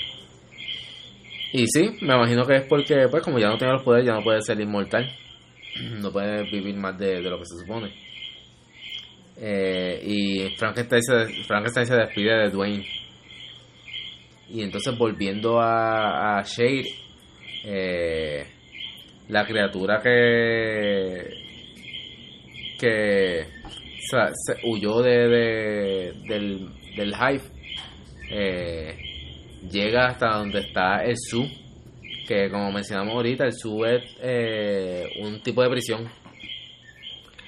y 1.52 1.66
sí, 1.66 1.90
me 2.02 2.14
imagino 2.14 2.44
que 2.46 2.56
es 2.56 2.66
porque, 2.68 3.08
pues, 3.10 3.22
como 3.24 3.38
ya 3.40 3.48
no 3.48 3.58
tiene 3.58 3.72
los 3.72 3.82
poderes, 3.82 4.06
ya 4.06 4.14
no 4.14 4.22
puede 4.22 4.40
ser 4.42 4.60
inmortal. 4.60 5.10
No 6.00 6.10
puede 6.12 6.42
vivir 6.44 6.74
más 6.76 6.96
de, 6.98 7.20
de 7.20 7.30
lo 7.30 7.38
que 7.38 7.44
se 7.44 7.58
supone. 7.60 7.92
Eh, 9.36 10.00
y 10.04 10.56
Frankenstein 10.56 11.02
se, 11.02 11.42
Frankenstein 11.44 11.86
se 11.86 11.94
despide 11.96 12.34
de 12.44 12.50
Dwayne. 12.50 12.84
Y 14.50 14.62
entonces, 14.62 14.96
volviendo 14.96 15.60
a, 15.60 16.38
a 16.38 16.42
Shade, 16.42 16.84
eh, 17.64 18.46
la 19.28 19.44
criatura 19.46 20.00
que 20.02 21.46
que 22.78 23.44
se 24.00 24.66
huyó 24.66 25.02
de, 25.02 25.28
de- 25.28 26.12
del, 26.28 26.68
del 26.96 27.08
hive 27.12 27.42
eh, 28.30 28.94
llega 29.70 30.06
hasta 30.06 30.36
donde 30.38 30.60
está 30.60 31.02
el 31.04 31.16
zoo 31.30 31.46
que 32.26 32.48
como 32.50 32.70
mencionamos 32.70 33.14
ahorita 33.14 33.44
el 33.46 33.52
zoo 33.52 33.84
es 33.86 34.16
eh, 34.20 35.08
un 35.20 35.42
tipo 35.42 35.62
de 35.62 35.70
prisión 35.70 36.08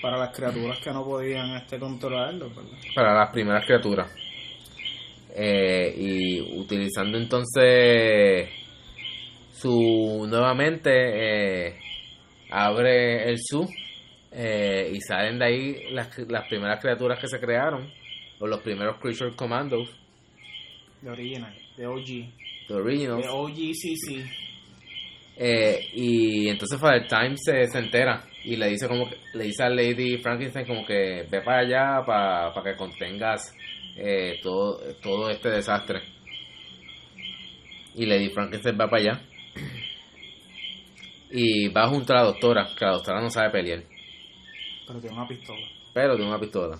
para 0.02 0.16
las 0.18 0.34
criaturas 0.36 0.78
que 0.80 0.90
no 0.90 1.04
podían 1.04 1.50
este 1.56 1.78
controlarlo, 1.78 2.48
¿verdad? 2.48 2.64
para 2.94 3.14
las 3.14 3.30
primeras 3.30 3.64
criaturas 3.66 4.10
Eh, 5.42 5.94
y 5.96 6.58
utilizando 6.58 7.16
entonces 7.16 8.50
su 9.52 10.26
nuevamente 10.28 10.90
eh, 10.92 11.78
abre 12.50 13.30
el 13.30 13.38
zoo 13.38 13.66
eh, 14.32 14.92
y 14.92 15.00
salen 15.00 15.38
de 15.38 15.44
ahí 15.46 15.92
las, 15.92 16.18
las 16.28 16.46
primeras 16.46 16.78
criaturas 16.82 17.18
que 17.18 17.26
se 17.26 17.40
crearon 17.40 17.90
o 18.38 18.46
los 18.46 18.60
primeros 18.60 18.98
creature 19.00 19.34
commandos 19.34 19.88
De 21.00 21.08
original, 21.08 21.56
de 21.74 21.86
OG. 21.86 22.06
the 22.68 22.74
originals 22.74 23.24
De 23.24 23.30
OGCC. 23.30 24.30
Eh, 25.38 25.88
y 25.94 26.48
entonces 26.48 26.78
Father 26.78 27.06
Time 27.08 27.34
se, 27.36 27.66
se 27.66 27.78
entera 27.78 28.22
y 28.44 28.56
le 28.56 28.68
dice 28.68 28.86
como 28.86 29.08
que, 29.08 29.16
le 29.32 29.44
dice 29.44 29.62
a 29.62 29.70
Lady 29.70 30.18
Frankenstein 30.18 30.66
como 30.66 30.84
que 30.84 31.24
ve 31.30 31.40
para 31.40 31.60
allá 31.60 32.04
para 32.04 32.62
que 32.62 32.76
contengas 32.76 33.54
eh, 34.02 34.40
todo, 34.42 34.80
todo 35.02 35.28
este 35.28 35.50
desastre. 35.50 36.00
Y 37.94 38.06
Lady 38.06 38.30
Frankenstein 38.30 38.78
va 38.80 38.88
para 38.88 39.02
allá. 39.02 39.22
Y 41.30 41.68
va 41.68 41.86
junto 41.88 42.12
a 42.12 42.16
la 42.16 42.22
doctora, 42.24 42.68
que 42.76 42.84
la 42.84 42.92
doctora 42.92 43.20
no 43.20 43.30
sabe 43.30 43.50
pelear, 43.50 43.84
Pero 44.86 45.00
tiene 45.00 45.16
una 45.16 45.28
pistola. 45.28 45.66
pero 45.94 46.16
tiene 46.16 46.30
una 46.30 46.40
pistola. 46.40 46.78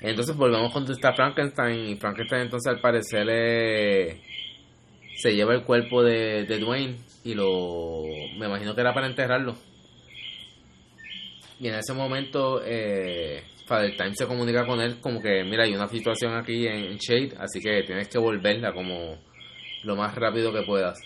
Entonces 0.00 0.36
volvemos 0.36 0.72
con 0.72 0.90
está 0.90 1.12
Frankenstein 1.12 1.88
y 1.88 1.96
Frankenstein 1.96 2.42
entonces 2.42 2.72
al 2.72 2.80
parecer 2.80 3.26
eh, 3.28 4.22
se 5.16 5.34
lleva 5.34 5.54
el 5.54 5.64
cuerpo 5.64 6.04
de, 6.04 6.44
de 6.44 6.58
Dwayne 6.58 6.96
y 7.24 7.34
lo 7.34 8.04
me 8.38 8.46
imagino 8.46 8.74
que 8.76 8.80
era 8.80 8.94
para 8.94 9.08
enterrarlo 9.08 9.56
y 11.60 11.68
en 11.68 11.74
ese 11.74 11.92
momento 11.92 12.62
eh, 12.64 13.42
Father 13.68 13.96
Time 13.96 14.14
se 14.14 14.26
comunica 14.26 14.66
con 14.66 14.80
él 14.80 14.98
como 15.00 15.20
que 15.20 15.44
mira 15.44 15.64
hay 15.64 15.74
una 15.74 15.86
situación 15.86 16.34
aquí 16.34 16.66
en 16.66 16.96
Shade 16.96 17.34
así 17.38 17.60
que 17.60 17.82
tienes 17.84 18.08
que 18.08 18.18
volverla 18.18 18.72
como 18.72 19.18
lo 19.84 19.96
más 19.96 20.14
rápido 20.14 20.52
que 20.52 20.62
puedas 20.62 20.98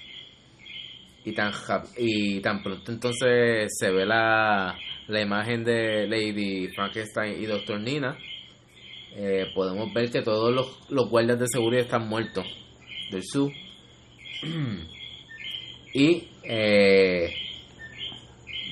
y 1.24 1.32
tan 1.32 1.52
y 1.98 2.40
tan 2.40 2.62
pronto 2.62 2.92
entonces 2.92 3.68
se 3.78 3.90
ve 3.90 4.06
la, 4.06 4.76
la 5.08 5.20
imagen 5.20 5.64
de 5.64 6.06
Lady 6.06 6.68
Frankenstein 6.68 7.42
y 7.42 7.46
Doctor 7.46 7.80
Nina 7.80 8.16
eh, 9.14 9.50
podemos 9.54 9.92
ver 9.92 10.10
que 10.10 10.22
todos 10.22 10.54
los, 10.54 10.90
los 10.90 11.10
guardias 11.10 11.38
de 11.38 11.46
seguridad 11.46 11.84
están 11.84 12.08
muertos 12.08 12.46
del 13.10 13.22
zoo. 13.30 13.50
Y 15.94 16.26
eh, 16.44 17.34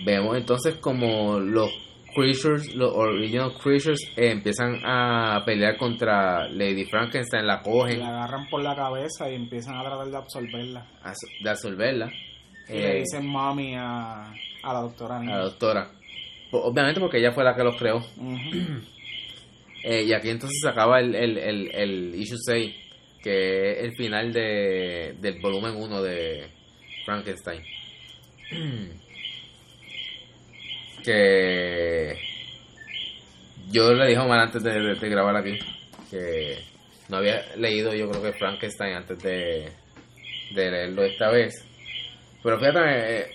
vemos 0.06 0.38
entonces 0.38 0.76
como 0.76 1.38
los 1.38 1.70
creatures, 2.14 2.74
los 2.74 2.92
original 2.94 3.52
creatures 3.54 4.00
eh, 4.16 4.30
empiezan 4.30 4.80
a 4.84 5.42
pelear 5.44 5.76
contra 5.76 6.48
Lady 6.48 6.84
Frankenstein, 6.84 7.46
la 7.46 7.60
cogen. 7.60 8.00
La 8.00 8.08
agarran 8.08 8.48
por 8.48 8.62
la 8.62 8.74
cabeza 8.74 9.30
y 9.30 9.34
empiezan 9.34 9.76
a 9.76 9.82
tratar 9.82 10.08
de 10.08 10.16
absorberla. 10.16 10.86
de 11.42 11.50
absorberla. 11.50 12.12
Y 12.68 12.72
le 12.72 12.96
eh, 12.96 13.00
dicen 13.00 13.26
mami 13.26 13.74
a, 13.74 14.30
a 14.30 14.72
la 14.72 14.80
doctora. 14.80 15.18
A 15.18 15.24
la 15.24 15.42
doctora. 15.44 15.90
Obviamente 16.52 17.00
porque 17.00 17.18
ella 17.18 17.32
fue 17.32 17.44
la 17.44 17.54
que 17.54 17.64
los 17.64 17.76
creó. 17.76 18.00
Eh, 19.82 20.04
y 20.04 20.12
aquí 20.12 20.28
entonces 20.28 20.58
se 20.62 20.68
acaba 20.68 21.00
el, 21.00 21.14
el, 21.14 21.38
el, 21.38 21.74
el 21.74 22.14
issue 22.14 22.36
6, 22.38 22.74
que 23.22 23.72
es 23.72 23.84
el 23.84 23.96
final 23.96 24.32
de, 24.32 25.16
del 25.18 25.40
volumen 25.40 25.74
1 25.76 26.02
de 26.02 26.50
Frankenstein. 27.04 27.62
que 31.02 32.18
yo 33.70 33.92
le 33.94 34.06
dije 34.08 34.18
a 34.18 34.24
Omar 34.24 34.40
antes 34.40 34.62
de, 34.62 35.08
grabar 35.08 35.36
aquí 35.36 35.58
que 36.10 36.58
no 37.08 37.18
había 37.18 37.44
leído 37.56 37.94
yo 37.94 38.10
creo 38.10 38.22
que 38.22 38.38
Frankenstein 38.38 38.94
antes 38.94 39.18
de, 39.22 39.68
de 40.54 40.70
leerlo 40.70 41.04
esta 41.04 41.30
vez. 41.30 41.64
Pero 42.42 42.58
fíjate, 42.58 42.80
eh, 42.86 43.26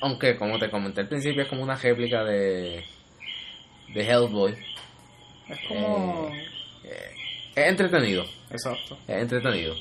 aunque 0.00 0.36
como 0.36 0.58
te 0.58 0.70
comenté 0.70 1.00
al 1.00 1.08
principio 1.08 1.42
es 1.42 1.48
como 1.48 1.62
una 1.62 1.76
réplica 1.76 2.24
de, 2.24 2.84
de 3.94 4.00
Hellboy. 4.00 4.54
Es 5.48 5.58
como... 5.68 6.30
Eh, 6.84 7.10
es 7.54 7.68
entretenido. 7.68 8.24
Exacto. 8.50 8.98
Es 9.06 9.22
entretenido. 9.22 9.74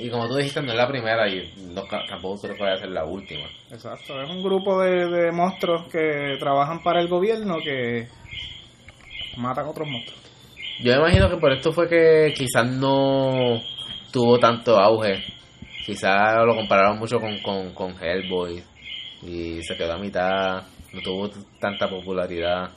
Y 0.00 0.10
como 0.10 0.28
tú 0.28 0.36
dijiste, 0.36 0.62
no 0.62 0.72
es 0.72 0.78
la 0.78 0.88
primera 0.88 1.28
y 1.28 1.52
no, 1.74 1.82
tampoco 2.08 2.40
creo 2.40 2.54
que 2.54 2.62
vaya 2.62 2.74
a 2.74 2.78
ser 2.78 2.90
la 2.90 3.04
última. 3.04 3.44
Exacto, 3.70 4.20
es 4.20 4.30
un 4.30 4.42
grupo 4.42 4.80
de, 4.80 5.08
de 5.08 5.32
monstruos 5.32 5.88
que 5.90 6.36
trabajan 6.38 6.82
para 6.82 7.00
el 7.00 7.08
gobierno 7.08 7.58
que 7.62 8.08
matan 9.36 9.66
a 9.66 9.70
otros 9.70 9.88
monstruos. 9.88 10.20
Yo 10.80 10.92
me 10.92 10.98
imagino 10.98 11.28
que 11.28 11.36
por 11.36 11.52
esto 11.52 11.72
fue 11.72 11.88
que 11.88 12.32
quizás 12.36 12.66
no 12.66 13.60
tuvo 14.10 14.38
tanto 14.38 14.78
auge. 14.78 15.22
Quizás 15.84 16.44
lo 16.44 16.54
compararon 16.54 16.98
mucho 16.98 17.18
con, 17.18 17.38
con, 17.38 17.74
con 17.74 17.94
Hellboy 18.00 18.62
y 19.22 19.62
se 19.62 19.76
quedó 19.76 19.94
a 19.94 19.98
mitad, 19.98 20.62
no 20.92 21.00
tuvo 21.02 21.30
tanta 21.60 21.88
popularidad. 21.88 22.70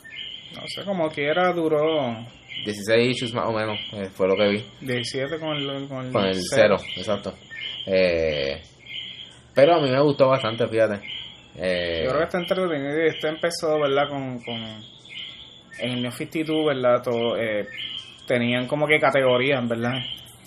No 0.54 0.62
sé, 0.68 0.84
como 0.84 1.10
quiera 1.10 1.52
duró 1.54 2.18
16 2.66 3.10
issues 3.10 3.34
más 3.34 3.48
o 3.48 3.52
menos, 3.54 3.78
eh, 3.94 4.10
fue 4.14 4.28
lo 4.28 4.36
que 4.36 4.48
vi. 4.50 4.64
17 4.82 5.40
con 5.40 5.50
el, 5.58 5.88
con 5.88 6.06
el, 6.06 6.12
con 6.12 6.26
el 6.26 6.36
cero. 6.50 6.78
exacto. 6.96 7.34
Eh, 7.86 8.62
pero 9.54 9.76
a 9.76 9.82
mí 9.82 9.90
me 9.90 10.02
gustó 10.02 10.28
bastante, 10.28 10.68
fíjate. 10.68 11.02
Eh, 11.58 12.02
Yo 12.04 12.10
creo 12.10 12.20
que 12.20 12.24
está 12.26 12.40
entretenido 12.40 13.04
y 13.04 13.08
este 13.08 13.28
empezó, 13.30 13.80
¿verdad? 13.80 14.10
Con, 14.10 14.40
con 14.44 14.56
en 15.80 15.92
el 15.92 16.02
New 16.02 16.12
52, 16.12 16.66
¿verdad? 16.66 17.02
Todo, 17.04 17.38
eh, 17.38 17.68
tenían 18.28 18.68
como 18.68 18.88
que 18.88 19.00
categorías, 19.00 19.68
¿verdad? 19.68 19.94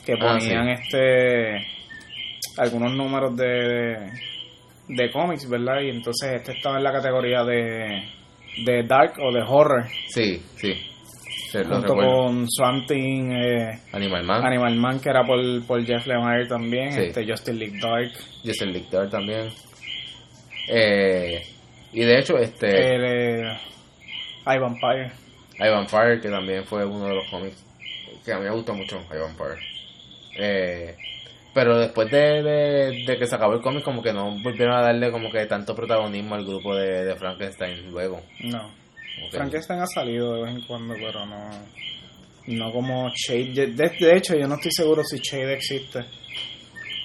Que 0.05 0.15
ah, 0.15 0.19
ponían 0.21 0.69
este 0.71 1.67
algunos 2.57 2.93
números 2.95 3.37
de, 3.37 4.11
de 4.89 5.11
cómics, 5.11 5.49
¿verdad? 5.49 5.81
Y 5.83 5.91
entonces 5.91 6.33
este 6.35 6.53
estaba 6.53 6.79
en 6.79 6.85
la 6.85 6.93
categoría 6.93 7.45
de, 7.45 8.03
de 8.65 8.83
dark 8.85 9.15
o 9.21 9.33
de 9.33 9.43
horror. 9.43 9.87
Sí, 10.09 10.43
sí 10.57 10.75
junto 11.53 11.95
con 11.95 12.47
Swanting, 12.49 13.33
eh, 13.33 13.81
Animal 13.93 14.25
Man. 14.25 14.47
Animal 14.47 14.77
Man, 14.77 15.01
que 15.01 15.11
era 15.11 15.25
por, 15.25 15.39
por 15.67 15.85
Jeff 15.85 16.07
Lemire 16.07 16.47
también, 16.47 16.89
este 16.89 17.25
Justin 17.27 17.59
League 17.59 17.79
Dark. 17.81 18.13
Justin 18.45 18.73
League 18.73 18.89
Dark 18.91 19.11
también. 19.11 19.49
Eh, 20.69 21.43
y 21.93 22.01
de 22.01 22.19
hecho, 22.19 22.37
este. 22.39 22.67
El, 22.67 23.05
eh, 23.05 23.59
I 24.47 24.59
Vampire. 24.59 25.11
I 25.59 25.71
Vampire, 25.71 26.21
que 26.21 26.29
también 26.29 26.65
fue 26.65 26.85
uno 26.85 27.07
de 27.07 27.15
los 27.15 27.31
cómics 27.31 27.65
que 28.25 28.33
a 28.33 28.39
mí 28.39 28.45
me 28.45 28.51
gustó 28.51 28.75
mucho, 28.75 28.99
I 29.11 29.19
Vampire. 29.19 29.59
Eh, 30.39 30.97
pero 31.59 31.77
después 31.77 32.09
de, 32.09 33.03
de, 33.05 33.19
que 33.19 33.27
se 33.27 33.35
acabó 33.35 33.55
el 33.55 33.61
cómic, 33.61 33.83
como 33.83 34.01
que 34.01 34.13
no 34.13 34.31
volvieron 34.45 34.77
a 34.77 34.81
darle 34.81 35.11
como 35.11 35.29
que 35.29 35.45
tanto 35.47 35.75
protagonismo 35.75 36.37
al 36.37 36.45
grupo 36.45 36.73
de, 36.77 37.05
de 37.05 37.17
Frankenstein 37.17 37.91
luego. 37.91 38.23
No. 38.45 38.71
Frankenstein 39.33 39.81
ha 39.81 39.87
salido 39.87 40.35
de 40.35 40.43
vez 40.45 40.55
en 40.55 40.61
cuando, 40.69 40.95
pero 40.95 41.27
no, 41.27 41.51
no 42.47 42.73
como 42.73 43.11
Shade. 43.13 43.73
De, 43.73 44.17
hecho, 44.17 44.37
yo 44.37 44.47
no 44.47 44.55
estoy 44.55 44.71
seguro 44.71 45.03
si 45.03 45.19
Shade 45.19 45.55
existe. 45.55 45.99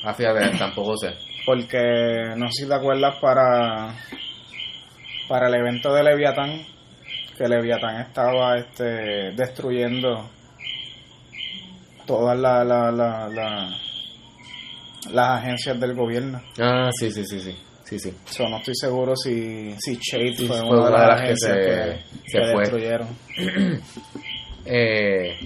Ah, 0.04 0.14
fíjate, 0.14 0.56
tampoco 0.60 0.98
sé. 0.98 1.16
Porque 1.48 1.82
no 2.38 2.46
sé 2.52 2.66
si 2.66 2.70
te 2.70 2.76
acuerdas 2.76 3.16
para, 3.20 3.96
para 5.28 5.48
el 5.48 5.56
evento 5.56 5.92
de 5.96 6.04
Leviatán, 6.04 6.62
que 7.36 7.48
Leviatán 7.48 8.02
estaba 8.02 8.60
este, 8.60 9.32
destruyendo 9.32 10.30
todas 12.06 12.38
la, 12.38 12.64
la, 12.64 12.92
la, 12.92 13.76
las 15.12 15.42
agencias 15.42 15.80
del 15.80 15.94
gobierno. 15.94 16.42
Ah, 16.60 16.90
sí, 17.00 17.12
sí, 17.12 17.26
sí, 17.26 17.40
sí 17.40 17.56
sí, 17.98 18.00
sí. 18.00 18.44
no 18.50 18.58
estoy 18.58 18.76
seguro 18.76 19.16
si, 19.16 19.76
si 19.80 19.98
Shade 20.02 20.48
fue, 20.48 20.62
una, 20.62 20.86
de 20.86 20.92
las, 20.92 21.22
que 21.22 21.36
se, 21.36 22.00
que, 22.32 22.40
destruyeron. 22.40 23.08
eh, 24.66 25.38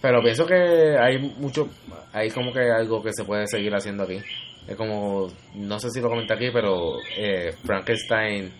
pero 0.00 0.22
pienso 0.22 0.46
que 0.46 0.96
hay 0.98 1.18
mucho, 1.18 1.68
hay 2.12 2.30
como 2.30 2.52
que 2.52 2.70
algo 2.70 3.02
que 3.02 3.12
se 3.12 3.24
puede 3.24 3.46
seguir 3.46 3.74
haciendo 3.74 4.04
aquí. 4.04 4.18
Es 4.66 4.76
como, 4.76 5.28
no 5.54 5.78
sé 5.78 5.90
si 5.90 6.00
lo 6.00 6.08
comenté 6.08 6.34
aquí, 6.34 6.50
pero 6.52 6.94
eh, 7.16 7.52
Frankenstein 7.64 8.52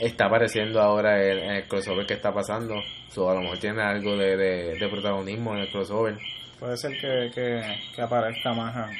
está 0.00 0.26
apareciendo 0.26 0.80
ahora 0.80 1.20
en, 1.20 1.38
el 1.50 1.68
crossover 1.68 2.06
que 2.06 2.14
está 2.14 2.32
pasando. 2.32 2.74
So, 3.08 3.28
a 3.28 3.34
lo 3.34 3.40
mejor 3.40 3.58
tiene 3.58 3.82
algo 3.82 4.16
de, 4.16 4.36
de, 4.36 4.88
protagonismo 4.88 5.54
en 5.54 5.60
el 5.60 5.70
crossover. 5.70 6.16
Puede 6.60 6.76
ser 6.76 6.92
que, 6.92 7.30
que, 7.34 7.60
que 7.94 8.02
aparezca 8.02 8.52
más 8.52 8.90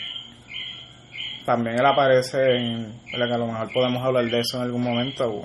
también 1.49 1.77
él 1.77 1.87
aparece 1.87 2.57
en, 2.57 2.93
que 3.11 3.17
a 3.17 3.39
lo 3.39 3.47
mejor 3.47 3.73
podemos 3.73 4.05
hablar 4.05 4.27
de 4.27 4.41
eso 4.41 4.59
en 4.59 4.65
algún 4.65 4.83
momento. 4.83 5.45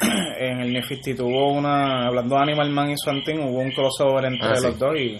En 0.40 0.60
el 0.60 0.72
Nefty 0.72 1.14
tuvo 1.14 1.52
una 1.52 2.06
hablando 2.06 2.34
de 2.34 2.42
Animal 2.42 2.70
Man 2.70 2.90
y 2.90 2.94
Swantin 2.96 3.40
hubo 3.40 3.60
un 3.60 3.70
crossover 3.70 4.24
entre 4.24 4.48
ah, 4.48 4.60
los 4.60 4.78
dos 4.78 4.98
y 4.98 5.18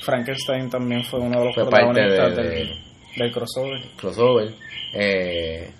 Frankenstein 0.00 0.70
también 0.70 1.02
fue 1.02 1.18
uno 1.20 1.40
de 1.40 1.44
los 1.46 1.54
protagonistas 1.54 2.36
del, 2.36 3.32
crossover. 3.32 3.80
Crossover. 3.96 4.48
Eh, 4.94 5.70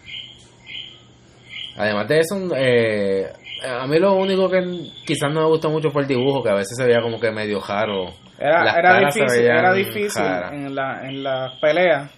además 1.77 2.09
de 2.09 2.19
eso 2.19 2.37
eh, 2.57 3.33
a 3.65 3.87
mí 3.87 3.99
lo 3.99 4.15
único 4.15 4.51
que 4.51 4.61
quizás 5.07 5.33
no 5.33 5.43
me 5.43 5.47
gustó 5.47 5.71
mucho 5.71 5.91
fue 5.91 6.03
el 6.03 6.09
dibujo 6.09 6.43
que 6.43 6.51
a 6.51 6.55
veces 6.55 6.77
se 6.77 6.85
veía 6.85 7.01
como 7.01 7.21
que 7.21 7.31
medio 7.31 7.61
jaro 7.61 8.13
era, 8.39 8.75
era 8.77 8.99
difícil 8.99 9.45
era 9.45 9.73
difícil 9.73 10.25
en 10.51 10.75
la 10.75 11.09
en 11.09 11.23
la 11.23 11.53
pelea 11.61 12.11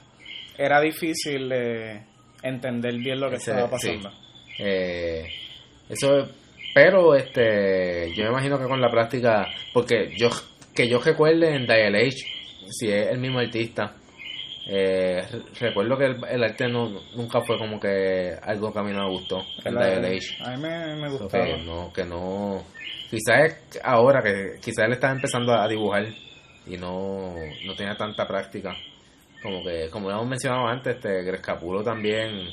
era 0.56 0.80
difícil 0.80 1.50
eh, 1.52 2.02
entender 2.42 2.94
bien 2.98 3.20
lo 3.20 3.30
que 3.30 3.36
estaba 3.36 3.68
pasando. 3.68 4.10
Eh, 4.58 5.26
eso, 5.88 6.28
pero 6.74 7.14
este, 7.14 8.12
yo 8.14 8.24
me 8.24 8.30
imagino 8.30 8.58
que 8.58 8.66
con 8.66 8.80
la 8.80 8.90
práctica, 8.90 9.46
porque 9.72 10.12
yo 10.16 10.30
que 10.74 10.88
yo 10.88 10.98
recuerde 10.98 11.54
en 11.54 11.66
Dial 11.66 11.94
Age, 11.94 12.26
si 12.68 12.90
es 12.90 13.08
el 13.08 13.18
mismo 13.18 13.38
artista, 13.38 13.94
eh, 14.66 15.22
recuerdo 15.60 15.96
que 15.96 16.06
el, 16.06 16.42
arte 16.42 16.66
no, 16.68 17.00
nunca 17.14 17.40
fue 17.42 17.58
como 17.58 17.78
que 17.78 18.34
algo 18.42 18.72
que 18.72 18.78
a 18.78 18.82
mí 18.82 18.92
no 18.92 19.04
me 19.04 19.10
gustó 19.10 19.42
en 19.64 19.74
Dial 19.74 20.04
Age. 20.04 20.36
A 20.40 20.50
mí 20.56 20.62
me, 20.62 20.96
me 20.96 21.08
gustó. 21.10 21.28
Que 21.28 21.56
no, 21.64 21.92
que 21.92 22.04
no, 22.04 22.64
quizás 23.08 23.44
es 23.44 23.80
ahora 23.84 24.22
que 24.22 24.58
quizás 24.60 24.86
él 24.86 24.92
está 24.92 25.12
empezando 25.12 25.52
a 25.52 25.68
dibujar 25.68 26.06
y 26.66 26.76
no, 26.76 27.34
no 27.66 27.74
tenía 27.76 27.96
tanta 27.96 28.26
práctica 28.26 28.74
como 29.44 29.62
que 29.62 29.88
como 29.90 30.10
hemos 30.10 30.26
mencionado 30.26 30.66
antes 30.66 30.96
este 30.96 31.22
Grescapulo 31.22 31.84
también 31.84 32.48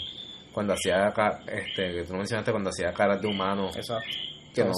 cuando 0.54 0.74
hacía 0.74 1.12
este 1.48 1.94
que 1.94 2.04
tú 2.04 2.14
mencionaste 2.14 2.52
cuando 2.52 2.70
hacía 2.70 2.94
caras 2.94 3.20
de 3.20 3.28
humano 3.28 3.72
que 4.54 4.64
no, 4.64 4.72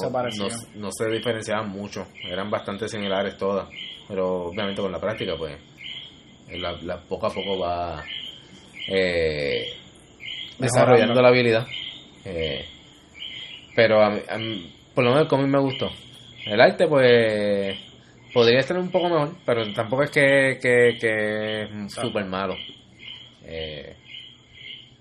no, 0.76 0.90
se 0.92 1.10
diferenciaban 1.10 1.70
mucho 1.70 2.08
eran 2.24 2.50
bastante 2.50 2.88
similares 2.88 3.36
todas 3.36 3.68
pero 4.08 4.46
obviamente 4.46 4.82
con 4.82 4.92
la 4.92 5.00
práctica 5.00 5.34
pues 5.38 5.58
la, 6.52 6.98
poco 7.02 7.28
a 7.28 7.34
poco 7.34 7.60
va 7.60 8.04
eh, 8.88 9.74
desarrollando 10.58 11.22
la 11.22 11.30
habilidad. 11.30 11.66
Eh, 12.26 12.66
pero 13.76 14.02
a 14.02 14.08
a 14.08 14.38
por 14.94 15.04
lo 15.04 15.10
menos 15.10 15.24
el 15.24 15.28
cómic 15.28 15.48
me 15.48 15.60
gustó. 15.60 15.90
El 16.46 16.62
arte, 16.62 16.88
pues, 16.88 17.78
podría 18.34 18.60
estar 18.60 18.78
un 18.78 18.90
poco 18.90 19.10
mejor, 19.10 19.36
pero 19.46 19.72
tampoco 19.74 20.04
es 20.04 20.12
que, 20.12 20.58
que, 20.62 20.98
que 21.00 21.62
es 21.64 21.94
súper 21.94 22.26
malo. 22.26 22.56
Eh, 23.46 23.96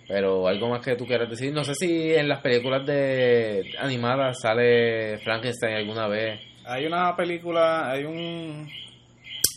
pero 0.09 0.47
algo 0.49 0.69
más 0.69 0.85
que 0.85 0.97
tú 0.97 1.07
quieras 1.07 1.31
decir, 1.31 1.53
no 1.53 1.65
sé 1.65 1.75
si 1.75 2.13
en 2.15 2.29
las 2.29 2.41
películas 2.41 2.85
de 2.85 3.73
animadas 3.79 4.41
sale 4.41 5.19
Frankenstein 5.19 5.75
alguna 5.77 6.07
vez. 6.09 6.41
Hay 6.67 6.85
una 6.87 7.15
película, 7.17 7.91
hay 7.91 8.05
un... 8.05 8.69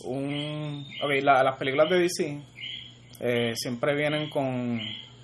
un 0.05 0.85
ok, 1.01 1.11
la- 1.23 1.43
las 1.43 1.57
películas 1.57 1.89
de 1.89 1.99
DC 1.99 2.39
eh, 3.19 3.51
siempre 3.55 3.95
vienen 3.95 4.29
con, 4.29 4.79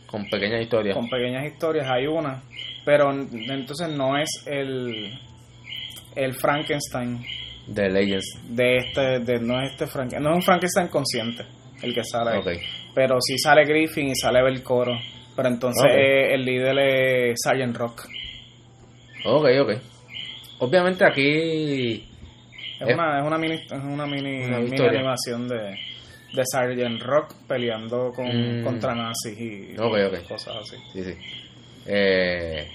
Con 0.07 0.29
pequeñas 0.29 0.61
historias. 0.61 0.95
con 0.95 1.09
pequeñas 1.09 1.45
historias, 1.45 1.87
hay 1.89 2.07
una, 2.07 2.41
pero 2.83 3.11
entonces 3.11 3.89
no 3.89 4.17
es 4.17 4.29
el, 4.47 5.17
el 6.15 6.33
Frankenstein 6.33 7.23
De 7.67 7.89
Legends. 7.89 8.39
de 8.49 8.77
este, 8.77 9.19
de, 9.19 9.39
no 9.39 9.61
es 9.61 9.71
este 9.71 9.87
Frankenstein, 9.87 10.23
no 10.23 10.31
es 10.31 10.35
un 10.37 10.41
Frankenstein 10.41 10.87
consciente 10.87 11.45
el 11.83 11.93
que 11.93 12.03
sale, 12.03 12.31
ahí. 12.31 12.39
Ok. 12.39 12.47
pero 12.93 13.17
sí 13.21 13.37
sale 13.37 13.63
Griffin 13.65 14.07
y 14.09 14.15
sale 14.15 14.41
Belcoro, 14.43 14.97
pero 15.35 15.47
entonces 15.49 15.83
eh, 15.91 16.33
el 16.33 16.43
líder 16.45 16.77
es 16.79 17.39
Sergeant 17.43 17.75
Rock. 17.77 18.01
Ok, 19.25 19.45
ok. 19.61 19.71
Obviamente 20.59 21.05
aquí... 21.05 22.07
Es, 22.79 22.87
Es- 22.87 22.93
una, 22.95 23.19
es 23.19 23.25
una 23.27 23.37
mini, 23.37 23.53
es 23.55 23.71
una 23.71 24.05
mini, 24.07 24.43
Una 24.45 24.59
mini 24.59 24.77
animación 24.87 25.47
de, 25.47 25.77
de 26.33 26.43
Rock 26.99 27.35
peleando 27.47 28.11
con, 28.11 28.25
Mm. 28.25 28.63
contra 28.63 28.95
nazis 28.95 29.39
y 29.39 29.75
cosas 30.27 30.55
así. 30.61 30.75
Sí, 30.93 31.03
sí. 31.03 31.13
Eh, 31.87 32.67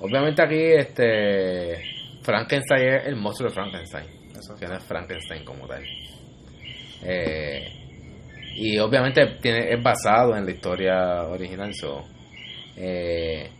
obviamente 0.00 0.42
aquí 0.42 0.60
este 0.60 1.93
Frankenstein 2.24 2.88
es 2.88 3.06
el 3.06 3.16
monstruo 3.16 3.48
de 3.48 3.54
Frankenstein. 3.54 4.06
Eso. 4.36 4.54
Que 4.56 4.66
no 4.66 4.74
es 4.76 4.82
Frankenstein 4.84 5.44
como 5.44 5.66
tal. 5.68 5.84
Eh, 7.02 7.68
y 8.56 8.78
obviamente 8.78 9.26
tiene, 9.40 9.72
es 9.72 9.82
basado 9.82 10.36
en 10.36 10.44
la 10.44 10.50
historia 10.52 11.22
original. 11.24 11.72
So, 11.74 12.04
eh, 12.76 13.50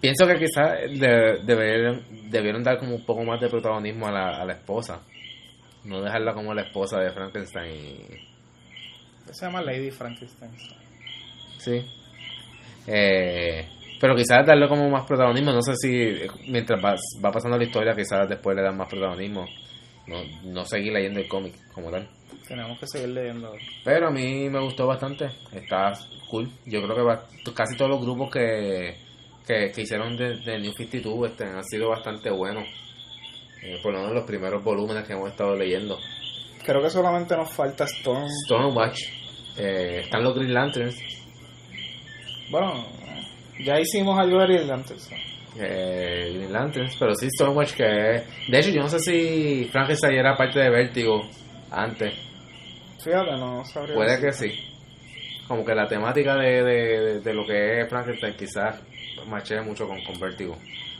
pienso 0.00 0.26
que 0.26 0.34
quizás 0.38 0.80
de- 0.98 1.40
debieron, 1.44 2.04
debieron 2.30 2.62
dar 2.62 2.78
como 2.78 2.94
un 2.96 3.04
poco 3.04 3.22
más 3.24 3.40
de 3.40 3.48
protagonismo 3.48 4.06
a 4.08 4.12
la, 4.12 4.40
a 4.42 4.44
la 4.44 4.52
esposa. 4.54 5.00
No 5.84 6.02
dejarla 6.02 6.34
como 6.34 6.52
la 6.52 6.62
esposa 6.62 7.00
de 7.00 7.10
Frankenstein. 7.10 7.74
y- 7.74 9.32
Se 9.32 9.46
llama 9.46 9.62
Lady 9.62 9.90
Frankenstein. 9.90 10.50
Sí. 11.58 11.86
Eh, 12.86 13.66
pero 14.00 14.16
quizás 14.16 14.46
darle 14.46 14.68
como 14.68 14.88
más 14.88 15.04
protagonismo. 15.06 15.52
No 15.52 15.62
sé 15.62 15.74
si 15.76 16.26
mientras 16.50 16.82
va, 16.82 16.94
va 17.24 17.30
pasando 17.30 17.56
la 17.58 17.64
historia, 17.64 17.94
quizás 17.94 18.28
después 18.28 18.56
le 18.56 18.62
dan 18.62 18.76
más 18.76 18.88
protagonismo. 18.88 19.46
No, 20.06 20.16
no 20.44 20.64
seguir 20.64 20.92
leyendo 20.92 21.20
el 21.20 21.28
cómic 21.28 21.54
como 21.72 21.90
tal. 21.90 22.08
Tenemos 22.48 22.78
que 22.80 22.86
seguir 22.88 23.10
leyendo. 23.10 23.52
Pero 23.84 24.08
a 24.08 24.10
mí 24.10 24.48
me 24.48 24.58
gustó 24.60 24.86
bastante. 24.86 25.26
Está 25.52 25.92
cool. 26.28 26.48
Yo 26.66 26.82
creo 26.82 26.96
que 26.96 27.02
va- 27.02 27.26
casi 27.54 27.76
todos 27.76 27.90
los 27.92 28.00
grupos 28.00 28.30
que, 28.30 28.96
que, 29.46 29.70
que 29.72 29.82
hicieron 29.82 30.16
de, 30.16 30.38
de 30.38 30.58
New 30.58 30.72
52 30.72 31.30
este, 31.30 31.44
han 31.44 31.62
sido 31.64 31.90
bastante 31.90 32.28
buenos. 32.30 32.64
Eh, 33.62 33.78
por 33.82 33.92
lo 33.92 34.00
menos 34.00 34.14
los 34.14 34.24
primeros 34.24 34.64
volúmenes 34.64 35.04
que 35.06 35.12
hemos 35.12 35.30
estado 35.30 35.54
leyendo. 35.54 35.98
Creo 36.64 36.82
que 36.82 36.90
solamente 36.90 37.36
nos 37.36 37.52
falta 37.52 37.84
Storm. 37.84 38.26
Stormwatch. 38.46 38.98
Eh, 39.58 40.00
están 40.04 40.24
los 40.24 40.34
Green 40.34 40.54
Lanterns. 40.54 40.96
Bueno, 42.50 42.84
ya 43.64 43.78
hicimos 43.80 44.18
algo 44.18 44.38
de 44.40 44.46
Green 44.46 44.70
antes. 44.70 45.10
eh, 45.58 46.32
Green 46.34 46.52
Lanterns, 46.52 46.96
pero 46.98 47.14
sí 47.14 47.28
Stormwatch 47.30 47.72
que 47.74 47.84
es... 48.16 48.22
De 48.48 48.58
hecho, 48.58 48.70
yo 48.70 48.82
no 48.82 48.88
sé 48.88 48.98
si 49.00 49.64
Frankenstein 49.70 50.14
era 50.14 50.36
parte 50.36 50.60
de 50.60 50.70
Vértigo 50.70 51.28
antes. 51.70 52.14
Fíjate, 53.02 53.32
no 53.36 53.64
sabría. 53.64 53.94
Puede 53.94 54.20
decir. 54.20 54.50
que 54.50 54.56
sí. 54.56 54.64
Como 55.48 55.64
que 55.64 55.74
la 55.74 55.86
temática 55.88 56.36
de, 56.36 56.62
de, 56.62 57.20
de 57.20 57.34
lo 57.34 57.44
que 57.46 57.80
es 57.80 57.88
Frankenstein 57.88 58.34
quizás 58.36 58.80
machea 59.26 59.62
mucho 59.62 59.86
con, 59.86 60.00
con 60.04 60.18
Vértigo. 60.20 60.56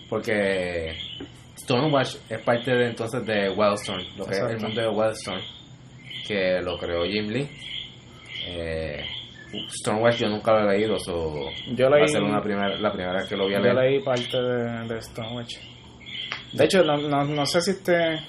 Porque 0.08 0.96
Stormwatch 1.58 2.16
es 2.28 2.38
parte 2.40 2.72
de 2.74 2.86
entonces 2.88 3.24
de 3.24 3.50
Wildstorm, 3.50 4.02
lo 4.16 4.26
que 4.26 4.34
es 4.34 4.40
el 4.40 4.58
mundo 4.60 4.80
de 4.80 4.88
Wildstorm, 4.88 5.40
que 6.26 6.60
lo 6.62 6.76
creó 6.78 7.04
Jim 7.04 7.28
Lee. 7.28 7.48
Eh, 8.46 9.04
Stormwatch 9.80 10.18
yo 10.20 10.28
nunca 10.28 10.52
lo 10.52 10.70
he 10.70 10.76
leído, 10.78 10.98
so 10.98 11.34
Yo 11.74 11.90
va 11.90 11.96
leí, 11.96 12.04
a 12.04 12.08
ser 12.08 12.22
una 12.22 12.40
primera, 12.42 12.76
la 12.78 12.92
primera 12.92 13.14
vez 13.14 13.28
que 13.28 13.36
lo 13.36 13.44
voy 13.44 13.54
a 13.54 13.58
yo 13.58 13.64
leer. 13.64 13.76
leí 13.76 14.00
parte 14.02 14.36
de, 14.40 14.88
de 14.88 15.02
Stormwatch. 15.02 15.56
De 16.52 16.64
hecho, 16.64 16.82
no, 16.84 16.96
no, 16.96 17.24
no 17.24 17.46
sé 17.46 17.60
si 17.60 17.70
este. 17.72 18.20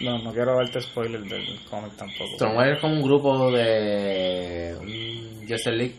No, 0.00 0.18
no 0.18 0.32
quiero 0.32 0.56
darte 0.56 0.80
spoiler 0.80 1.20
del 1.22 1.60
cómic 1.70 1.92
tampoco. 1.96 2.34
Stormwatch 2.34 2.72
es 2.74 2.80
como 2.80 2.94
un 2.94 3.02
grupo 3.02 3.50
de 3.52 4.74
un 4.80 5.40
Justice 5.48 5.70
League 5.72 5.96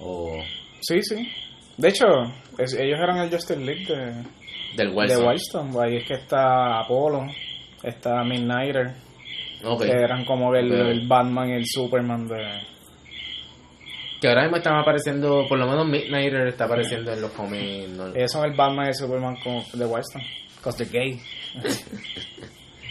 o 0.00 0.42
Sí, 0.80 1.00
sí. 1.02 1.28
De 1.76 1.88
hecho, 1.88 2.06
es- 2.58 2.74
ellos 2.74 2.98
eran 3.00 3.18
el 3.18 3.30
Justice 3.30 3.60
League 3.60 3.84
de, 3.86 4.12
del 4.76 4.90
de. 4.94 5.16
Wildstorm. 5.26 5.78
Ahí 5.78 5.96
es 5.96 6.04
que 6.06 6.14
está 6.14 6.80
Apollo, 6.80 7.26
está 7.82 8.22
Midnighter, 8.24 8.92
Ok. 9.64 9.82
que 9.84 9.90
eran 9.92 10.24
como 10.24 10.54
el, 10.54 10.70
Ok. 10.72 10.88
el 10.88 11.06
Batman 11.08 11.48
y 11.50 11.52
el 11.54 11.64
Superman 11.66 12.26
de... 12.26 12.73
Que 14.24 14.28
ahora 14.28 14.44
mismo 14.44 14.56
están 14.56 14.78
apareciendo, 14.78 15.44
por 15.46 15.58
lo 15.58 15.66
menos 15.66 15.86
Midnighter 15.86 16.46
está 16.46 16.64
apareciendo 16.64 17.12
en 17.12 17.20
los 17.20 17.30
cómics. 17.32 17.90
¿no? 17.90 18.06
Ellos 18.06 18.32
son 18.32 18.46
el 18.46 18.56
Batman 18.56 18.86
y 18.86 18.88
el 18.88 18.94
Superman 18.94 19.36
como 19.44 19.62
de 19.74 19.84
Wildstorm. 19.84 20.24
Cause 20.62 20.82
they're 20.82 20.90
gay. 20.90 21.20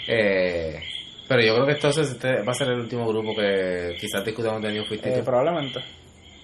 Eh, 0.06 0.84
pero 1.30 1.42
yo 1.42 1.54
creo 1.56 1.66
que 1.66 1.72
entonces 1.72 2.12
este 2.12 2.42
va 2.44 2.52
a 2.52 2.54
ser 2.54 2.68
el 2.68 2.82
último 2.82 3.08
grupo 3.08 3.34
que 3.34 3.96
quizás 4.00 4.24
discutamos 4.26 4.62
de 4.62 4.74
New 4.74 4.84
52. 4.84 5.18
Eh, 5.18 5.24
probablemente. 5.24 5.80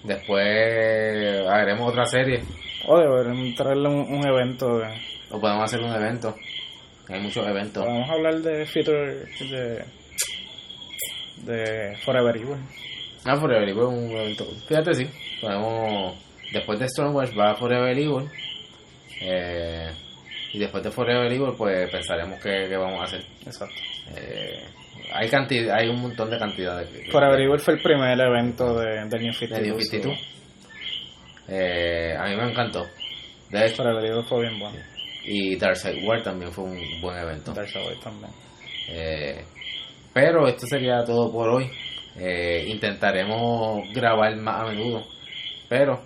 Después 0.01 1.45
haremos 1.45 1.91
otra 1.91 2.05
serie 2.05 2.41
O 2.87 2.97
deberían 2.97 3.53
traerle 3.55 3.89
un, 3.89 4.13
un 4.13 4.25
evento 4.25 4.79
de... 4.79 4.87
o 5.29 5.41
podemos 5.41 5.65
hacer 5.65 5.81
un 5.81 5.93
evento. 5.93 6.33
Hay 7.09 7.19
muchos 7.19 7.45
eventos. 7.45 7.85
Vamos 7.85 8.09
a 8.09 8.13
hablar 8.13 8.35
de 8.35 8.65
Future... 8.65 9.25
de... 9.51 9.83
de 11.43 11.97
Forever 11.97 12.37
Evil. 12.37 12.57
Ah, 13.25 13.35
Forever 13.35 13.67
Evil 13.67 13.81
es 13.83 13.87
un 13.89 14.11
evento. 14.11 14.45
Fíjate, 14.67 14.93
sí. 14.93 15.07
Podemos. 15.41 16.15
Después 16.51 16.79
de 16.79 16.87
Stormwatch 16.87 17.37
va 17.37 17.55
Forever 17.55 17.97
Evil. 17.97 18.29
Eh, 19.21 19.91
y 20.53 20.59
después 20.59 20.83
de 20.83 20.91
Forever 20.91 21.31
Evil, 21.31 21.53
pues 21.57 21.89
pensaremos 21.91 22.39
qué, 22.41 22.65
qué 22.69 22.77
vamos 22.77 23.01
a 23.01 23.03
hacer. 23.03 23.23
Exacto. 23.45 23.75
Eh, 24.15 24.63
hay 25.13 25.29
cantidad, 25.29 25.77
hay 25.77 25.89
un 25.89 26.01
montón 26.01 26.29
de 26.29 26.39
cantidades. 26.39 26.91
de- 26.93 27.11
Forever 27.11 27.39
Evil 27.39 27.59
fue 27.59 27.75
el 27.75 27.81
primer 27.81 28.19
evento 28.19 28.79
de, 28.79 29.05
de 29.07 29.19
New 29.19 29.33
52. 29.33 29.61
de 29.61 29.67
New 29.67 29.79
52. 29.79 30.17
Eh, 31.49 32.15
a 32.17 32.25
mí 32.25 32.35
me 32.35 32.49
encantó. 32.51 32.85
De 33.49 33.65
hecho, 33.65 33.77
Forever 33.83 34.05
Evil 34.05 34.23
fue 34.23 34.41
bien 34.41 34.59
bueno. 34.59 34.77
y 35.25 35.55
Darkseid 35.57 36.03
War 36.07 36.21
también 36.23 36.51
fue 36.51 36.63
un 36.65 37.01
buen 37.01 37.17
evento. 37.17 37.51
Dark 37.53 37.67
Side 37.69 37.97
también. 38.03 38.31
Eh, 38.89 39.43
pero 40.13 40.47
esto 40.47 40.65
sería 40.67 41.03
todo 41.03 41.31
por 41.31 41.49
hoy. 41.49 41.69
Eh, 42.19 42.65
intentaremos 42.67 43.87
grabar 43.93 44.35
más 44.37 44.61
a 44.61 44.65
menudo. 44.71 45.05
Pero 45.67 46.01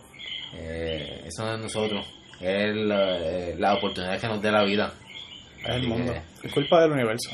eh, 0.55 1.23
eso 1.25 1.45
no 1.45 1.55
es 1.55 1.59
nosotros. 1.61 2.05
Es 2.39 2.75
la, 2.75 3.17
eh, 3.17 3.55
la 3.57 3.75
oportunidad 3.75 4.19
que 4.19 4.27
nos 4.27 4.41
dé 4.41 4.51
la 4.51 4.63
vida. 4.63 4.93
Es 5.65 5.75
el 5.75 5.87
mundo. 5.87 6.13
Es 6.43 6.51
culpa 6.51 6.81
del 6.81 6.91
universo. 6.91 7.29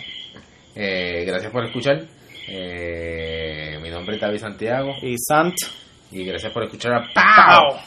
eh, 0.75 1.23
gracias 1.25 1.51
por 1.51 1.65
escuchar. 1.65 2.03
Eh, 2.47 3.77
mi 3.81 3.89
nombre 3.89 4.15
es 4.15 4.21
David 4.21 4.39
Santiago. 4.39 4.93
Y 5.01 5.15
Sant. 5.17 5.55
Y 6.11 6.23
gracias 6.25 6.51
por 6.51 6.63
escuchar 6.63 6.93
a 6.93 7.07
¡Pau! 7.13 7.77